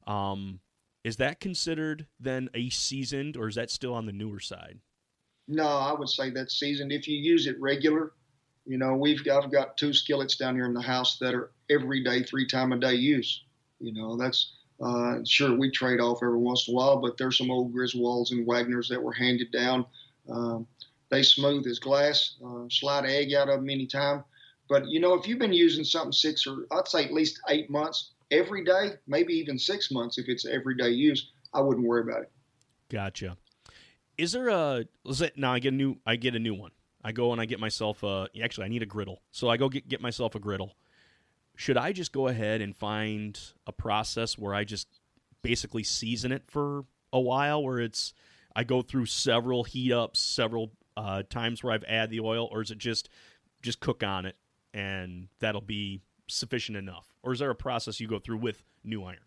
Um, 0.05 0.59
is 1.03 1.17
that 1.17 1.39
considered 1.39 2.07
then 2.19 2.49
a 2.53 2.69
seasoned, 2.69 3.37
or 3.37 3.47
is 3.47 3.55
that 3.55 3.71
still 3.71 3.93
on 3.93 4.05
the 4.05 4.11
newer 4.11 4.39
side? 4.39 4.79
No, 5.47 5.67
I 5.67 5.93
would 5.93 6.09
say 6.09 6.29
that's 6.29 6.59
seasoned. 6.59 6.91
If 6.91 7.07
you 7.07 7.17
use 7.17 7.47
it 7.47 7.59
regular, 7.59 8.13
you 8.65 8.77
know, 8.77 8.95
we've 8.95 9.21
I've 9.29 9.51
got 9.51 9.77
two 9.77 9.93
skillets 9.93 10.35
down 10.35 10.55
here 10.55 10.65
in 10.65 10.73
the 10.73 10.81
house 10.81 11.17
that 11.19 11.33
are 11.33 11.51
every 11.69 12.03
day, 12.03 12.23
three 12.23 12.47
time 12.47 12.71
a 12.71 12.79
day 12.79 12.93
use. 12.93 13.43
You 13.79 13.93
know, 13.93 14.15
that's 14.15 14.53
uh, 14.81 15.19
sure 15.25 15.57
we 15.57 15.69
trade 15.69 15.99
off 15.99 16.19
every 16.23 16.37
once 16.37 16.67
in 16.67 16.73
a 16.73 16.77
while, 16.77 16.97
but 16.97 17.17
there's 17.17 17.37
some 17.37 17.51
old 17.51 17.73
Griswolds 17.73 18.31
and 18.31 18.47
Wagners 18.47 18.87
that 18.89 19.01
were 19.01 19.13
handed 19.13 19.51
down. 19.51 19.85
Um, 20.29 20.67
they 21.09 21.23
smooth 21.23 21.67
as 21.67 21.79
glass. 21.79 22.35
Uh, 22.43 22.65
slide 22.69 23.05
egg 23.05 23.33
out 23.33 23.49
of 23.49 23.59
them 23.59 23.69
anytime. 23.69 24.23
But 24.69 24.87
you 24.89 24.99
know, 24.99 25.13
if 25.13 25.27
you've 25.27 25.39
been 25.39 25.53
using 25.53 25.83
something 25.83 26.13
six 26.13 26.47
or 26.47 26.65
I'd 26.71 26.87
say 26.87 27.05
at 27.05 27.13
least 27.13 27.39
eight 27.49 27.69
months, 27.69 28.11
every 28.31 28.63
day, 28.63 28.93
maybe 29.07 29.33
even 29.33 29.59
six 29.59 29.91
months 29.91 30.17
if 30.17 30.27
it's 30.27 30.45
everyday 30.45 30.89
use, 30.89 31.31
I 31.53 31.61
wouldn't 31.61 31.85
worry 31.85 32.01
about 32.01 32.23
it. 32.23 32.31
Gotcha. 32.89 33.37
Is 34.17 34.31
there 34.31 34.49
a 34.49 34.85
is 35.05 35.21
it 35.21 35.37
now 35.37 35.53
I 35.53 35.59
get 35.59 35.73
a 35.73 35.75
new 35.75 35.97
I 36.05 36.15
get 36.15 36.35
a 36.35 36.39
new 36.39 36.53
one. 36.53 36.71
I 37.03 37.11
go 37.11 37.31
and 37.31 37.41
I 37.41 37.45
get 37.45 37.59
myself 37.59 38.03
a 38.03 38.27
actually 38.41 38.65
I 38.65 38.69
need 38.69 38.83
a 38.83 38.87
griddle. 38.87 39.21
So 39.31 39.49
I 39.49 39.57
go 39.57 39.69
get 39.69 39.87
get 39.87 40.01
myself 40.01 40.35
a 40.35 40.39
griddle. 40.39 40.75
Should 41.55 41.77
I 41.77 41.91
just 41.91 42.11
go 42.11 42.27
ahead 42.27 42.61
and 42.61 42.75
find 42.75 43.39
a 43.67 43.71
process 43.71 44.37
where 44.37 44.55
I 44.55 44.63
just 44.63 44.87
basically 45.43 45.83
season 45.83 46.31
it 46.31 46.43
for 46.47 46.85
a 47.11 47.19
while 47.19 47.63
where 47.63 47.79
it's 47.79 48.13
I 48.55 48.63
go 48.63 48.81
through 48.81 49.05
several 49.07 49.63
heat 49.63 49.91
ups, 49.91 50.19
several 50.19 50.71
uh, 50.95 51.23
times 51.29 51.63
where 51.63 51.73
I've 51.73 51.83
add 51.87 52.09
the 52.09 52.21
oil, 52.21 52.47
or 52.51 52.61
is 52.61 52.71
it 52.71 52.77
just 52.77 53.09
just 53.61 53.79
cook 53.79 54.03
on 54.03 54.25
it 54.25 54.35
and 54.73 55.27
that'll 55.39 55.61
be 55.61 56.01
sufficient 56.27 56.77
enough? 56.77 57.13
Or 57.21 57.33
is 57.33 57.39
there 57.39 57.49
a 57.49 57.55
process 57.55 57.99
you 57.99 58.07
go 58.07 58.19
through 58.19 58.37
with 58.37 58.63
new 58.83 59.03
iron? 59.03 59.19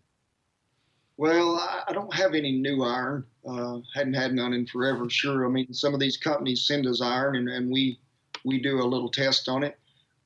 Well, 1.17 1.57
I 1.89 1.93
don't 1.93 2.13
have 2.15 2.35
any 2.35 2.53
new 2.53 2.83
iron. 2.83 3.25
Uh, 3.49 3.79
hadn't 3.95 4.15
had 4.15 4.35
none 4.35 4.53
in 4.53 4.67
forever. 4.67 5.09
Sure, 5.09 5.47
I 5.47 5.49
mean 5.49 5.73
some 5.73 5.95
of 5.95 6.01
these 6.01 6.17
companies 6.17 6.67
send 6.67 6.87
us 6.87 7.01
iron, 7.01 7.37
and, 7.37 7.49
and 7.49 7.71
we 7.71 7.99
we 8.45 8.61
do 8.61 8.81
a 8.81 8.85
little 8.85 9.11
test 9.11 9.49
on 9.49 9.63
it. 9.65 9.79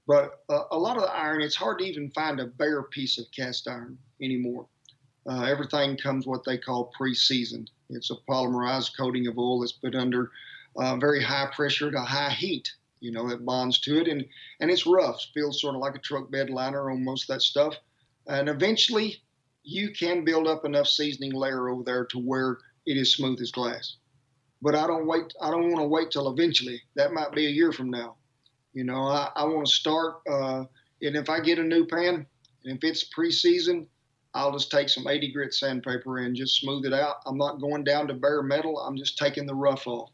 But 0.06 0.42
uh, 0.48 0.64
a 0.72 0.78
lot 0.78 0.96
of 0.96 1.04
the 1.04 1.12
iron, 1.12 1.42
it's 1.42 1.54
hard 1.54 1.78
to 1.78 1.84
even 1.84 2.10
find 2.10 2.40
a 2.40 2.46
bare 2.46 2.82
piece 2.82 3.18
of 3.18 3.26
cast 3.30 3.68
iron 3.68 3.98
anymore. 4.20 4.66
Uh, 5.28 5.42
everything 5.42 5.96
comes 5.96 6.26
what 6.26 6.44
they 6.44 6.58
call 6.58 6.92
pre-seasoned. 6.96 7.70
It's 7.90 8.10
a 8.10 8.16
polymerized 8.28 8.96
coating 8.96 9.28
of 9.28 9.38
oil 9.38 9.60
that's 9.60 9.72
put 9.72 9.94
under 9.94 10.30
uh, 10.76 10.96
very 10.96 11.22
high 11.22 11.50
pressure 11.54 11.90
to 11.90 12.00
high 12.00 12.30
heat 12.30 12.68
you 13.00 13.10
know, 13.10 13.28
that 13.28 13.44
bonds 13.44 13.80
to 13.80 14.00
it. 14.00 14.08
And, 14.08 14.24
and 14.60 14.70
it's 14.70 14.86
rough, 14.86 15.16
It 15.16 15.34
feels 15.34 15.60
sort 15.60 15.74
of 15.74 15.80
like 15.80 15.94
a 15.94 16.00
truck 16.00 16.30
bed 16.30 16.50
liner 16.50 16.90
on 16.90 17.04
most 17.04 17.28
of 17.28 17.34
that 17.34 17.42
stuff. 17.42 17.74
And 18.26 18.48
eventually, 18.48 19.22
you 19.62 19.90
can 19.92 20.24
build 20.24 20.46
up 20.46 20.64
enough 20.64 20.88
seasoning 20.88 21.32
layer 21.32 21.68
over 21.68 21.82
there 21.82 22.06
to 22.06 22.18
where 22.18 22.58
it 22.86 22.96
is 22.96 23.14
smooth 23.14 23.40
as 23.40 23.50
glass. 23.50 23.96
But 24.62 24.74
I 24.74 24.86
don't 24.86 25.06
wait. 25.06 25.32
I 25.40 25.50
don't 25.50 25.70
want 25.70 25.82
to 25.82 25.88
wait 25.88 26.10
till 26.10 26.30
eventually. 26.30 26.80
That 26.96 27.12
might 27.12 27.32
be 27.32 27.46
a 27.46 27.50
year 27.50 27.72
from 27.72 27.90
now. 27.90 28.16
You 28.72 28.84
know, 28.84 29.02
I, 29.02 29.30
I 29.34 29.44
want 29.44 29.66
to 29.66 29.72
start. 29.72 30.16
Uh, 30.30 30.64
and 31.02 31.16
if 31.16 31.28
I 31.28 31.40
get 31.40 31.58
a 31.58 31.62
new 31.62 31.86
pan, 31.86 32.26
and 32.64 32.76
if 32.76 32.84
it's 32.84 33.04
pre-seasoned, 33.04 33.86
I'll 34.34 34.52
just 34.52 34.70
take 34.70 34.88
some 34.88 35.08
80 35.08 35.32
grit 35.32 35.54
sandpaper 35.54 36.18
and 36.18 36.36
just 36.36 36.60
smooth 36.60 36.84
it 36.84 36.92
out. 36.92 37.16
I'm 37.26 37.38
not 37.38 37.60
going 37.60 37.84
down 37.84 38.06
to 38.08 38.14
bare 38.14 38.42
metal. 38.42 38.78
I'm 38.78 38.96
just 38.96 39.18
taking 39.18 39.46
the 39.46 39.54
rough 39.54 39.86
off 39.86 40.10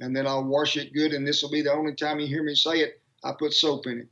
and 0.00 0.16
then 0.16 0.26
I'll 0.26 0.44
wash 0.44 0.76
it 0.76 0.94
good. 0.94 1.12
And 1.12 1.26
this 1.26 1.42
will 1.42 1.50
be 1.50 1.62
the 1.62 1.72
only 1.72 1.94
time 1.94 2.18
you 2.18 2.26
hear 2.26 2.42
me 2.42 2.54
say 2.54 2.80
it. 2.80 3.00
I 3.24 3.32
put 3.38 3.52
soap 3.52 3.86
in 3.86 4.00
it 4.00 4.08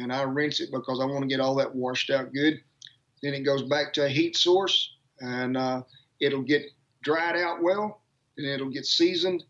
and 0.00 0.12
I 0.12 0.22
rinse 0.22 0.60
it 0.60 0.70
because 0.72 1.00
I 1.00 1.04
want 1.04 1.22
to 1.22 1.28
get 1.28 1.40
all 1.40 1.54
that 1.56 1.74
washed 1.74 2.10
out 2.10 2.32
good. 2.32 2.60
Then 3.22 3.34
it 3.34 3.40
goes 3.40 3.62
back 3.62 3.92
to 3.94 4.04
a 4.04 4.08
heat 4.08 4.36
source 4.36 4.94
and 5.20 5.56
uh, 5.56 5.82
it'll 6.20 6.42
get 6.42 6.62
dried 7.02 7.36
out 7.36 7.62
well 7.62 8.02
and 8.36 8.46
it'll 8.46 8.70
get 8.70 8.86
seasoned 8.86 9.42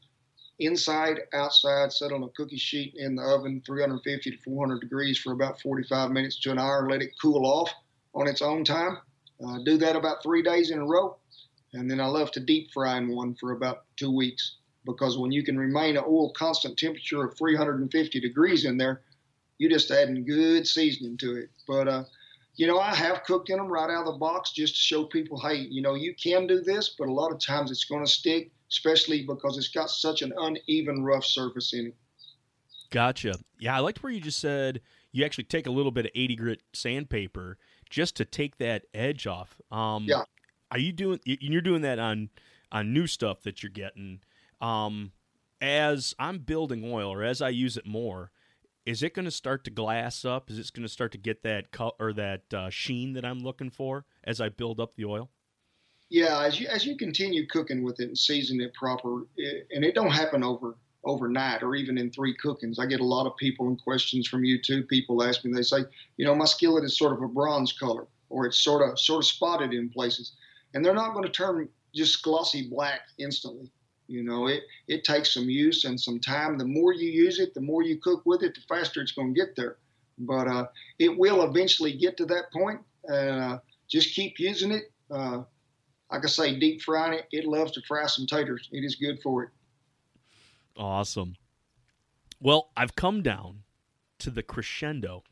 inside, 0.59 1.21
outside, 1.35 1.93
set 1.93 2.12
on 2.12 2.23
a 2.23 2.29
cookie 2.31 2.57
sheet 2.57 2.95
in 2.97 3.17
the 3.17 3.23
oven, 3.23 3.62
350 3.67 4.31
to 4.31 4.39
400 4.39 4.81
degrees 4.81 5.19
for 5.19 5.33
about 5.33 5.61
45 5.61 6.11
minutes 6.11 6.41
to 6.41 6.51
an 6.51 6.59
hour. 6.59 6.89
Let 6.89 7.03
it 7.03 7.11
cool 7.21 7.45
off 7.45 7.71
on 8.14 8.27
its 8.27 8.43
own 8.43 8.64
time. 8.64 8.99
Uh, 9.45 9.59
do 9.64 9.77
that 9.79 9.97
about 9.97 10.23
three 10.23 10.43
days 10.43 10.71
in 10.71 10.79
a 10.79 10.87
row. 10.87 11.17
And 11.75 11.91
then 11.91 12.01
I 12.01 12.07
love 12.07 12.31
to 12.33 12.41
deep 12.41 12.71
fry 12.73 12.97
in 12.97 13.14
one 13.14 13.35
for 13.35 13.53
about 13.53 13.85
two 13.97 14.14
weeks 14.14 14.57
because 14.87 15.19
when 15.19 15.33
you 15.33 15.43
can 15.43 15.59
remain 15.59 15.97
an 15.97 16.05
oil 16.07 16.33
constant 16.33 16.79
temperature 16.79 17.25
of 17.25 17.37
350 17.37 18.21
degrees 18.21 18.64
in 18.64 18.79
there, 18.79 19.03
you're 19.59 19.71
just 19.71 19.91
adding 19.91 20.25
good 20.25 20.67
seasoning 20.67 21.19
to 21.19 21.37
it. 21.37 21.51
But, 21.67 21.89
uh, 21.89 22.05
you 22.57 22.66
know, 22.66 22.78
I 22.78 22.94
have 22.94 23.24
cooked 23.24 23.50
in 23.50 23.59
them 23.59 23.68
right 23.68 23.90
out 23.90 24.07
of 24.07 24.14
the 24.14 24.18
box 24.18 24.52
just 24.52 24.74
to 24.74 24.80
show 24.80 25.04
people, 25.04 25.38
hey, 25.38 25.57
you 25.57 25.82
know, 25.82 25.94
you 25.94 26.14
can 26.14 26.46
do 26.46 26.62
this, 26.62 26.94
but 26.98 27.09
a 27.09 27.12
lot 27.12 27.30
of 27.30 27.38
times 27.38 27.70
it's 27.70 27.84
going 27.84 28.04
to 28.04 28.11
stick, 28.11 28.50
especially 28.70 29.26
because 29.26 29.59
it's 29.59 29.68
got 29.68 29.90
such 29.90 30.22
an 30.22 30.32
uneven, 30.38 31.04
rough 31.04 31.24
surface 31.24 31.74
in 31.74 31.88
it. 31.88 31.94
Gotcha. 32.90 33.34
Yeah, 33.59 33.76
I 33.76 33.80
liked 33.80 34.02
where 34.02 34.12
you 34.12 34.20
just 34.20 34.38
said 34.38 34.80
you 35.12 35.24
actually 35.24 35.44
take 35.44 35.66
a 35.66 35.70
little 35.70 35.92
bit 35.92 36.07
of 36.07 36.12
80 36.14 36.36
grit 36.36 36.62
sandpaper 36.72 37.59
just 37.90 38.16
to 38.16 38.24
take 38.24 38.59
that 38.59 38.84
edge 38.94 39.26
off. 39.26 39.61
Um, 39.70 40.04
yeah. 40.04 40.22
Are 40.70 40.78
you 40.78 40.92
doing? 40.92 41.20
You're 41.24 41.62
doing 41.62 41.82
that 41.82 41.98
on 41.98 42.28
on 42.72 42.92
new 42.92 43.07
stuff 43.07 43.42
that 43.42 43.62
you're 43.62 43.70
getting. 43.70 44.20
Um, 44.61 45.12
as 45.61 46.14
I'm 46.18 46.38
building 46.38 46.82
oil, 46.84 47.12
or 47.12 47.22
as 47.22 47.40
I 47.40 47.50
use 47.50 47.76
it 47.76 47.86
more, 47.86 48.32
is 48.87 49.03
it 49.03 49.14
going 49.14 49.24
to 49.24 49.32
start 49.32 49.64
to 49.64 49.70
glass 49.70 50.24
up? 50.24 50.49
Is 50.49 50.59
it 50.59 50.72
going 50.72 50.87
to 50.87 50.93
start 50.93 51.12
to 51.12 51.18
get 51.18 51.43
that 51.43 51.72
color 51.72 51.93
or 51.99 52.12
that 52.14 52.55
uh, 52.55 52.70
sheen 52.70 53.12
that 53.14 53.24
I'm 53.24 53.41
looking 53.41 53.68
for 53.68 54.07
as 54.24 54.41
I 54.41 54.49
build 54.49 54.80
up 54.80 54.95
the 54.95 55.05
oil? 55.05 55.28
Yeah, 56.09 56.41
as 56.45 56.61
you 56.61 56.68
as 56.68 56.87
you 56.87 56.97
continue 56.97 57.47
cooking 57.49 57.82
with 57.82 57.99
it 57.99 58.05
and 58.05 58.16
season 58.16 58.61
it 58.61 58.72
proper, 58.74 59.26
it, 59.37 59.66
and 59.74 59.84
it 59.84 59.97
don't 59.97 60.12
happen 60.12 60.45
over 60.45 60.76
overnight 61.05 61.62
or 61.62 61.74
even 61.74 61.99
in 61.99 62.11
three 62.11 62.34
cookings. 62.34 62.78
I 62.78 62.87
get 62.87 63.01
a 63.01 63.05
lot 63.05 63.26
of 63.26 63.37
people 63.37 63.66
and 63.66 63.82
questions 63.82 64.28
from 64.28 64.43
YouTube. 64.43 64.89
People 64.89 65.22
ask 65.22 65.45
me, 65.45 65.53
they 65.53 65.62
say, 65.62 65.84
you 66.16 66.24
know, 66.24 66.34
my 66.34 66.45
skillet 66.45 66.84
is 66.84 66.97
sort 66.97 67.12
of 67.12 67.22
a 67.22 67.28
bronze 67.28 67.72
color, 67.72 68.07
or 68.28 68.47
it's 68.47 68.59
sort 68.59 68.89
of 68.89 68.99
sort 69.01 69.24
of 69.24 69.26
spotted 69.26 69.72
in 69.74 69.89
places, 69.89 70.32
and 70.74 70.84
they're 70.84 70.95
not 70.95 71.12
going 71.12 71.24
to 71.24 71.30
turn 71.30 71.68
just 71.93 72.22
glossy 72.22 72.68
black 72.68 73.01
instantly. 73.18 73.68
You 74.09 74.22
know, 74.22 74.46
it, 74.46 74.62
it 74.88 75.04
takes 75.04 75.34
some 75.34 75.48
use 75.48 75.84
and 75.84 76.00
some 76.00 76.20
time. 76.20 76.59
The 76.59 76.64
more 76.64 76.92
you 76.92 77.11
use 77.11 77.40
it, 77.40 77.54
the 77.54 77.61
more 77.61 77.82
you 77.82 77.98
cook 77.98 78.22
with 78.24 78.42
it, 78.42 78.54
the 78.54 78.61
faster 78.68 79.00
it's 79.00 79.12
going 79.12 79.34
to 79.34 79.40
get 79.40 79.57
there. 79.57 79.78
But 80.18 80.48
uh, 80.48 80.66
it 80.98 81.16
will 81.16 81.42
eventually 81.42 81.92
get 81.92 82.16
to 82.18 82.26
that 82.26 82.52
point. 82.52 82.80
Uh, 83.11 83.59
just 83.88 84.14
keep 84.14 84.38
using 84.38 84.72
it. 84.72 84.92
Uh, 85.11 85.42
like 86.11 86.24
I 86.24 86.28
say, 86.28 86.59
deep 86.59 86.82
frying 86.82 87.14
it, 87.14 87.26
it 87.32 87.44
loves 87.44 87.72
to 87.72 87.82
fry 87.82 88.07
some 88.07 88.26
taters. 88.26 88.68
It 88.72 88.84
is 88.84 88.94
good 88.94 89.20
for 89.22 89.44
it. 89.44 89.50
Awesome. 90.76 91.36
Well, 92.40 92.70
I've 92.76 92.94
come 92.94 93.22
down 93.22 93.62
to 94.20 94.30
the 94.30 94.42
crescendo 94.42 95.24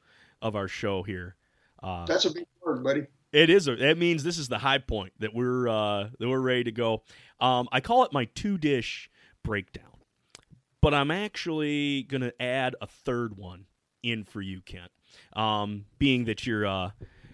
of 0.43 0.57
our 0.57 0.69
show 0.69 1.03
here. 1.03 1.37
Uh, 1.83 2.07
That's 2.07 2.25
a 2.25 2.33
big 2.33 2.47
word, 2.65 2.83
buddy. 2.83 3.07
It 3.35 3.51
is. 3.51 3.67
A, 3.67 3.75
that 3.75 3.99
means 3.99 4.23
this 4.23 4.39
is 4.39 4.49
the 4.49 4.59
high 4.59 4.79
point 4.79 5.13
that 5.19 5.35
we're 5.35 5.67
uh, 5.69 6.09
that 6.19 6.29
we're 6.29 6.41
ready 6.41 6.65
to 6.65 6.73
go. 6.73 7.03
Um, 7.41 7.69
I 7.73 7.81
call 7.81 8.05
it 8.05 8.13
my 8.13 8.27
two 8.27 8.59
dish 8.59 9.11
breakdown, 9.43 9.99
but 10.81 10.95
I'm 10.95 11.11
actually 11.11 12.05
going 12.05 12.21
to 12.21 12.41
add 12.41 12.77
a 12.81 12.87
third 12.87 13.37
one 13.37 13.67
in 14.05 14.23
for 14.23 14.41
you, 14.41 14.61
Kent. 14.61 14.93
Um, 15.35 15.87
being 15.99 16.27
that 16.27 16.47
you're 16.47 16.65
uh, 16.65 16.91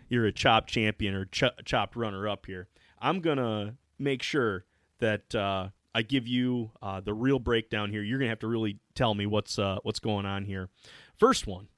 you're 0.09 0.25
a 0.25 0.33
chop 0.33 0.67
champion 0.69 1.15
or 1.15 1.27
ch- 1.27 1.45
chopped 1.67 1.97
runner 1.97 2.27
up 2.27 2.47
here, 2.47 2.69
I'm 2.99 3.21
gonna 3.21 3.77
make 3.99 4.23
sure 4.23 4.65
that 5.01 5.35
uh, 5.35 5.69
I 5.95 6.03
give 6.03 6.27
you 6.27 6.71
uh, 6.81 7.01
the 7.01 7.13
real 7.13 7.39
breakdown 7.39 7.91
here. 7.91 8.03
You're 8.03 8.19
gonna 8.19 8.31
have 8.31 8.41
to 8.41 8.49
really 8.49 8.79
tell 8.95 9.15
me 9.15 9.27
what's 9.27 9.59
uh, 9.59 9.79
what's 9.83 10.01
going 10.01 10.25
on 10.25 10.45
here. 10.45 10.71
First 11.19 11.47
one 11.47 11.69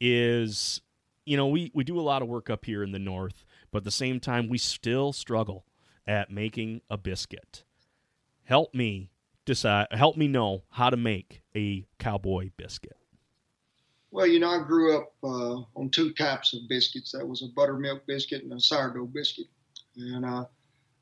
is, 0.00 0.80
you 1.28 1.36
know, 1.36 1.46
we 1.46 1.70
we 1.74 1.84
do 1.84 1.98
a 1.98 2.02
lot 2.02 2.22
of 2.22 2.28
work 2.28 2.50
up 2.50 2.64
here 2.64 2.82
in 2.82 2.92
the 2.92 2.98
north 2.98 3.44
but 3.70 3.78
at 3.78 3.84
the 3.84 3.90
same 3.90 4.20
time, 4.20 4.48
we 4.48 4.58
still 4.58 5.12
struggle 5.12 5.64
at 6.06 6.30
making 6.30 6.80
a 6.88 6.96
biscuit. 6.96 7.64
Help 8.44 8.74
me 8.74 9.10
decide. 9.44 9.88
Help 9.90 10.16
me 10.16 10.26
know 10.26 10.62
how 10.70 10.90
to 10.90 10.96
make 10.96 11.42
a 11.54 11.86
cowboy 11.98 12.50
biscuit. 12.56 12.96
Well, 14.10 14.26
you 14.26 14.40
know, 14.40 14.48
I 14.48 14.62
grew 14.64 14.96
up 14.96 15.12
uh, 15.22 15.60
on 15.78 15.90
two 15.90 16.14
types 16.14 16.54
of 16.54 16.60
biscuits. 16.68 17.12
That 17.12 17.28
was 17.28 17.42
a 17.42 17.48
buttermilk 17.54 18.06
biscuit 18.06 18.42
and 18.42 18.52
a 18.54 18.60
sourdough 18.60 19.06
biscuit. 19.06 19.48
And 19.96 20.24
uh, 20.24 20.46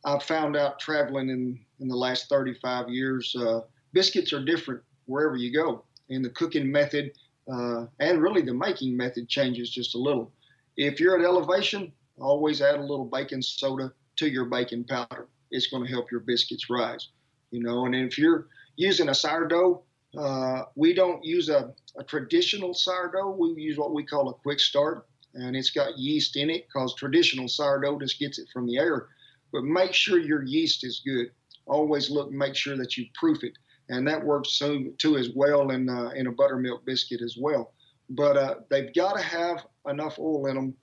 I 0.04 0.18
found 0.18 0.56
out 0.56 0.80
traveling 0.80 1.30
in, 1.30 1.60
in 1.78 1.86
the 1.86 1.94
last 1.94 2.28
35 2.28 2.88
years, 2.88 3.34
uh, 3.36 3.60
biscuits 3.92 4.32
are 4.32 4.44
different 4.44 4.82
wherever 5.04 5.36
you 5.36 5.52
go. 5.52 5.84
And 6.10 6.24
the 6.24 6.30
cooking 6.30 6.70
method 6.70 7.12
uh, 7.50 7.86
and 8.00 8.22
really 8.22 8.42
the 8.42 8.54
making 8.54 8.96
method 8.96 9.28
changes 9.28 9.70
just 9.70 9.94
a 9.94 9.98
little. 9.98 10.32
If 10.76 11.00
you're 11.00 11.18
at 11.18 11.24
elevation, 11.24 11.92
always 12.18 12.60
add 12.60 12.76
a 12.76 12.82
little 12.82 13.04
baking 13.04 13.42
soda 13.42 13.92
to 14.16 14.28
your 14.28 14.46
baking 14.46 14.84
powder. 14.84 15.28
It's 15.50 15.68
going 15.68 15.84
to 15.84 15.90
help 15.90 16.10
your 16.10 16.20
biscuits 16.20 16.68
rise. 16.68 17.08
You 17.50 17.62
know, 17.62 17.86
and 17.86 17.94
if 17.94 18.18
you're 18.18 18.48
using 18.76 19.08
a 19.08 19.14
sourdough, 19.14 19.82
uh, 20.18 20.62
we 20.74 20.94
don't 20.94 21.24
use 21.24 21.48
a, 21.48 21.72
a, 21.96 22.04
traditional 22.04 22.74
sourdough. 22.74 23.36
We 23.38 23.50
use 23.62 23.76
what 23.76 23.94
we 23.94 24.04
call 24.04 24.30
a 24.30 24.34
quick 24.34 24.60
start, 24.60 25.06
and 25.34 25.54
it's 25.54 25.70
got 25.70 25.98
yeast 25.98 26.36
in 26.36 26.48
it 26.48 26.66
because 26.66 26.94
traditional 26.94 27.48
sourdough 27.48 27.98
just 28.00 28.18
gets 28.18 28.38
it 28.38 28.48
from 28.52 28.66
the 28.66 28.78
air. 28.78 29.08
But 29.52 29.64
make 29.64 29.92
sure 29.92 30.18
your 30.18 30.42
yeast 30.42 30.84
is 30.84 31.02
good. 31.04 31.30
Always 31.66 32.10
look 32.10 32.30
and 32.30 32.38
make 32.38 32.54
sure 32.54 32.76
that 32.76 32.96
you 32.96 33.06
proof 33.14 33.44
it, 33.44 33.52
and 33.88 34.06
that 34.06 34.24
works 34.24 34.52
so, 34.52 34.84
too 34.98 35.16
as 35.16 35.30
well 35.34 35.70
in 35.70 35.88
uh, 35.88 36.10
in 36.14 36.26
a 36.26 36.32
buttermilk 36.32 36.84
biscuit 36.84 37.20
as 37.22 37.36
well. 37.38 37.72
But 38.10 38.36
uh, 38.36 38.54
they've 38.70 38.94
got 38.94 39.16
to 39.16 39.22
have 39.22 39.66
enough 39.88 40.18
oil 40.18 40.46
in 40.46 40.54
them 40.54 40.74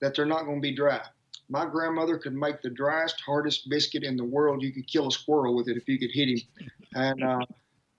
that 0.00 0.14
they're 0.14 0.26
not 0.26 0.44
going 0.44 0.58
to 0.58 0.68
be 0.68 0.74
dry. 0.74 1.00
My 1.48 1.66
grandmother 1.66 2.18
could 2.18 2.34
make 2.34 2.62
the 2.62 2.70
driest, 2.70 3.20
hardest 3.20 3.68
biscuit 3.68 4.04
in 4.04 4.16
the 4.16 4.24
world. 4.24 4.62
You 4.62 4.72
could 4.72 4.86
kill 4.86 5.08
a 5.08 5.12
squirrel 5.12 5.54
with 5.54 5.68
it 5.68 5.76
if 5.76 5.88
you 5.88 5.98
could 5.98 6.10
hit 6.12 6.28
him. 6.28 6.70
And 6.94 7.22
uh, 7.22 7.46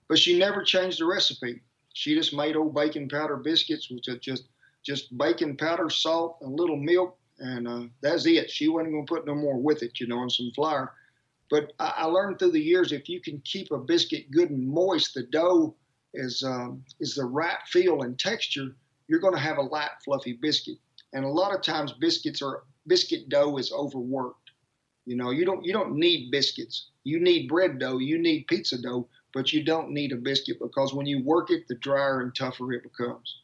but 0.08 0.20
she 0.20 0.38
never 0.38 0.64
changed 0.64 1.00
the 1.00 1.06
recipe. 1.06 1.62
She 1.94 2.16
just 2.16 2.34
made 2.34 2.56
old 2.56 2.74
baking 2.74 3.10
powder 3.10 3.38
biscuits 3.38 3.90
which 3.90 4.08
are 4.08 4.18
just 4.18 4.46
just 4.84 5.18
baking 5.18 5.58
powder, 5.58 5.90
salt, 5.90 6.38
and 6.42 6.52
a 6.52 6.56
little 6.62 6.76
milk, 6.76 7.18
and 7.40 7.68
uh, 7.68 7.84
that's 8.02 8.26
it. 8.26 8.50
She 8.50 8.68
wasn't 8.68 8.92
going 8.92 9.06
to 9.06 9.14
put 9.14 9.26
no 9.26 9.34
more 9.34 9.58
with 9.58 9.82
it, 9.82 10.00
you 10.00 10.08
know, 10.08 10.22
and 10.22 10.32
some 10.32 10.52
flour. 10.54 10.94
But 11.54 11.72
I, 11.78 11.94
I, 11.98 12.06
learned 12.06 12.40
through 12.40 12.54
the 12.54 12.60
years 12.60 12.92
if 12.92 13.08
you 13.08 13.22
can 13.22 13.40
keep 13.46 13.72
a 13.72 13.78
biscuit 13.78 14.32
good 14.32 14.50
and 14.50 14.68
moist, 14.68 15.14
the 15.14 15.22
dough 15.22 15.76
is 16.16 16.42
um, 16.42 16.84
is 17.00 17.14
the 17.14 17.26
right 17.26 17.60
feel 17.68 18.02
and 18.02 18.18
texture. 18.18 18.76
You're 19.08 19.20
going 19.20 19.36
to 19.36 19.40
have 19.40 19.60
a 19.60 19.62
light, 19.62 19.92
fluffy 20.04 20.34
biscuit. 20.34 20.78
And 21.14 21.24
a 21.24 21.30
lot 21.30 21.54
of 21.54 21.62
times 21.62 21.94
biscuits 21.94 22.42
are 22.42 22.64
biscuit 22.88 23.30
dough 23.30 23.58
is 23.58 23.72
overworked. 23.72 24.50
You 25.06 25.16
know, 25.16 25.30
you 25.30 25.46
don't 25.46 25.64
you 25.64 25.74
don't 25.74 25.94
need 25.94 26.32
biscuits. 26.32 26.88
You 27.04 27.20
need 27.20 27.50
bread 27.50 27.78
dough, 27.78 28.00
you 28.00 28.18
need 28.18 28.48
pizza 28.48 28.82
dough, 28.82 29.08
but 29.32 29.54
you 29.54 29.64
don't 29.64 29.92
need 29.92 30.12
a 30.12 30.16
biscuit 30.16 30.58
because 30.60 30.92
when 30.92 31.06
you 31.06 31.24
work 31.24 31.52
it, 31.52 31.68
the 31.68 31.76
drier 31.76 32.22
and 32.22 32.34
tougher 32.34 32.74
it 32.74 32.82
becomes. 32.82 33.42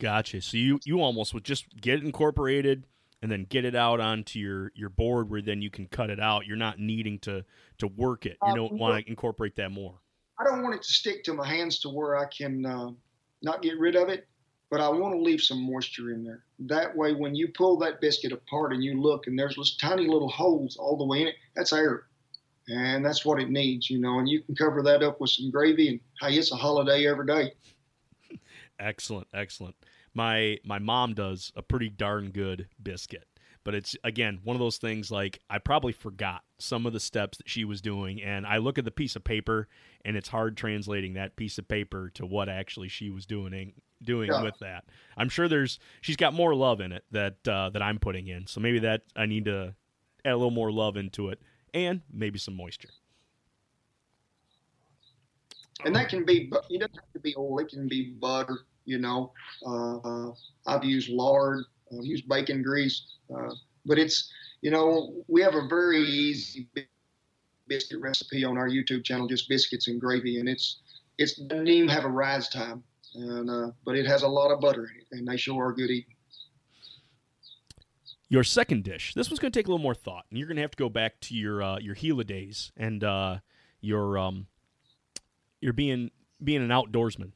Gotcha. 0.00 0.40
So 0.40 0.56
you 0.56 0.80
you 0.86 1.02
almost 1.02 1.34
would 1.34 1.44
just 1.44 1.66
get 1.78 1.98
it 1.98 2.04
incorporated 2.04 2.86
and 3.24 3.32
then 3.32 3.46
get 3.48 3.64
it 3.64 3.74
out 3.74 3.98
onto 3.98 4.38
your 4.38 4.70
your 4.74 4.90
board 4.90 5.28
where 5.30 5.42
then 5.42 5.60
you 5.60 5.70
can 5.70 5.86
cut 5.86 6.10
it 6.10 6.20
out. 6.20 6.46
You're 6.46 6.56
not 6.56 6.78
needing 6.78 7.18
to 7.20 7.44
to 7.78 7.86
work 7.88 8.26
it. 8.26 8.36
You 8.44 8.52
uh, 8.52 8.54
don't 8.54 8.74
want 8.74 9.02
to 9.02 9.10
incorporate 9.10 9.56
that 9.56 9.72
more. 9.72 9.94
I 10.38 10.44
don't 10.44 10.62
want 10.62 10.74
it 10.74 10.82
to 10.82 10.92
stick 10.92 11.24
to 11.24 11.34
my 11.34 11.46
hands 11.46 11.80
to 11.80 11.88
where 11.88 12.16
I 12.16 12.26
can 12.26 12.64
uh, 12.64 12.90
not 13.42 13.62
get 13.62 13.78
rid 13.78 13.96
of 13.96 14.08
it 14.08 14.28
but 14.74 14.80
I 14.80 14.88
want 14.88 15.14
to 15.14 15.20
leave 15.20 15.40
some 15.40 15.70
moisture 15.70 16.12
in 16.12 16.24
there. 16.24 16.42
That 16.58 16.96
way, 16.96 17.14
when 17.14 17.36
you 17.36 17.46
pull 17.46 17.78
that 17.78 18.00
biscuit 18.00 18.32
apart 18.32 18.72
and 18.72 18.82
you 18.82 19.00
look, 19.00 19.28
and 19.28 19.38
there's 19.38 19.54
those 19.54 19.76
tiny 19.76 20.08
little 20.08 20.28
holes 20.28 20.76
all 20.76 20.96
the 20.96 21.04
way 21.04 21.22
in 21.22 21.28
it, 21.28 21.36
that's 21.54 21.72
air. 21.72 22.06
And 22.66 23.04
that's 23.04 23.24
what 23.24 23.40
it 23.40 23.50
needs, 23.50 23.88
you 23.88 24.00
know. 24.00 24.18
And 24.18 24.28
you 24.28 24.42
can 24.42 24.56
cover 24.56 24.82
that 24.82 25.04
up 25.04 25.20
with 25.20 25.30
some 25.30 25.52
gravy, 25.52 25.90
and 25.90 26.00
hey, 26.20 26.36
it's 26.36 26.50
a 26.50 26.56
holiday 26.56 27.06
every 27.06 27.24
day. 27.24 27.52
Excellent, 28.80 29.28
excellent. 29.32 29.76
My 30.14 30.58
my 30.64 30.78
mom 30.78 31.14
does 31.14 31.52
a 31.56 31.62
pretty 31.62 31.90
darn 31.90 32.30
good 32.30 32.68
biscuit 32.82 33.26
but 33.64 33.74
it's 33.74 33.96
again 34.04 34.38
one 34.44 34.54
of 34.54 34.60
those 34.60 34.76
things 34.76 35.10
like 35.10 35.40
I 35.48 35.58
probably 35.58 35.92
forgot 35.92 36.42
some 36.58 36.86
of 36.86 36.92
the 36.92 37.00
steps 37.00 37.38
that 37.38 37.48
she 37.48 37.64
was 37.64 37.80
doing, 37.80 38.22
and 38.22 38.46
I 38.46 38.58
look 38.58 38.78
at 38.78 38.84
the 38.84 38.90
piece 38.90 39.16
of 39.16 39.24
paper, 39.24 39.68
and 40.04 40.16
it's 40.16 40.28
hard 40.28 40.56
translating 40.56 41.14
that 41.14 41.34
piece 41.36 41.58
of 41.58 41.66
paper 41.66 42.10
to 42.14 42.26
what 42.26 42.48
actually 42.48 42.88
she 42.88 43.10
was 43.10 43.26
doing 43.26 43.72
doing 44.02 44.30
yeah. 44.30 44.42
with 44.42 44.58
that. 44.60 44.84
I'm 45.16 45.30
sure 45.30 45.48
there's 45.48 45.78
she's 46.02 46.16
got 46.16 46.34
more 46.34 46.54
love 46.54 46.80
in 46.80 46.92
it 46.92 47.04
that 47.10 47.48
uh, 47.48 47.70
that 47.70 47.82
I'm 47.82 47.98
putting 47.98 48.28
in, 48.28 48.46
so 48.46 48.60
maybe 48.60 48.80
that 48.80 49.02
I 49.16 49.26
need 49.26 49.46
to 49.46 49.74
add 50.24 50.32
a 50.32 50.36
little 50.36 50.50
more 50.50 50.70
love 50.70 50.96
into 50.96 51.30
it, 51.30 51.40
and 51.72 52.02
maybe 52.12 52.38
some 52.38 52.54
moisture. 52.54 52.90
And 55.84 55.94
that 55.96 56.08
can 56.08 56.24
be, 56.24 56.50
you 56.70 56.78
don't 56.78 56.94
have 56.94 57.12
to 57.12 57.18
be 57.18 57.34
oil. 57.36 57.58
It 57.58 57.68
can 57.68 57.88
be 57.88 58.10
butter. 58.10 58.60
You 58.84 58.98
know, 58.98 59.32
uh, 59.66 60.30
I've 60.66 60.84
used 60.84 61.10
lard, 61.10 61.64
I've 61.92 62.04
used 62.04 62.28
bacon 62.28 62.62
grease, 62.62 63.02
uh, 63.34 63.54
but 63.86 63.98
it's 63.98 64.30
you 64.60 64.70
know 64.70 65.24
we 65.28 65.40
have 65.42 65.54
a 65.54 65.66
very 65.68 66.02
easy 66.02 66.68
biscuit 67.66 68.00
recipe 68.00 68.44
on 68.44 68.58
our 68.58 68.68
YouTube 68.68 69.04
channel, 69.04 69.26
just 69.26 69.48
biscuits 69.48 69.88
and 69.88 70.00
gravy, 70.00 70.38
and 70.38 70.48
it's 70.48 70.80
it's 71.18 71.36
doesn't 71.36 71.68
even 71.68 71.88
have 71.88 72.04
a 72.04 72.08
rise 72.08 72.48
time, 72.48 72.82
and 73.14 73.50
uh, 73.50 73.70
but 73.84 73.96
it 73.96 74.06
has 74.06 74.22
a 74.22 74.28
lot 74.28 74.50
of 74.50 74.60
butter 74.60 74.86
in 74.86 75.00
it, 75.00 75.06
and 75.12 75.26
they 75.28 75.36
sure 75.36 75.66
are 75.66 75.72
good 75.72 75.90
eating. 75.90 76.14
Your 78.28 78.42
second 78.42 78.84
dish. 78.84 79.14
This 79.14 79.28
one's 79.28 79.38
going 79.38 79.52
to 79.52 79.58
take 79.58 79.66
a 79.66 79.70
little 79.70 79.82
more 79.82 79.94
thought, 79.94 80.24
and 80.30 80.38
you're 80.38 80.48
going 80.48 80.56
to 80.56 80.62
have 80.62 80.72
to 80.72 80.76
go 80.76 80.88
back 80.88 81.20
to 81.20 81.34
your 81.34 81.62
uh, 81.62 81.78
your 81.78 81.94
Gila 81.94 82.24
days 82.24 82.72
and 82.76 83.04
uh, 83.04 83.38
your 83.80 84.18
um, 84.18 84.46
you're 85.60 85.72
being 85.72 86.10
being 86.42 86.62
an 86.62 86.68
outdoorsman. 86.68 87.32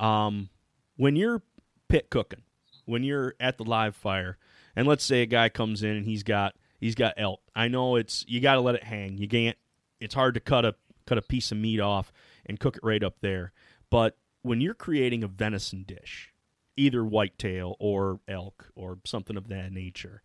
Um, 0.00 0.48
when 0.96 1.14
you're 1.14 1.42
pit 1.88 2.10
cooking, 2.10 2.42
when 2.86 3.04
you're 3.04 3.34
at 3.38 3.58
the 3.58 3.64
live 3.64 3.94
fire, 3.94 4.38
and 4.74 4.88
let's 4.88 5.04
say 5.04 5.22
a 5.22 5.26
guy 5.26 5.48
comes 5.48 5.82
in 5.82 5.90
and 5.90 6.06
he's 6.06 6.22
got 6.22 6.54
he's 6.80 6.94
got 6.94 7.14
elk. 7.16 7.40
I 7.54 7.68
know 7.68 7.96
it's 7.96 8.24
you 8.26 8.40
got 8.40 8.54
to 8.54 8.60
let 8.60 8.74
it 8.74 8.84
hang. 8.84 9.18
You 9.18 9.28
can't. 9.28 9.56
It's 10.00 10.14
hard 10.14 10.34
to 10.34 10.40
cut 10.40 10.64
a 10.64 10.74
cut 11.06 11.18
a 11.18 11.22
piece 11.22 11.52
of 11.52 11.58
meat 11.58 11.80
off 11.80 12.12
and 12.46 12.58
cook 12.58 12.76
it 12.76 12.82
right 12.82 13.04
up 13.04 13.16
there. 13.20 13.52
But 13.90 14.16
when 14.42 14.60
you're 14.60 14.74
creating 14.74 15.22
a 15.22 15.28
venison 15.28 15.84
dish, 15.86 16.32
either 16.76 17.04
whitetail 17.04 17.76
or 17.78 18.20
elk 18.26 18.70
or 18.74 18.98
something 19.04 19.36
of 19.36 19.48
that 19.48 19.72
nature, 19.72 20.22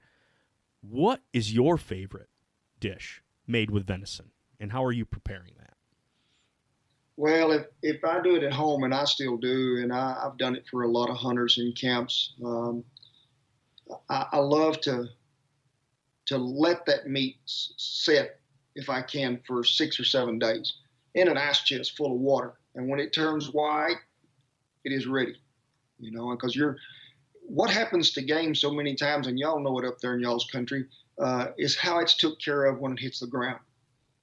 what 0.82 1.22
is 1.34 1.54
your 1.54 1.78
favorite 1.78 2.30
dish 2.80 3.22
made 3.48 3.72
with 3.72 3.86
venison, 3.86 4.32
and 4.60 4.72
how 4.72 4.84
are 4.86 4.92
you 4.92 5.06
preparing 5.06 5.54
that? 5.58 5.75
Well, 7.18 7.52
if, 7.52 7.66
if 7.82 8.04
I 8.04 8.22
do 8.22 8.36
it 8.36 8.44
at 8.44 8.52
home, 8.52 8.84
and 8.84 8.94
I 8.94 9.06
still 9.06 9.38
do, 9.38 9.78
and 9.82 9.94
I, 9.94 10.22
have 10.24 10.38
done 10.38 10.56
it 10.56 10.66
for 10.70 10.84
a 10.84 10.88
lot 10.88 11.10
of 11.10 11.16
hunters 11.16 11.58
in 11.58 11.72
camps, 11.72 12.34
um, 12.44 12.84
I, 14.10 14.28
I, 14.34 14.38
love 14.40 14.82
to 14.82 15.06
to 16.26 16.38
let 16.38 16.86
that 16.88 17.08
meat 17.08 17.38
sit, 17.46 18.40
if 18.76 18.90
I 18.90 19.02
can, 19.02 19.40
for 19.48 19.64
six 19.64 20.00
or 20.00 20.04
seven 20.04 20.40
days 20.40 20.74
in 21.14 21.28
an 21.28 21.38
ice 21.38 21.62
chest 21.62 21.96
full 21.96 22.14
of 22.14 22.20
water. 22.20 22.54
And 22.74 22.90
when 22.90 23.00
it 23.00 23.14
turns 23.14 23.54
white, 23.54 23.98
it 24.84 24.92
is 24.92 25.08
ready. 25.08 25.36
You 26.00 26.12
know, 26.12 26.32
because 26.32 26.56
you're 26.56 26.78
what 27.48 27.70
happens 27.70 28.12
to 28.12 28.22
game 28.22 28.56
so 28.56 28.72
many 28.72 28.96
times, 28.96 29.28
and 29.28 29.40
y'all 29.40 29.60
know 29.60 29.80
it 29.80 29.86
up 29.86 30.00
there 30.00 30.16
in 30.16 30.20
y'all's 30.20 30.50
country, 30.52 30.86
uh, 31.22 31.48
is 31.58 31.78
how 31.78 32.00
it's 32.00 32.18
took 32.18 32.42
care 32.42 32.66
of 32.66 32.80
when 32.80 32.94
it 32.94 33.00
hits 33.00 33.20
the 33.20 33.28
ground. 33.28 33.60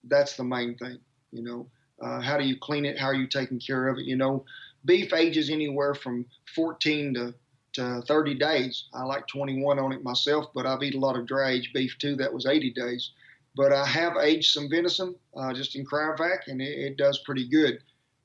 That's 0.04 0.36
the 0.36 0.44
main 0.44 0.76
thing. 0.76 0.98
You 1.30 1.42
know, 1.42 1.66
uh, 2.02 2.20
how 2.20 2.36
do 2.36 2.44
you 2.44 2.56
clean 2.58 2.84
it? 2.84 2.98
How 2.98 3.06
are 3.06 3.14
you 3.14 3.26
taking 3.26 3.60
care 3.60 3.88
of 3.88 3.98
it? 3.98 4.04
You 4.04 4.16
know, 4.16 4.44
beef 4.84 5.12
ages 5.12 5.50
anywhere 5.50 5.94
from 5.94 6.26
14 6.54 7.14
to 7.14 7.34
to 7.74 8.02
30 8.02 8.34
days. 8.34 8.84
I 8.92 9.04
like 9.04 9.26
21 9.28 9.78
on 9.78 9.92
it 9.92 10.02
myself, 10.02 10.46
but 10.54 10.66
I've 10.66 10.82
eaten 10.82 11.02
a 11.02 11.04
lot 11.04 11.16
of 11.16 11.26
dry 11.26 11.52
aged 11.52 11.72
beef 11.72 11.96
too. 11.98 12.16
That 12.16 12.32
was 12.32 12.44
80 12.46 12.72
days. 12.72 13.12
But 13.54 13.72
I 13.72 13.86
have 13.86 14.16
aged 14.20 14.52
some 14.52 14.68
venison 14.68 15.14
uh, 15.36 15.52
just 15.52 15.76
in 15.76 15.84
cryovac, 15.84 16.48
and 16.48 16.60
it, 16.60 16.78
it, 16.78 16.96
does 16.96 17.18
pretty 17.18 17.48
good. 17.48 17.78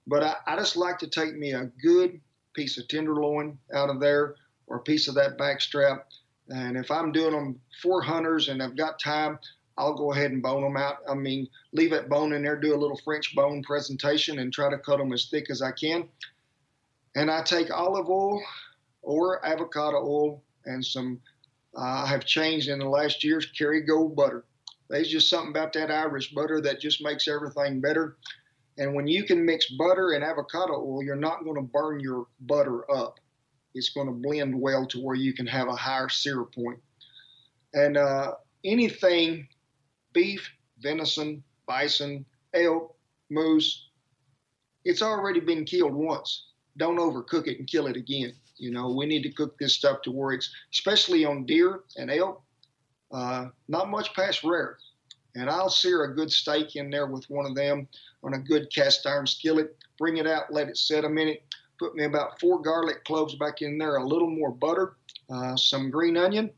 But 0.06 0.24
I, 0.24 0.36
I, 0.48 0.56
just 0.56 0.78
like 0.78 0.98
to 1.00 1.08
take 1.08 1.36
me 1.36 1.52
a 1.54 1.72
good 1.82 2.20
piece 2.54 2.78
of 2.78 2.88
tenderloin 2.88 3.58
out 3.74 3.90
of 3.90 4.00
there 4.00 4.36
or 4.68 4.78
a 4.78 4.82
piece 4.82 5.08
of 5.08 5.16
that 5.16 5.38
back 5.38 5.62
strap. 5.62 6.08
And 6.50 6.78
if 6.78 6.90
I'm 6.90 7.12
doing 7.12 7.34
them 7.34 7.60
for 7.82 8.02
hunters 8.02 8.48
and 8.48 8.64
I've 8.64 8.78
got 8.78 9.00
time, 9.00 9.38
I'll 9.78 9.94
go 9.94 10.12
ahead 10.12 10.32
and 10.32 10.42
bone 10.42 10.64
them 10.64 10.78
out. 10.78 10.98
I 11.08 11.14
mean, 11.14 11.48
leave 11.72 11.92
that 11.92 12.10
bone 12.10 12.34
in 12.34 12.44
there, 12.44 12.56
do 12.56 12.76
a 12.76 12.78
little 12.78 13.00
French 13.04 13.36
bone 13.36 13.62
presentation, 13.64 14.40
and 14.40 14.52
try 14.52 14.70
to 14.70 14.78
cut 14.80 14.98
them 14.98 15.14
as 15.14 15.28
thick 15.30 15.50
as 15.50 15.62
I 15.62 15.72
can. 15.72 16.08
And 17.16 17.30
I 17.30 17.44
take 17.44 17.72
olive 17.72 18.10
oil 18.10 18.42
or 19.02 19.46
avocado 19.46 19.98
oil 19.98 20.44
and 20.66 20.84
some. 20.84 21.20
Uh, 21.78 22.04
I 22.04 22.08
have 22.08 22.26
changed 22.26 22.70
in 22.70 22.80
the 22.80 22.90
last 22.90 23.24
years 23.24 23.48
Kerrygold 23.58 24.16
butter. 24.16 24.46
There's 24.90 25.10
just 25.10 25.30
something 25.30 25.52
about 25.52 25.74
that 25.74 25.92
Irish 25.92 26.32
butter 26.32 26.60
that 26.62 26.80
just 26.80 27.04
makes 27.04 27.28
everything 27.28 27.82
better. 27.82 28.18
And 28.78 28.96
when 28.96 29.08
you 29.08 29.24
can 29.24 29.46
mix 29.46 29.70
butter 29.72 30.12
and 30.12 30.24
avocado 30.24 30.74
oil, 30.74 31.04
you're 31.04 31.16
not 31.16 31.44
going 31.44 31.56
to 31.56 31.62
burn 31.62 32.00
your 32.00 32.28
butter 32.42 32.90
up. 32.92 33.20
It's 33.74 33.90
going 33.90 34.08
to 34.08 34.14
blend 34.14 34.60
well 34.60 34.86
to 34.88 35.00
where 35.00 35.16
you 35.16 35.34
can 35.34 35.46
have 35.48 35.68
a 35.68 35.76
higher 35.76 36.10
sear 36.10 36.44
point. 36.46 36.80
And 37.74 37.98
uh, 37.98 38.36
anything 38.64 39.48
beef, 40.18 40.52
venison, 40.80 41.44
bison, 41.68 42.26
elk, 42.56 42.96
moose, 43.30 43.90
it's 44.84 45.04
already 45.04 45.40
been 45.40 45.64
killed 45.64 45.94
once. 45.94 46.48
Don't 46.78 46.98
overcook 46.98 47.46
it 47.46 47.60
and 47.60 47.68
kill 47.68 47.86
it 47.86 47.96
again. 47.96 48.34
You 48.58 48.72
know, 48.72 48.90
we 48.90 49.06
need 49.06 49.22
to 49.24 49.32
cook 49.32 49.60
this 49.60 49.76
stuff 49.76 50.02
to 50.02 50.12
where 50.12 50.34
it's, 50.34 50.52
especially 50.74 51.24
on 51.24 51.46
deer 51.46 51.82
and 51.98 52.10
elk, 52.10 52.42
uh, 53.12 53.50
not 53.68 53.92
much 53.92 54.12
past 54.16 54.44
rare. 54.44 54.80
And 55.36 55.52
I'll 55.52 55.70
sear 55.70 56.06
a 56.06 56.16
good 56.16 56.32
steak 56.32 56.76
in 56.76 56.90
there 56.90 57.06
with 57.06 57.30
one 57.30 57.46
of 57.46 57.54
them 57.54 57.88
on 58.24 58.34
a 58.34 58.40
good 58.40 58.74
cast 58.74 59.06
iron 59.06 59.28
skillet, 59.28 59.78
bring 60.00 60.18
it 60.18 60.26
out, 60.26 60.52
let 60.52 60.68
it 60.68 60.78
set 60.78 61.06
a 61.06 61.10
minute, 61.10 61.44
put 61.78 61.94
me 61.94 62.06
about 62.06 62.40
four 62.40 62.60
garlic 62.60 63.06
cloves 63.06 63.36
back 63.36 63.62
in 63.62 63.78
there, 63.78 63.98
a 63.98 64.08
little 64.08 64.32
more 64.32 64.50
butter, 64.50 64.96
uh, 65.30 65.56
some 65.56 65.92
green 65.92 66.18
onion, 66.18 66.50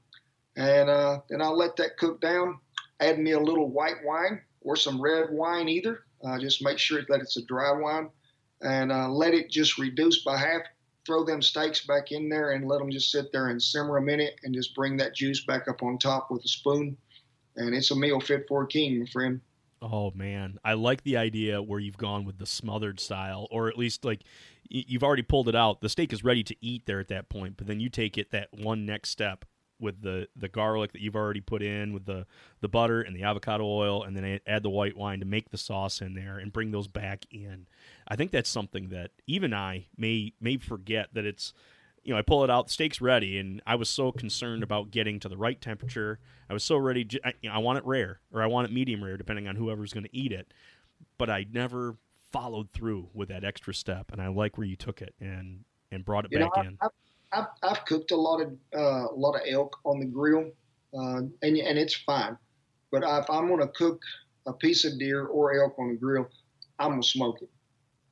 and 0.55 0.89
uh, 0.89 1.19
then 1.29 1.41
I'll 1.41 1.57
let 1.57 1.75
that 1.75 1.97
cook 1.97 2.21
down. 2.21 2.59
Add 2.99 3.19
me 3.19 3.31
a 3.31 3.39
little 3.39 3.69
white 3.69 4.03
wine 4.03 4.41
or 4.61 4.75
some 4.75 5.01
red 5.01 5.29
wine 5.31 5.69
either. 5.69 6.03
Uh, 6.23 6.37
just 6.39 6.63
make 6.63 6.77
sure 6.77 7.01
that 7.07 7.21
it's 7.21 7.37
a 7.37 7.45
dry 7.45 7.71
wine 7.71 8.09
and 8.61 8.91
uh, 8.91 9.07
let 9.07 9.33
it 9.33 9.49
just 9.49 9.77
reduce 9.77 10.23
by 10.23 10.37
half 10.37 10.63
throw 11.09 11.23
them 11.23 11.41
steaks 11.41 11.87
back 11.87 12.11
in 12.11 12.29
there 12.29 12.51
and 12.51 12.67
let 12.67 12.77
them 12.77 12.91
just 12.91 13.11
sit 13.11 13.31
there 13.31 13.47
and 13.47 13.61
simmer 13.61 13.97
a 13.97 14.01
minute 14.01 14.35
and 14.43 14.53
just 14.53 14.75
bring 14.75 14.95
that 14.97 15.15
juice 15.15 15.43
back 15.43 15.67
up 15.67 15.81
on 15.81 15.97
top 15.97 16.29
with 16.29 16.43
a 16.45 16.47
spoon. 16.47 16.95
And 17.55 17.73
it's 17.73 17.89
a 17.89 17.95
meal 17.95 18.19
fit 18.19 18.45
for 18.47 18.63
a 18.63 18.67
king, 18.67 18.99
my 18.99 19.05
friend. 19.07 19.41
Oh 19.81 20.11
man, 20.11 20.59
I 20.63 20.73
like 20.73 21.03
the 21.03 21.17
idea 21.17 21.63
where 21.63 21.79
you've 21.79 21.97
gone 21.97 22.25
with 22.25 22.37
the 22.37 22.45
smothered 22.45 22.99
style, 22.99 23.47
or 23.49 23.69
at 23.69 23.77
least 23.77 24.05
like 24.05 24.21
you've 24.69 25.03
already 25.03 25.23
pulled 25.23 25.49
it 25.49 25.55
out. 25.55 25.81
The 25.81 25.89
steak 25.89 26.13
is 26.13 26.23
ready 26.23 26.43
to 26.43 26.55
eat 26.61 26.85
there 26.85 26.99
at 26.99 27.07
that 27.07 27.27
point, 27.27 27.55
but 27.57 27.65
then 27.65 27.79
you 27.79 27.89
take 27.89 28.17
it 28.17 28.29
that 28.31 28.49
one 28.51 28.85
next 28.85 29.09
step 29.09 29.45
with 29.79 30.01
the 30.01 30.27
the 30.35 30.47
garlic 30.47 30.91
that 30.93 31.01
you've 31.01 31.15
already 31.15 31.41
put 31.41 31.61
in, 31.61 31.93
with 31.93 32.05
the 32.05 32.25
the 32.61 32.67
butter 32.67 33.01
and 33.01 33.15
the 33.15 33.23
avocado 33.23 33.65
oil, 33.65 34.03
and 34.03 34.15
then 34.15 34.39
add 34.45 34.63
the 34.63 34.69
white 34.69 34.97
wine 34.97 35.19
to 35.19 35.25
make 35.25 35.49
the 35.49 35.57
sauce 35.57 36.01
in 36.01 36.13
there 36.13 36.37
and 36.37 36.53
bring 36.53 36.71
those 36.71 36.87
back 36.87 37.25
in. 37.31 37.67
I 38.07 38.15
think 38.15 38.31
that's 38.31 38.49
something 38.49 38.89
that 38.89 39.11
even 39.27 39.53
I 39.53 39.87
may 39.97 40.33
may 40.39 40.57
forget 40.57 41.09
that 41.13 41.25
it's 41.25 41.53
you 42.03 42.13
know 42.13 42.19
I 42.19 42.21
pull 42.21 42.43
it 42.43 42.49
out, 42.49 42.67
the 42.67 42.73
steak's 42.73 43.01
ready, 43.01 43.37
and 43.37 43.61
I 43.65 43.75
was 43.75 43.89
so 43.89 44.11
concerned 44.11 44.63
about 44.63 44.91
getting 44.91 45.19
to 45.21 45.29
the 45.29 45.37
right 45.37 45.59
temperature. 45.59 46.19
I 46.49 46.53
was 46.53 46.63
so 46.63 46.77
ready. 46.77 47.07
I, 47.23 47.33
you 47.41 47.49
know, 47.49 47.55
I 47.55 47.59
want 47.59 47.77
it 47.77 47.85
rare 47.85 48.19
or 48.33 48.41
I 48.41 48.47
want 48.47 48.67
it 48.67 48.73
medium 48.73 49.03
rare, 49.03 49.17
depending 49.17 49.47
on 49.47 49.55
whoever's 49.55 49.93
going 49.93 50.05
to 50.05 50.15
eat 50.15 50.31
it. 50.31 50.53
But 51.17 51.29
I 51.29 51.45
never 51.51 51.95
followed 52.31 52.71
through 52.71 53.09
with 53.13 53.29
that 53.29 53.43
extra 53.43 53.73
step, 53.73 54.11
and 54.11 54.21
I 54.21 54.27
like 54.27 54.57
where 54.57 54.67
you 54.67 54.75
took 54.75 55.01
it 55.01 55.13
and 55.19 55.63
and 55.91 56.05
brought 56.05 56.25
it 56.25 56.31
you 56.31 56.39
back 56.39 56.51
know, 56.55 56.63
in. 56.63 56.77
I, 56.81 56.87
I've, 57.31 57.45
I've 57.61 57.85
cooked 57.85 58.11
a 58.11 58.15
lot 58.15 58.41
of 58.41 58.51
uh, 58.75 59.07
a 59.07 59.15
lot 59.15 59.35
of 59.35 59.41
elk 59.47 59.77
on 59.85 59.99
the 59.99 60.05
grill, 60.05 60.51
uh, 60.93 61.21
and 61.41 61.57
and 61.57 61.77
it's 61.77 61.95
fine. 61.95 62.37
But 62.91 63.03
if 63.03 63.29
I'm 63.29 63.47
going 63.47 63.59
to 63.59 63.67
cook 63.67 64.01
a 64.47 64.53
piece 64.53 64.83
of 64.85 64.97
deer 64.97 65.25
or 65.25 65.53
elk 65.61 65.75
on 65.77 65.89
the 65.89 65.95
grill, 65.95 66.27
I'm 66.79 66.91
gonna 66.91 67.03
smoke 67.03 67.41
it. 67.41 67.49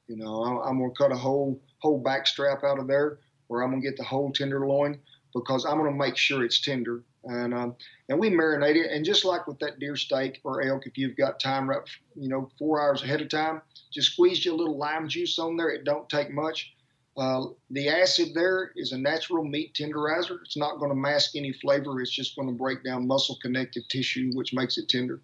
You 0.07 0.17
know, 0.17 0.43
I'm 0.43 0.79
gonna 0.79 0.93
cut 0.97 1.11
a 1.11 1.17
whole 1.17 1.59
whole 1.79 1.99
back 1.99 2.27
strap 2.27 2.63
out 2.63 2.79
of 2.79 2.87
there, 2.87 3.19
or 3.49 3.63
I'm 3.63 3.71
gonna 3.71 3.81
get 3.81 3.97
the 3.97 4.03
whole 4.03 4.31
tenderloin 4.31 4.99
because 5.33 5.65
I'm 5.65 5.77
gonna 5.77 5.91
make 5.91 6.17
sure 6.17 6.43
it's 6.43 6.61
tender. 6.61 7.03
And 7.23 7.53
um, 7.53 7.75
and 8.07 8.19
we 8.19 8.29
marinate 8.29 8.75
it, 8.75 8.91
and 8.91 9.03
just 9.03 9.25
like 9.25 9.47
with 9.47 9.59
that 9.59 9.79
deer 9.79 9.95
steak 9.95 10.39
or 10.43 10.61
elk, 10.61 10.85
if 10.85 10.97
you've 10.97 11.17
got 11.17 11.39
time 11.39 11.69
right, 11.69 11.81
you 12.15 12.29
know, 12.29 12.49
four 12.57 12.81
hours 12.81 13.03
ahead 13.03 13.21
of 13.21 13.29
time, 13.29 13.61
just 13.91 14.13
squeeze 14.13 14.45
you 14.45 14.53
a 14.53 14.55
little 14.55 14.77
lime 14.77 15.09
juice 15.09 15.37
on 15.39 15.57
there. 15.57 15.69
It 15.69 15.83
don't 15.83 16.07
take 16.07 16.31
much. 16.31 16.73
Uh, 17.17 17.47
the 17.71 17.89
acid 17.89 18.29
there 18.35 18.71
is 18.75 18.91
a 18.91 18.97
natural 18.97 19.43
meat 19.43 19.73
tenderizer. 19.73 20.39
It's 20.45 20.55
not 20.55 20.77
going 20.77 20.91
to 20.91 20.95
mask 20.95 21.35
any 21.35 21.51
flavor. 21.51 21.99
It's 21.99 22.11
just 22.11 22.35
going 22.35 22.47
to 22.47 22.53
break 22.53 22.83
down 22.83 23.07
muscle 23.07 23.37
connective 23.41 23.87
tissue, 23.89 24.31
which 24.35 24.53
makes 24.53 24.77
it 24.77 24.87
tender. 24.87 25.21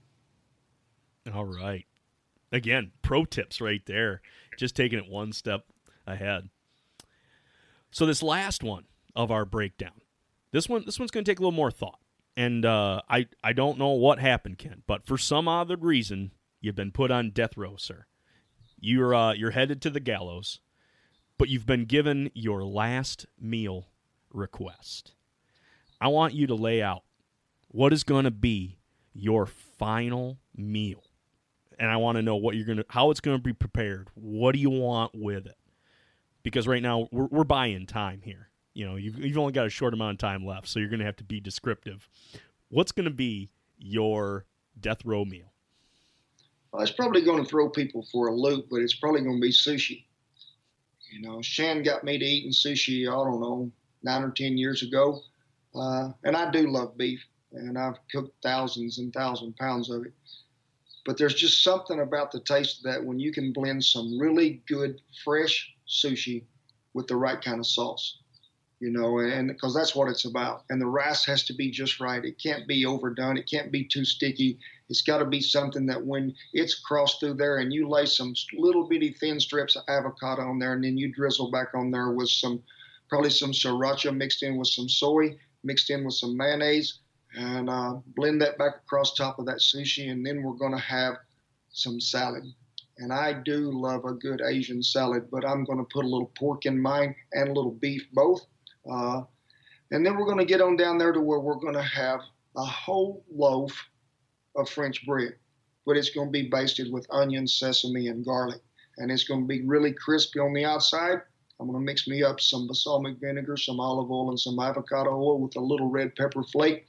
All 1.31 1.45
right. 1.45 1.85
Again, 2.51 2.91
pro 3.01 3.25
tips 3.25 3.61
right 3.61 3.85
there 3.85 4.21
just 4.57 4.75
taking 4.75 4.99
it 4.99 5.07
one 5.07 5.33
step 5.33 5.65
ahead. 6.05 6.49
So 7.91 8.05
this 8.05 8.23
last 8.23 8.63
one 8.63 8.85
of 9.15 9.31
our 9.31 9.45
breakdown, 9.45 10.01
this 10.51 10.67
one 10.67 10.83
this 10.85 10.99
one's 10.99 11.11
going 11.11 11.23
to 11.23 11.31
take 11.31 11.39
a 11.39 11.41
little 11.41 11.51
more 11.51 11.71
thought, 11.71 11.99
and 12.35 12.65
uh, 12.65 13.01
I 13.09 13.27
I 13.43 13.53
don't 13.53 13.77
know 13.77 13.89
what 13.89 14.19
happened, 14.19 14.57
Ken, 14.57 14.83
but 14.87 15.05
for 15.05 15.17
some 15.17 15.47
odd 15.47 15.83
reason 15.83 16.31
you've 16.59 16.75
been 16.75 16.91
put 16.91 17.11
on 17.11 17.29
death 17.31 17.55
row, 17.55 17.75
sir. 17.77 18.05
You're 18.79 19.13
uh, 19.13 19.33
you're 19.33 19.51
headed 19.51 19.81
to 19.83 19.89
the 19.89 19.99
gallows, 19.99 20.59
but 21.43 21.49
you've 21.49 21.65
been 21.65 21.83
given 21.83 22.31
your 22.33 22.63
last 22.63 23.25
meal 23.37 23.89
request. 24.31 25.11
I 25.99 26.07
want 26.07 26.33
you 26.33 26.47
to 26.47 26.55
lay 26.55 26.81
out 26.81 27.03
what 27.67 27.91
is 27.91 28.05
going 28.05 28.23
to 28.23 28.31
be 28.31 28.77
your 29.13 29.45
final 29.45 30.37
meal 30.55 31.03
and 31.77 31.91
I 31.91 31.97
want 31.97 32.15
to 32.15 32.21
know 32.21 32.37
what 32.37 32.55
you're 32.55 32.65
gonna, 32.65 32.85
how 32.87 33.11
it's 33.11 33.19
gonna 33.19 33.39
be 33.39 33.51
prepared. 33.51 34.09
What 34.13 34.53
do 34.53 34.59
you 34.59 34.69
want 34.69 35.11
with 35.13 35.45
it? 35.45 35.57
because 36.43 36.67
right 36.67 36.83
now 36.83 37.07
we're, 37.11 37.25
we're 37.25 37.43
buying 37.43 37.85
time 37.87 38.21
here. 38.23 38.49
You 38.73 38.85
know, 38.85 38.95
you've, 38.95 39.17
you've 39.17 39.37
only 39.37 39.53
got 39.53 39.65
a 39.65 39.69
short 39.69 39.93
amount 39.93 40.13
of 40.13 40.17
time 40.19 40.45
left, 40.45 40.67
so 40.67 40.79
you're 40.79 40.89
going 40.89 40.99
to 40.99 41.05
have 41.05 41.15
to 41.17 41.23
be 41.23 41.39
descriptive. 41.39 42.07
What's 42.69 42.91
going 42.91 43.05
to 43.05 43.11
be 43.11 43.49
your 43.77 44.45
death 44.79 45.05
row 45.05 45.25
meal? 45.25 45.53
Well, 46.71 46.81
it's 46.81 46.91
probably 46.91 47.21
going 47.21 47.43
to 47.43 47.49
throw 47.49 47.69
people 47.69 48.05
for 48.11 48.27
a 48.27 48.35
loop, 48.35 48.67
but 48.69 48.77
it's 48.77 48.95
probably 48.95 49.21
going 49.21 49.37
to 49.37 49.41
be 49.41 49.51
sushi. 49.51 50.05
You 51.13 51.21
know, 51.21 51.41
Shan 51.41 51.83
got 51.83 52.03
me 52.03 52.17
to 52.17 52.25
eating 52.25 52.51
sushi, 52.51 53.03
I 53.03 53.11
don't 53.11 53.39
know, 53.39 53.71
nine 54.01 54.23
or 54.23 54.31
10 54.31 54.57
years 54.57 54.81
ago. 54.81 55.19
Uh, 55.75 56.09
and 56.23 56.35
I 56.35 56.49
do 56.49 56.67
love 56.67 56.97
beef, 56.97 57.23
and 57.51 57.77
I've 57.77 57.97
cooked 58.11 58.35
thousands 58.41 58.97
and 58.97 59.13
thousands 59.13 59.51
of 59.51 59.57
pounds 59.57 59.91
of 59.91 60.05
it. 60.05 60.13
But 61.05 61.17
there's 61.17 61.35
just 61.35 61.63
something 61.63 61.99
about 61.99 62.31
the 62.31 62.39
taste 62.39 62.79
of 62.79 62.91
that 62.91 63.05
when 63.05 63.19
you 63.19 63.31
can 63.31 63.53
blend 63.53 63.85
some 63.85 64.17
really 64.17 64.63
good, 64.67 65.01
fresh 65.23 65.71
sushi 65.87 66.43
with 66.93 67.07
the 67.07 67.15
right 67.15 67.41
kind 67.41 67.59
of 67.59 67.67
sauce 67.67 68.17
you 68.83 68.89
know, 68.91 69.19
and 69.19 69.47
because 69.47 69.73
that's 69.73 69.95
what 69.95 70.09
it's 70.09 70.25
about. 70.25 70.65
And 70.69 70.81
the 70.81 70.85
rice 70.85 71.23
has 71.23 71.45
to 71.45 71.53
be 71.53 71.71
just 71.71 72.01
right. 72.01 72.25
It 72.25 72.37
can't 72.37 72.67
be 72.67 72.85
overdone. 72.85 73.37
It 73.37 73.49
can't 73.49 73.71
be 73.71 73.85
too 73.85 74.03
sticky. 74.03 74.59
It's 74.93 75.01
got 75.01 75.17
to 75.17 75.25
be 75.25 75.41
something 75.41 75.87
that 75.87 76.05
when 76.05 76.35
it's 76.53 76.79
crossed 76.79 77.19
through 77.19 77.33
there 77.33 77.57
and 77.57 77.73
you 77.73 77.89
lay 77.89 78.05
some 78.05 78.35
little 78.55 78.87
bitty 78.87 79.15
thin 79.19 79.39
strips 79.39 79.75
of 79.75 79.81
avocado 79.87 80.43
on 80.43 80.59
there 80.59 80.73
and 80.73 80.83
then 80.83 80.99
you 80.99 81.11
drizzle 81.11 81.49
back 81.49 81.69
on 81.73 81.89
there 81.89 82.11
with 82.11 82.29
some, 82.29 82.61
probably 83.09 83.31
some 83.31 83.51
sriracha 83.51 84.15
mixed 84.15 84.43
in 84.43 84.55
with 84.55 84.67
some 84.67 84.87
soy, 84.87 85.35
mixed 85.63 85.89
in 85.89 86.05
with 86.05 86.13
some 86.13 86.37
mayonnaise, 86.37 86.99
and 87.35 87.71
uh, 87.71 87.95
blend 88.15 88.39
that 88.41 88.59
back 88.59 88.75
across 88.85 89.15
top 89.15 89.39
of 89.39 89.47
that 89.47 89.57
sushi. 89.57 90.11
And 90.11 90.23
then 90.23 90.43
we're 90.43 90.53
going 90.53 90.75
to 90.75 90.77
have 90.77 91.15
some 91.71 91.99
salad. 91.99 92.43
And 92.99 93.11
I 93.11 93.33
do 93.33 93.71
love 93.71 94.05
a 94.05 94.13
good 94.13 94.41
Asian 94.45 94.83
salad, 94.83 95.29
but 95.31 95.43
I'm 95.43 95.63
going 95.63 95.79
to 95.79 95.87
put 95.91 96.05
a 96.05 96.07
little 96.07 96.31
pork 96.37 96.67
in 96.67 96.79
mine 96.79 97.15
and 97.31 97.49
a 97.49 97.53
little 97.53 97.71
beef 97.71 98.03
both 98.13 98.45
uh, 98.89 99.21
and 99.91 100.05
then 100.05 100.17
we're 100.17 100.25
going 100.25 100.39
to 100.39 100.45
get 100.45 100.61
on 100.61 100.75
down 100.75 100.97
there 100.97 101.11
to 101.11 101.21
where 101.21 101.39
we're 101.39 101.55
going 101.55 101.75
to 101.75 101.81
have 101.81 102.19
a 102.57 102.65
whole 102.65 103.23
loaf 103.31 103.71
of 104.55 104.69
French 104.69 105.05
bread, 105.05 105.35
but 105.85 105.97
it's 105.97 106.09
going 106.09 106.27
to 106.27 106.31
be 106.31 106.49
basted 106.49 106.91
with 106.91 107.07
onion, 107.11 107.47
sesame, 107.47 108.07
and 108.07 108.25
garlic. 108.25 108.61
And 108.97 109.11
it's 109.11 109.23
going 109.23 109.41
to 109.41 109.47
be 109.47 109.65
really 109.65 109.93
crispy 109.93 110.39
on 110.39 110.53
the 110.53 110.65
outside. 110.65 111.19
I'm 111.59 111.67
going 111.67 111.79
to 111.79 111.85
mix 111.85 112.07
me 112.07 112.23
up 112.23 112.39
some 112.39 112.67
balsamic 112.67 113.19
vinegar, 113.19 113.57
some 113.57 113.79
olive 113.79 114.11
oil, 114.11 114.29
and 114.29 114.39
some 114.39 114.59
avocado 114.59 115.11
oil 115.11 115.39
with 115.39 115.55
a 115.55 115.59
little 115.59 115.89
red 115.89 116.15
pepper 116.15 116.43
flake. 116.43 116.85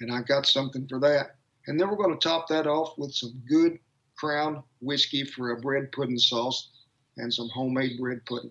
And 0.00 0.12
I 0.12 0.22
got 0.22 0.46
something 0.46 0.86
for 0.88 0.98
that. 1.00 1.36
And 1.66 1.78
then 1.78 1.88
we're 1.88 1.96
going 1.96 2.18
to 2.18 2.28
top 2.28 2.48
that 2.48 2.66
off 2.66 2.98
with 2.98 3.14
some 3.14 3.40
good 3.48 3.78
crown 4.16 4.62
whiskey 4.80 5.24
for 5.24 5.50
a 5.50 5.60
bread 5.60 5.92
pudding 5.92 6.18
sauce 6.18 6.70
and 7.16 7.32
some 7.32 7.48
homemade 7.48 7.98
bread 7.98 8.24
pudding. 8.26 8.50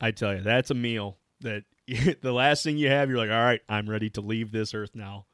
I 0.00 0.10
tell 0.10 0.34
you, 0.34 0.42
that's 0.42 0.70
a 0.70 0.74
meal 0.74 1.18
that 1.40 1.64
the 2.22 2.32
last 2.32 2.62
thing 2.62 2.78
you 2.78 2.88
have, 2.88 3.08
you're 3.08 3.18
like, 3.18 3.30
all 3.30 3.44
right, 3.44 3.60
I'm 3.68 3.88
ready 3.88 4.08
to 4.10 4.20
leave 4.20 4.52
this 4.52 4.74
earth 4.74 4.94
now. 4.94 5.26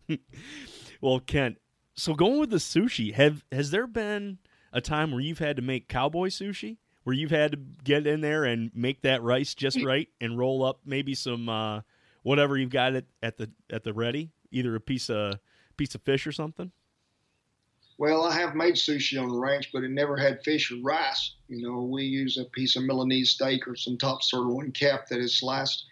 well, 1.00 1.20
Kent, 1.20 1.58
so 1.94 2.14
going 2.14 2.40
with 2.40 2.50
the 2.50 2.56
sushi, 2.56 3.14
have 3.14 3.44
has 3.52 3.70
there 3.70 3.86
been 3.86 4.38
a 4.72 4.80
time 4.80 5.12
where 5.12 5.20
you've 5.20 5.38
had 5.38 5.56
to 5.56 5.62
make 5.62 5.88
cowboy 5.88 6.28
sushi? 6.28 6.78
Where 7.04 7.14
you've 7.14 7.30
had 7.30 7.52
to 7.52 7.58
get 7.82 8.06
in 8.06 8.20
there 8.20 8.44
and 8.44 8.70
make 8.74 9.02
that 9.02 9.22
rice 9.22 9.54
just 9.54 9.82
right 9.82 10.08
and 10.20 10.38
roll 10.38 10.62
up 10.62 10.80
maybe 10.84 11.14
some 11.14 11.48
uh, 11.48 11.80
whatever 12.22 12.58
you've 12.58 12.70
got 12.70 12.94
at, 12.94 13.04
at 13.22 13.38
the 13.38 13.50
at 13.70 13.84
the 13.84 13.94
ready, 13.94 14.30
either 14.50 14.74
a 14.74 14.80
piece 14.80 15.08
of 15.08 15.38
piece 15.76 15.94
of 15.94 16.02
fish 16.02 16.26
or 16.26 16.32
something. 16.32 16.72
Well, 18.00 18.24
I 18.24 18.32
have 18.32 18.54
made 18.54 18.76
sushi 18.76 19.22
on 19.22 19.28
the 19.28 19.38
ranch, 19.38 19.68
but 19.74 19.84
it 19.84 19.90
never 19.90 20.16
had 20.16 20.42
fish 20.42 20.72
or 20.72 20.80
rice. 20.80 21.34
You 21.48 21.60
know, 21.60 21.82
we 21.82 22.04
use 22.04 22.38
a 22.38 22.46
piece 22.46 22.74
of 22.74 22.84
Milanese 22.84 23.32
steak 23.32 23.68
or 23.68 23.76
some 23.76 23.98
top 23.98 24.22
sirloin 24.22 24.72
cap 24.72 25.06
that 25.10 25.18
is 25.18 25.38
sliced 25.38 25.84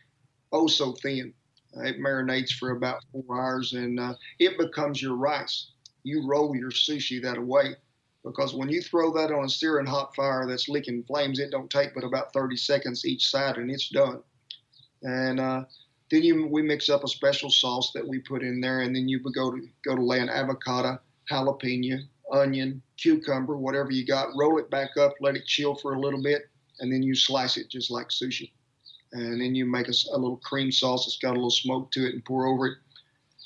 oh 0.50 0.68
so 0.68 0.94
thin. 1.02 1.34
Uh, 1.76 1.82
it 1.82 1.98
marinates 1.98 2.50
for 2.50 2.70
about 2.70 3.04
four 3.12 3.38
hours 3.38 3.74
and 3.74 4.00
uh, 4.00 4.14
it 4.38 4.56
becomes 4.56 5.02
your 5.02 5.16
rice. 5.16 5.72
You 6.02 6.26
roll 6.26 6.56
your 6.56 6.70
sushi 6.70 7.22
that 7.22 7.36
away 7.36 7.76
because 8.24 8.54
when 8.54 8.70
you 8.70 8.80
throw 8.80 9.12
that 9.12 9.30
on 9.30 9.44
a 9.44 9.48
searing 9.50 9.84
hot 9.84 10.16
fire 10.16 10.46
that's 10.48 10.70
licking 10.70 11.04
flames, 11.04 11.38
it 11.38 11.50
don't 11.50 11.68
take 11.68 11.94
but 11.94 12.04
about 12.04 12.32
30 12.32 12.56
seconds 12.56 13.04
each 13.04 13.28
side 13.28 13.58
and 13.58 13.70
it's 13.70 13.90
done. 13.90 14.22
And 15.02 15.38
uh, 15.38 15.64
then 16.10 16.22
you, 16.22 16.46
we 16.46 16.62
mix 16.62 16.88
up 16.88 17.04
a 17.04 17.08
special 17.08 17.50
sauce 17.50 17.92
that 17.92 18.08
we 18.08 18.20
put 18.20 18.42
in 18.42 18.62
there, 18.62 18.80
and 18.80 18.96
then 18.96 19.10
you 19.10 19.20
go 19.20 19.50
to 19.50 19.68
go 19.84 19.94
to 19.94 20.02
lay 20.02 20.20
an 20.20 20.30
avocado 20.30 20.98
jalapeno, 21.30 22.00
onion, 22.32 22.82
cucumber, 22.96 23.56
whatever 23.56 23.90
you 23.90 24.06
got. 24.06 24.28
Roll 24.36 24.58
it 24.58 24.70
back 24.70 24.96
up, 24.96 25.14
let 25.20 25.36
it 25.36 25.46
chill 25.46 25.74
for 25.74 25.94
a 25.94 26.00
little 26.00 26.22
bit, 26.22 26.42
and 26.80 26.92
then 26.92 27.02
you 27.02 27.14
slice 27.14 27.56
it 27.56 27.68
just 27.68 27.90
like 27.90 28.08
sushi. 28.08 28.52
And 29.12 29.40
then 29.40 29.54
you 29.54 29.64
make 29.64 29.88
a, 29.88 29.94
a 30.12 30.18
little 30.18 30.36
cream 30.38 30.70
sauce 30.70 31.06
that's 31.06 31.18
got 31.18 31.30
a 31.30 31.34
little 31.34 31.50
smoke 31.50 31.90
to 31.92 32.06
it 32.06 32.14
and 32.14 32.24
pour 32.24 32.46
over 32.46 32.66
it. 32.66 32.78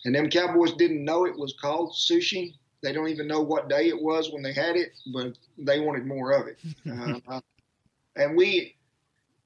And 0.05 0.14
them 0.14 0.28
cowboys 0.28 0.72
didn't 0.72 1.05
know 1.05 1.26
it 1.26 1.39
was 1.39 1.55
called 1.61 1.93
sushi. 1.93 2.55
They 2.83 2.93
don't 2.93 3.09
even 3.09 3.28
know 3.28 3.41
what 3.41 3.68
day 3.68 3.89
it 3.89 4.03
was 4.03 4.33
when 4.33 4.43
they 4.43 4.53
had 4.53 4.74
it, 4.74 4.91
but 5.12 5.39
they 5.57 5.78
wanted 5.78 6.05
more 6.05 6.33
of 6.33 6.49
it. 6.49 6.59
uh, 7.28 7.41
and 8.16 8.37
we 8.37 8.74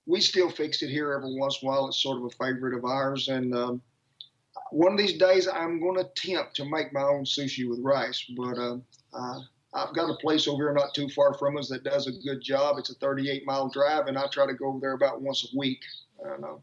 we 0.06 0.20
still 0.20 0.48
fix 0.48 0.82
it 0.82 0.88
here 0.88 1.12
every 1.12 1.34
once 1.34 1.58
in 1.60 1.68
a 1.68 1.70
while. 1.70 1.88
It's 1.88 2.02
sort 2.02 2.18
of 2.18 2.24
a 2.24 2.30
favorite 2.30 2.74
of 2.74 2.84
ours, 2.84 3.28
and 3.28 3.54
um, 3.54 3.82
one 4.70 4.92
of 4.92 4.98
these 4.98 5.18
days 5.18 5.48
I'm 5.48 5.80
going 5.80 5.96
to 5.96 6.06
attempt 6.06 6.56
to 6.56 6.64
make 6.64 6.92
my 6.92 7.02
own 7.02 7.24
sushi 7.24 7.68
with 7.68 7.80
rice, 7.82 8.24
but 8.36 8.58
uh, 8.58 8.76
uh, 9.12 9.40
I've 9.74 9.94
got 9.94 10.10
a 10.10 10.16
place 10.16 10.48
over 10.48 10.64
here 10.64 10.72
not 10.72 10.94
too 10.94 11.08
far 11.10 11.34
from 11.34 11.56
us 11.56 11.68
that 11.68 11.84
does 11.84 12.06
a 12.06 12.12
good 12.12 12.40
job. 12.40 12.78
It's 12.78 12.90
a 12.90 12.94
38 12.94 13.44
mile 13.46 13.68
drive, 13.68 14.06
and 14.06 14.18
I 14.18 14.26
try 14.28 14.46
to 14.46 14.54
go 14.54 14.68
over 14.68 14.80
there 14.80 14.92
about 14.92 15.20
once 15.20 15.44
a 15.44 15.58
week. 15.58 15.80
I 16.24 16.28
don't 16.28 16.40
know. 16.40 16.62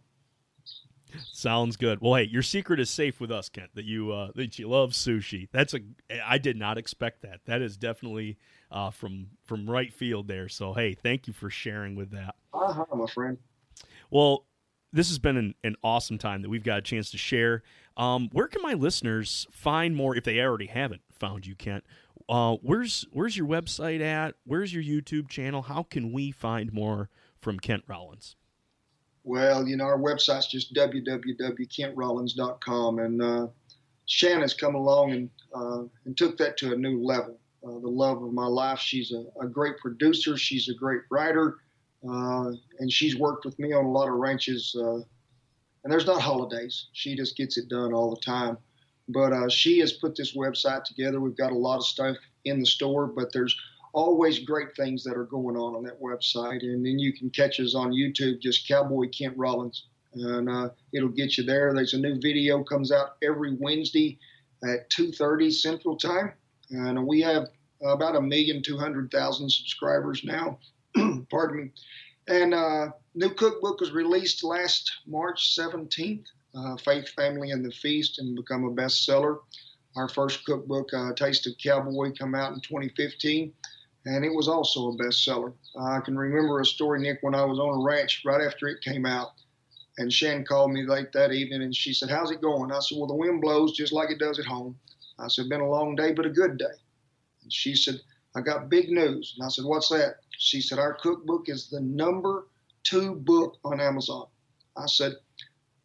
Sounds 1.32 1.78
good. 1.78 2.00
Well, 2.02 2.16
hey, 2.16 2.24
your 2.24 2.42
secret 2.42 2.80
is 2.80 2.90
safe 2.90 3.20
with 3.20 3.32
us, 3.32 3.48
Kent. 3.48 3.70
That 3.76 3.86
you 3.86 4.12
uh, 4.12 4.32
that 4.36 4.58
you 4.58 4.68
love 4.68 4.92
sushi. 4.92 5.48
That's 5.52 5.76
a. 5.76 5.80
I 6.26 6.40
did 6.40 6.58
not 6.58 6.80
expect 6.80 7.22
that. 7.22 7.42
That 7.46 7.62
is 7.62 7.78
definitely 7.78 8.38
uh, 8.72 8.90
from 8.90 9.28
from 9.44 9.70
right 9.70 9.94
field 9.94 10.28
there. 10.28 10.50
So 10.50 10.74
hey, 10.74 10.96
thank 10.96 11.28
you 11.28 11.34
for 11.34 11.52
sharing 11.52 11.96
with 11.96 12.12
that. 12.12 12.34
Uh 12.52 12.74
huh, 12.74 12.86
my 12.96 13.06
friend. 13.06 13.38
Well, 14.10 14.46
this 14.92 15.10
has 15.10 15.20
been 15.20 15.38
an, 15.38 15.56
an 15.64 15.76
awesome 15.84 16.18
time 16.18 16.44
that 16.44 16.50
we've 16.50 16.64
got 16.64 16.80
a 16.80 16.82
chance 16.82 17.12
to 17.12 17.18
share. 17.18 17.64
Um, 17.96 18.30
where 18.32 18.48
can 18.48 18.62
my 18.62 18.74
listeners 18.74 19.48
find 19.52 19.96
more 19.96 20.16
if 20.16 20.24
they 20.24 20.40
already 20.40 20.68
haven't 20.68 21.02
found 21.12 21.46
you, 21.46 21.56
Kent? 21.56 21.84
Uh, 22.28 22.56
where's 22.62 23.06
where's 23.12 23.38
your 23.38 23.48
website 23.48 24.02
at? 24.02 24.34
Where's 24.46 24.74
your 24.74 24.84
YouTube 24.84 25.30
channel? 25.30 25.62
How 25.64 25.84
can 25.84 26.12
we 26.12 26.32
find 26.32 26.74
more 26.74 27.10
from 27.40 27.60
Kent 27.60 27.84
Rollins? 27.88 28.36
Well, 29.24 29.68
you 29.68 29.78
know, 29.78 29.86
our 29.86 30.00
website's 30.00 30.48
just 30.48 30.74
www.kentrollins.com, 30.74 33.00
and 33.00 33.22
uh, 33.22 33.48
Shannon's 34.06 34.54
come 34.54 34.76
along 34.76 35.12
and 35.12 35.30
uh, 35.54 35.84
and 36.06 36.18
took 36.18 36.38
that 36.38 36.58
to 36.58 36.74
a 36.74 36.78
new 36.78 37.02
level. 37.04 37.38
Uh, 37.66 37.80
the 37.80 37.88
love 37.88 38.22
of 38.22 38.34
my 38.34 38.46
life. 38.46 38.80
She's 38.80 39.14
a, 39.14 39.24
a, 39.42 39.48
great 39.48 39.78
producer. 39.78 40.36
She's 40.36 40.68
a 40.68 40.74
great 40.74 41.04
writer, 41.10 41.60
uh, 42.06 42.52
and 42.80 42.92
she's 42.92 43.16
worked 43.16 43.46
with 43.46 43.58
me 43.58 43.72
on 43.72 43.86
a 43.86 43.90
lot 43.90 44.10
of 44.10 44.16
ranches 44.16 44.76
uh, 44.78 45.00
and 45.84 45.92
there's 45.92 46.06
not 46.06 46.22
holidays. 46.22 46.88
She 46.94 47.16
just 47.16 47.36
gets 47.36 47.58
it 47.58 47.70
done 47.70 47.94
all 47.94 48.10
the 48.10 48.22
time. 48.22 48.58
But 49.10 49.34
uh, 49.34 49.50
she 49.50 49.80
has 49.80 49.94
put 49.94 50.16
this 50.16 50.36
website 50.36 50.86
together. 50.86 51.20
We've 51.20 51.36
got 51.36 51.52
a 51.52 51.58
lot 51.58 51.78
of 51.78 51.86
stuff 51.86 52.16
in 52.46 52.60
the 52.60 52.66
store, 52.66 53.08
but 53.08 53.34
there's 53.34 53.56
always 53.94 54.40
great 54.40 54.76
things 54.76 55.04
that 55.04 55.18
are 55.18 55.26
going 55.26 55.56
on 55.56 55.76
on 55.76 55.84
that 55.84 56.02
website. 56.02 56.64
And 56.64 56.86
then 56.86 57.00
you 57.00 57.14
can 57.14 57.30
catch 57.30 57.60
us 57.60 57.76
on 57.76 57.92
YouTube, 57.92 58.42
just 58.42 58.68
Cowboy 58.68 59.10
Kent 59.10 59.38
Rollins, 59.38 59.88
and 60.14 60.50
uh, 60.50 60.70
it'll 60.94 61.10
get 61.10 61.38
you 61.38 61.44
there. 61.44 61.74
There's 61.74 61.94
a 61.94 62.00
new 62.00 62.20
video 62.20 62.64
comes 62.64 62.92
out 62.92 63.18
every 63.22 63.56
Wednesday 63.60 64.20
at 64.64 64.90
2:30 64.90 65.52
Central 65.52 65.98
Time, 65.98 66.34
and 66.70 67.06
we 67.06 67.22
have 67.22 67.48
about 67.86 68.16
a 68.16 68.22
million 68.22 68.64
two 68.64 68.78
hundred 68.78 69.12
thousand 69.12 69.50
subscribers 69.50 70.24
now. 70.24 70.60
Pardon 71.30 71.58
me. 71.58 71.72
And 72.28 72.54
uh, 72.54 72.88
new 73.16 73.30
cookbook 73.30 73.80
was 73.80 73.92
released 73.92 74.44
last 74.44 74.92
March 75.06 75.56
17th, 75.58 76.26
uh, 76.56 76.78
Faith, 76.78 77.10
Family, 77.10 77.52
and 77.52 77.64
the 77.64 77.72
Feast, 77.72 78.20
and 78.20 78.36
become 78.36 78.64
a 78.66 78.72
bestseller. 78.72 79.40
Our 79.96 80.10
first 80.10 80.46
cookbook, 80.46 80.94
uh, 80.94 81.14
Taste 81.14 81.46
of 81.48 81.54
Cowboy, 81.62 82.14
come 82.18 82.34
out 82.34 82.54
in 82.54 82.62
2015, 82.62 83.54
and 84.06 84.26
it 84.26 84.34
was 84.34 84.48
also 84.48 84.90
a 84.90 84.98
bestseller. 84.98 85.54
I 85.80 86.00
can 86.00 86.18
remember 86.18 86.60
a 86.60 86.66
story, 86.66 87.02
Nick, 87.02 87.20
when 87.22 87.36
I 87.36 87.46
was 87.46 87.60
on 87.60 87.82
a 87.82 87.86
ranch 87.86 88.24
right 88.26 88.42
after 88.42 88.68
it 88.68 88.82
came 88.82 89.06
out. 89.06 89.30
And 90.00 90.12
Shan 90.12 90.44
called 90.46 90.72
me 90.72 90.88
late 90.88 91.12
that 91.12 91.32
evening 91.32 91.62
and 91.62 91.76
she 91.76 91.94
said, 91.94 92.10
How's 92.10 92.32
it 92.32 92.42
going? 92.42 92.72
I 92.72 92.80
said, 92.80 92.98
Well, 92.98 93.08
the 93.08 93.14
wind 93.14 93.42
blows 93.42 93.78
just 93.78 93.94
like 93.94 94.10
it 94.10 94.18
does 94.18 94.40
at 94.40 94.46
home. 94.46 94.76
I 95.20 95.28
said, 95.28 95.50
Been 95.50 95.62
a 95.62 95.70
long 95.70 95.96
day, 95.96 96.14
but 96.14 96.26
a 96.26 96.32
good 96.32 96.58
day. 96.58 96.66
And 97.44 97.54
she 97.54 97.76
said, 97.76 98.02
I 98.36 98.42
got 98.42 98.70
big 98.70 98.90
news. 98.90 99.36
And 99.38 99.46
I 99.46 99.50
said, 99.50 99.66
What's 99.66 99.90
that? 99.90 100.16
She 100.40 100.62
said, 100.62 100.80
Our 100.80 100.96
cookbook 100.96 101.48
is 101.48 101.70
the 101.70 101.80
number 101.80 102.48
two 102.84 103.16
book 103.16 103.58
on 103.64 103.80
Amazon. 103.80 104.28
I 104.78 104.86
said, 104.88 105.14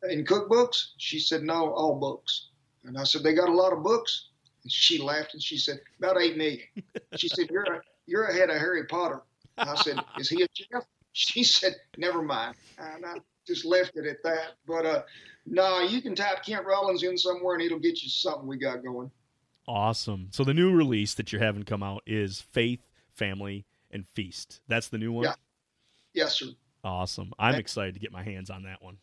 In 0.09 0.25
cookbooks? 0.25 0.89
She 0.99 1.19
said, 1.19 1.43
No, 1.43 1.73
all 1.73 1.97
books. 1.97 2.49
And 2.85 2.99
I 2.99 3.05
said, 3.05 3.23
They 3.23 3.35
got 3.35 3.49
a 3.49 3.55
lot 3.55 3.73
of 3.73 3.83
books? 3.83 4.29
And 4.63 4.73
she 4.73 4.99
laughed 4.99 5.35
and 5.35 5.43
she 5.43 5.59
said, 5.59 5.81
About 5.99 6.21
eight 6.21 6.37
million. 6.37 6.61
She 7.17 7.29
said, 7.29 7.49
You're, 7.51 7.83
you're 8.07 8.25
ahead 8.25 8.51
of 8.51 8.59
Harry 8.59 8.85
Potter. 8.87 9.23
And 9.57 9.71
I 9.71 9.75
said, 9.77 9.99
Is 10.19 10.29
he 10.29 10.43
a 10.43 10.47
chef? 10.55 10.85
she 11.19 11.43
said, 11.43 11.75
"Never 11.97 12.23
mind," 12.23 12.55
and 12.79 13.05
I 13.05 13.17
just 13.47 13.65
left 13.65 13.97
it 13.97 14.07
at 14.07 14.23
that. 14.23 14.55
But 14.67 14.87
uh, 14.87 15.03
no, 15.47 15.63
nah, 15.63 15.81
you 15.83 16.01
can 16.01 16.15
type 16.15 16.45
Kent 16.45 16.65
Rollins 16.65 17.03
in 17.03 17.19
somewhere, 17.19 17.55
and 17.57 17.65
it'll 17.65 17.81
get 17.81 18.03
you 18.03 18.09
something 18.09 18.47
we 18.47 18.57
got 18.57 18.85
going. 18.85 19.11
Awesome. 19.67 20.29
So 20.31 20.45
the 20.45 20.55
new 20.55 20.73
release 20.73 21.15
that 21.15 21.33
you're 21.33 21.43
having 21.43 21.65
come 21.65 21.83
out 21.83 22.03
is 22.07 22.41
Faith, 22.41 22.87
Family, 23.13 23.67
and 23.91 24.07
Feast. 24.07 24.61
That's 24.69 24.89
the 24.89 24.99
new 24.99 25.13
one. 25.13 25.25
Yeah. 25.25 25.35
Yes, 26.15 26.39
sir. 26.39 26.47
Awesome. 26.89 27.33
I'm 27.39 27.57
excited 27.57 27.93
to 27.95 28.01
get 28.01 28.13
my 28.13 28.23
hands 28.23 28.49
on 28.49 28.63
that 28.63 28.83
one. 28.83 28.97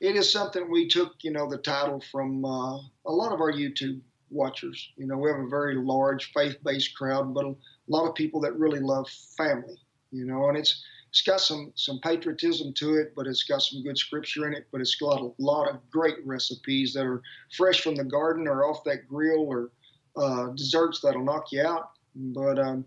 It 0.00 0.16
is 0.16 0.30
something 0.30 0.68
we 0.68 0.88
took, 0.88 1.14
you 1.22 1.30
know, 1.30 1.48
the 1.48 1.58
title 1.58 2.02
from 2.10 2.44
uh, 2.44 2.78
a 3.06 3.12
lot 3.12 3.32
of 3.32 3.40
our 3.40 3.52
YouTube 3.52 4.00
watchers. 4.28 4.90
You 4.96 5.06
know, 5.06 5.16
we 5.16 5.30
have 5.30 5.38
a 5.38 5.48
very 5.48 5.76
large 5.76 6.32
faith-based 6.32 6.96
crowd, 6.96 7.32
but 7.32 7.44
a 7.44 7.54
lot 7.86 8.08
of 8.08 8.16
people 8.16 8.40
that 8.40 8.58
really 8.58 8.80
love 8.80 9.08
family. 9.36 9.80
You 10.10 10.24
know, 10.24 10.48
and 10.48 10.58
it's 10.58 10.84
it's 11.10 11.22
got 11.22 11.40
some 11.40 11.72
some 11.76 12.00
patriotism 12.00 12.72
to 12.74 12.96
it, 12.96 13.12
but 13.14 13.28
it's 13.28 13.44
got 13.44 13.62
some 13.62 13.84
good 13.84 13.96
scripture 13.96 14.48
in 14.48 14.52
it. 14.52 14.66
But 14.72 14.80
it's 14.80 14.96
got 14.96 15.20
a 15.20 15.30
lot 15.38 15.70
of 15.70 15.88
great 15.90 16.26
recipes 16.26 16.92
that 16.94 17.04
are 17.04 17.22
fresh 17.56 17.82
from 17.82 17.94
the 17.94 18.04
garden 18.04 18.48
or 18.48 18.64
off 18.64 18.82
that 18.82 19.08
grill 19.08 19.46
or 19.46 19.70
uh, 20.16 20.48
desserts 20.56 21.00
that'll 21.00 21.24
knock 21.24 21.52
you 21.52 21.64
out. 21.64 21.90
But 22.16 22.58
um, 22.58 22.84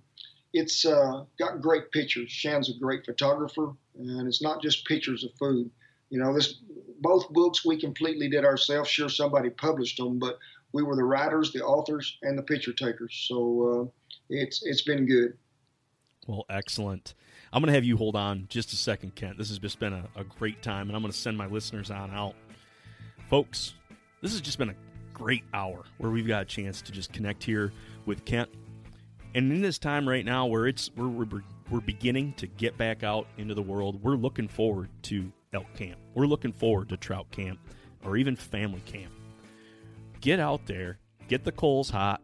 it's 0.54 0.86
uh, 0.86 1.24
got 1.40 1.62
great 1.62 1.92
pictures. 1.92 2.32
Shan's 2.32 2.70
a 2.70 2.80
great 2.80 3.06
photographer, 3.06 3.74
and 3.98 4.28
it's 4.28 4.42
not 4.42 4.62
just 4.62 4.86
pictures 4.86 5.24
of 5.24 5.32
food. 5.40 5.70
You 6.10 6.20
know, 6.20 6.34
this 6.34 6.56
both 7.00 7.30
books 7.30 7.66
we 7.66 7.80
completely 7.80 8.30
did 8.30 8.44
ourselves. 8.44 8.90
Sure, 8.90 9.10
somebody 9.10 9.50
published 9.50 9.98
them, 9.98 10.20
but 10.20 10.38
we 10.74 10.84
were 10.84 10.96
the 10.96 11.04
writers, 11.04 11.52
the 11.52 11.64
authors, 11.64 12.18
and 12.22 12.38
the 12.38 12.44
picture 12.44 12.74
takers. 12.74 13.26
So 13.28 13.90
uh, 13.92 14.16
it's 14.30 14.62
it's 14.64 14.82
been 14.82 15.06
good. 15.06 15.38
Well, 16.28 16.46
excellent. 16.50 17.14
I'm 17.54 17.62
going 17.62 17.68
to 17.68 17.74
have 17.74 17.84
you 17.84 17.98
hold 17.98 18.16
on 18.16 18.46
just 18.48 18.72
a 18.72 18.76
second, 18.76 19.16
Kent. 19.16 19.38
This 19.38 19.50
has 19.50 19.60
just 19.60 19.80
been 19.80 19.94
a, 19.94 20.08
a 20.16 20.24
great 20.24 20.62
time, 20.62 20.88
and 20.88 20.96
I'm 20.96 21.02
going 21.02 21.12
to 21.12 21.18
send 21.18 21.38
my 21.38 21.48
listeners 21.48 21.92
on 21.92 22.12
out. 22.12 22.36
Folks, 23.30 23.74
this 24.22 24.32
has 24.32 24.42
just 24.42 24.58
been 24.58 24.70
a 24.70 24.76
great 25.14 25.44
hour 25.54 25.84
where 25.98 26.12
we've 26.12 26.28
got 26.28 26.44
a 26.44 26.46
chance 26.46 26.82
to 26.84 26.92
just 26.92 27.12
connect 27.12 27.44
here 27.44 27.74
with 28.06 28.24
Kent. 28.26 28.50
And 29.34 29.52
in 29.52 29.62
this 29.62 29.80
time 29.80 30.08
right 30.08 30.26
now 30.26 30.46
where 30.46 30.68
it's 30.68 30.92
we're, 30.96 31.08
we're, 31.08 31.42
we're 31.70 31.80
beginning 31.80 32.34
to 32.34 32.48
get 32.48 32.78
back 32.78 33.04
out 33.04 33.28
into 33.38 33.54
the 33.54 33.62
world, 33.62 34.02
we're 34.04 34.16
looking 34.16 34.48
forward 34.48 34.90
to 35.04 35.32
elk 35.54 35.74
camp. 35.76 35.98
We're 36.14 36.28
looking 36.28 36.52
forward 36.52 36.90
to 36.90 36.98
trout 36.98 37.32
camp 37.32 37.60
or 38.04 38.18
even 38.18 38.36
family 38.36 38.82
camp. 38.82 39.14
Get 40.20 40.40
out 40.40 40.66
there, 40.66 41.00
get 41.28 41.44
the 41.44 41.52
coals 41.52 41.90
hot, 41.90 42.22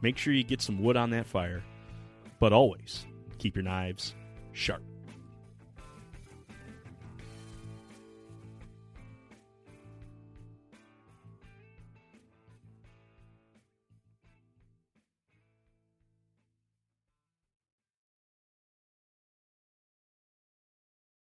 make 0.00 0.16
sure 0.16 0.32
you 0.32 0.42
get 0.42 0.62
some 0.62 0.82
wood 0.82 0.96
on 0.96 1.10
that 1.10 1.26
fire, 1.26 1.62
but 2.40 2.52
always 2.52 3.06
keep 3.38 3.54
your 3.54 3.64
knives 3.64 4.14
sharp. 4.52 4.82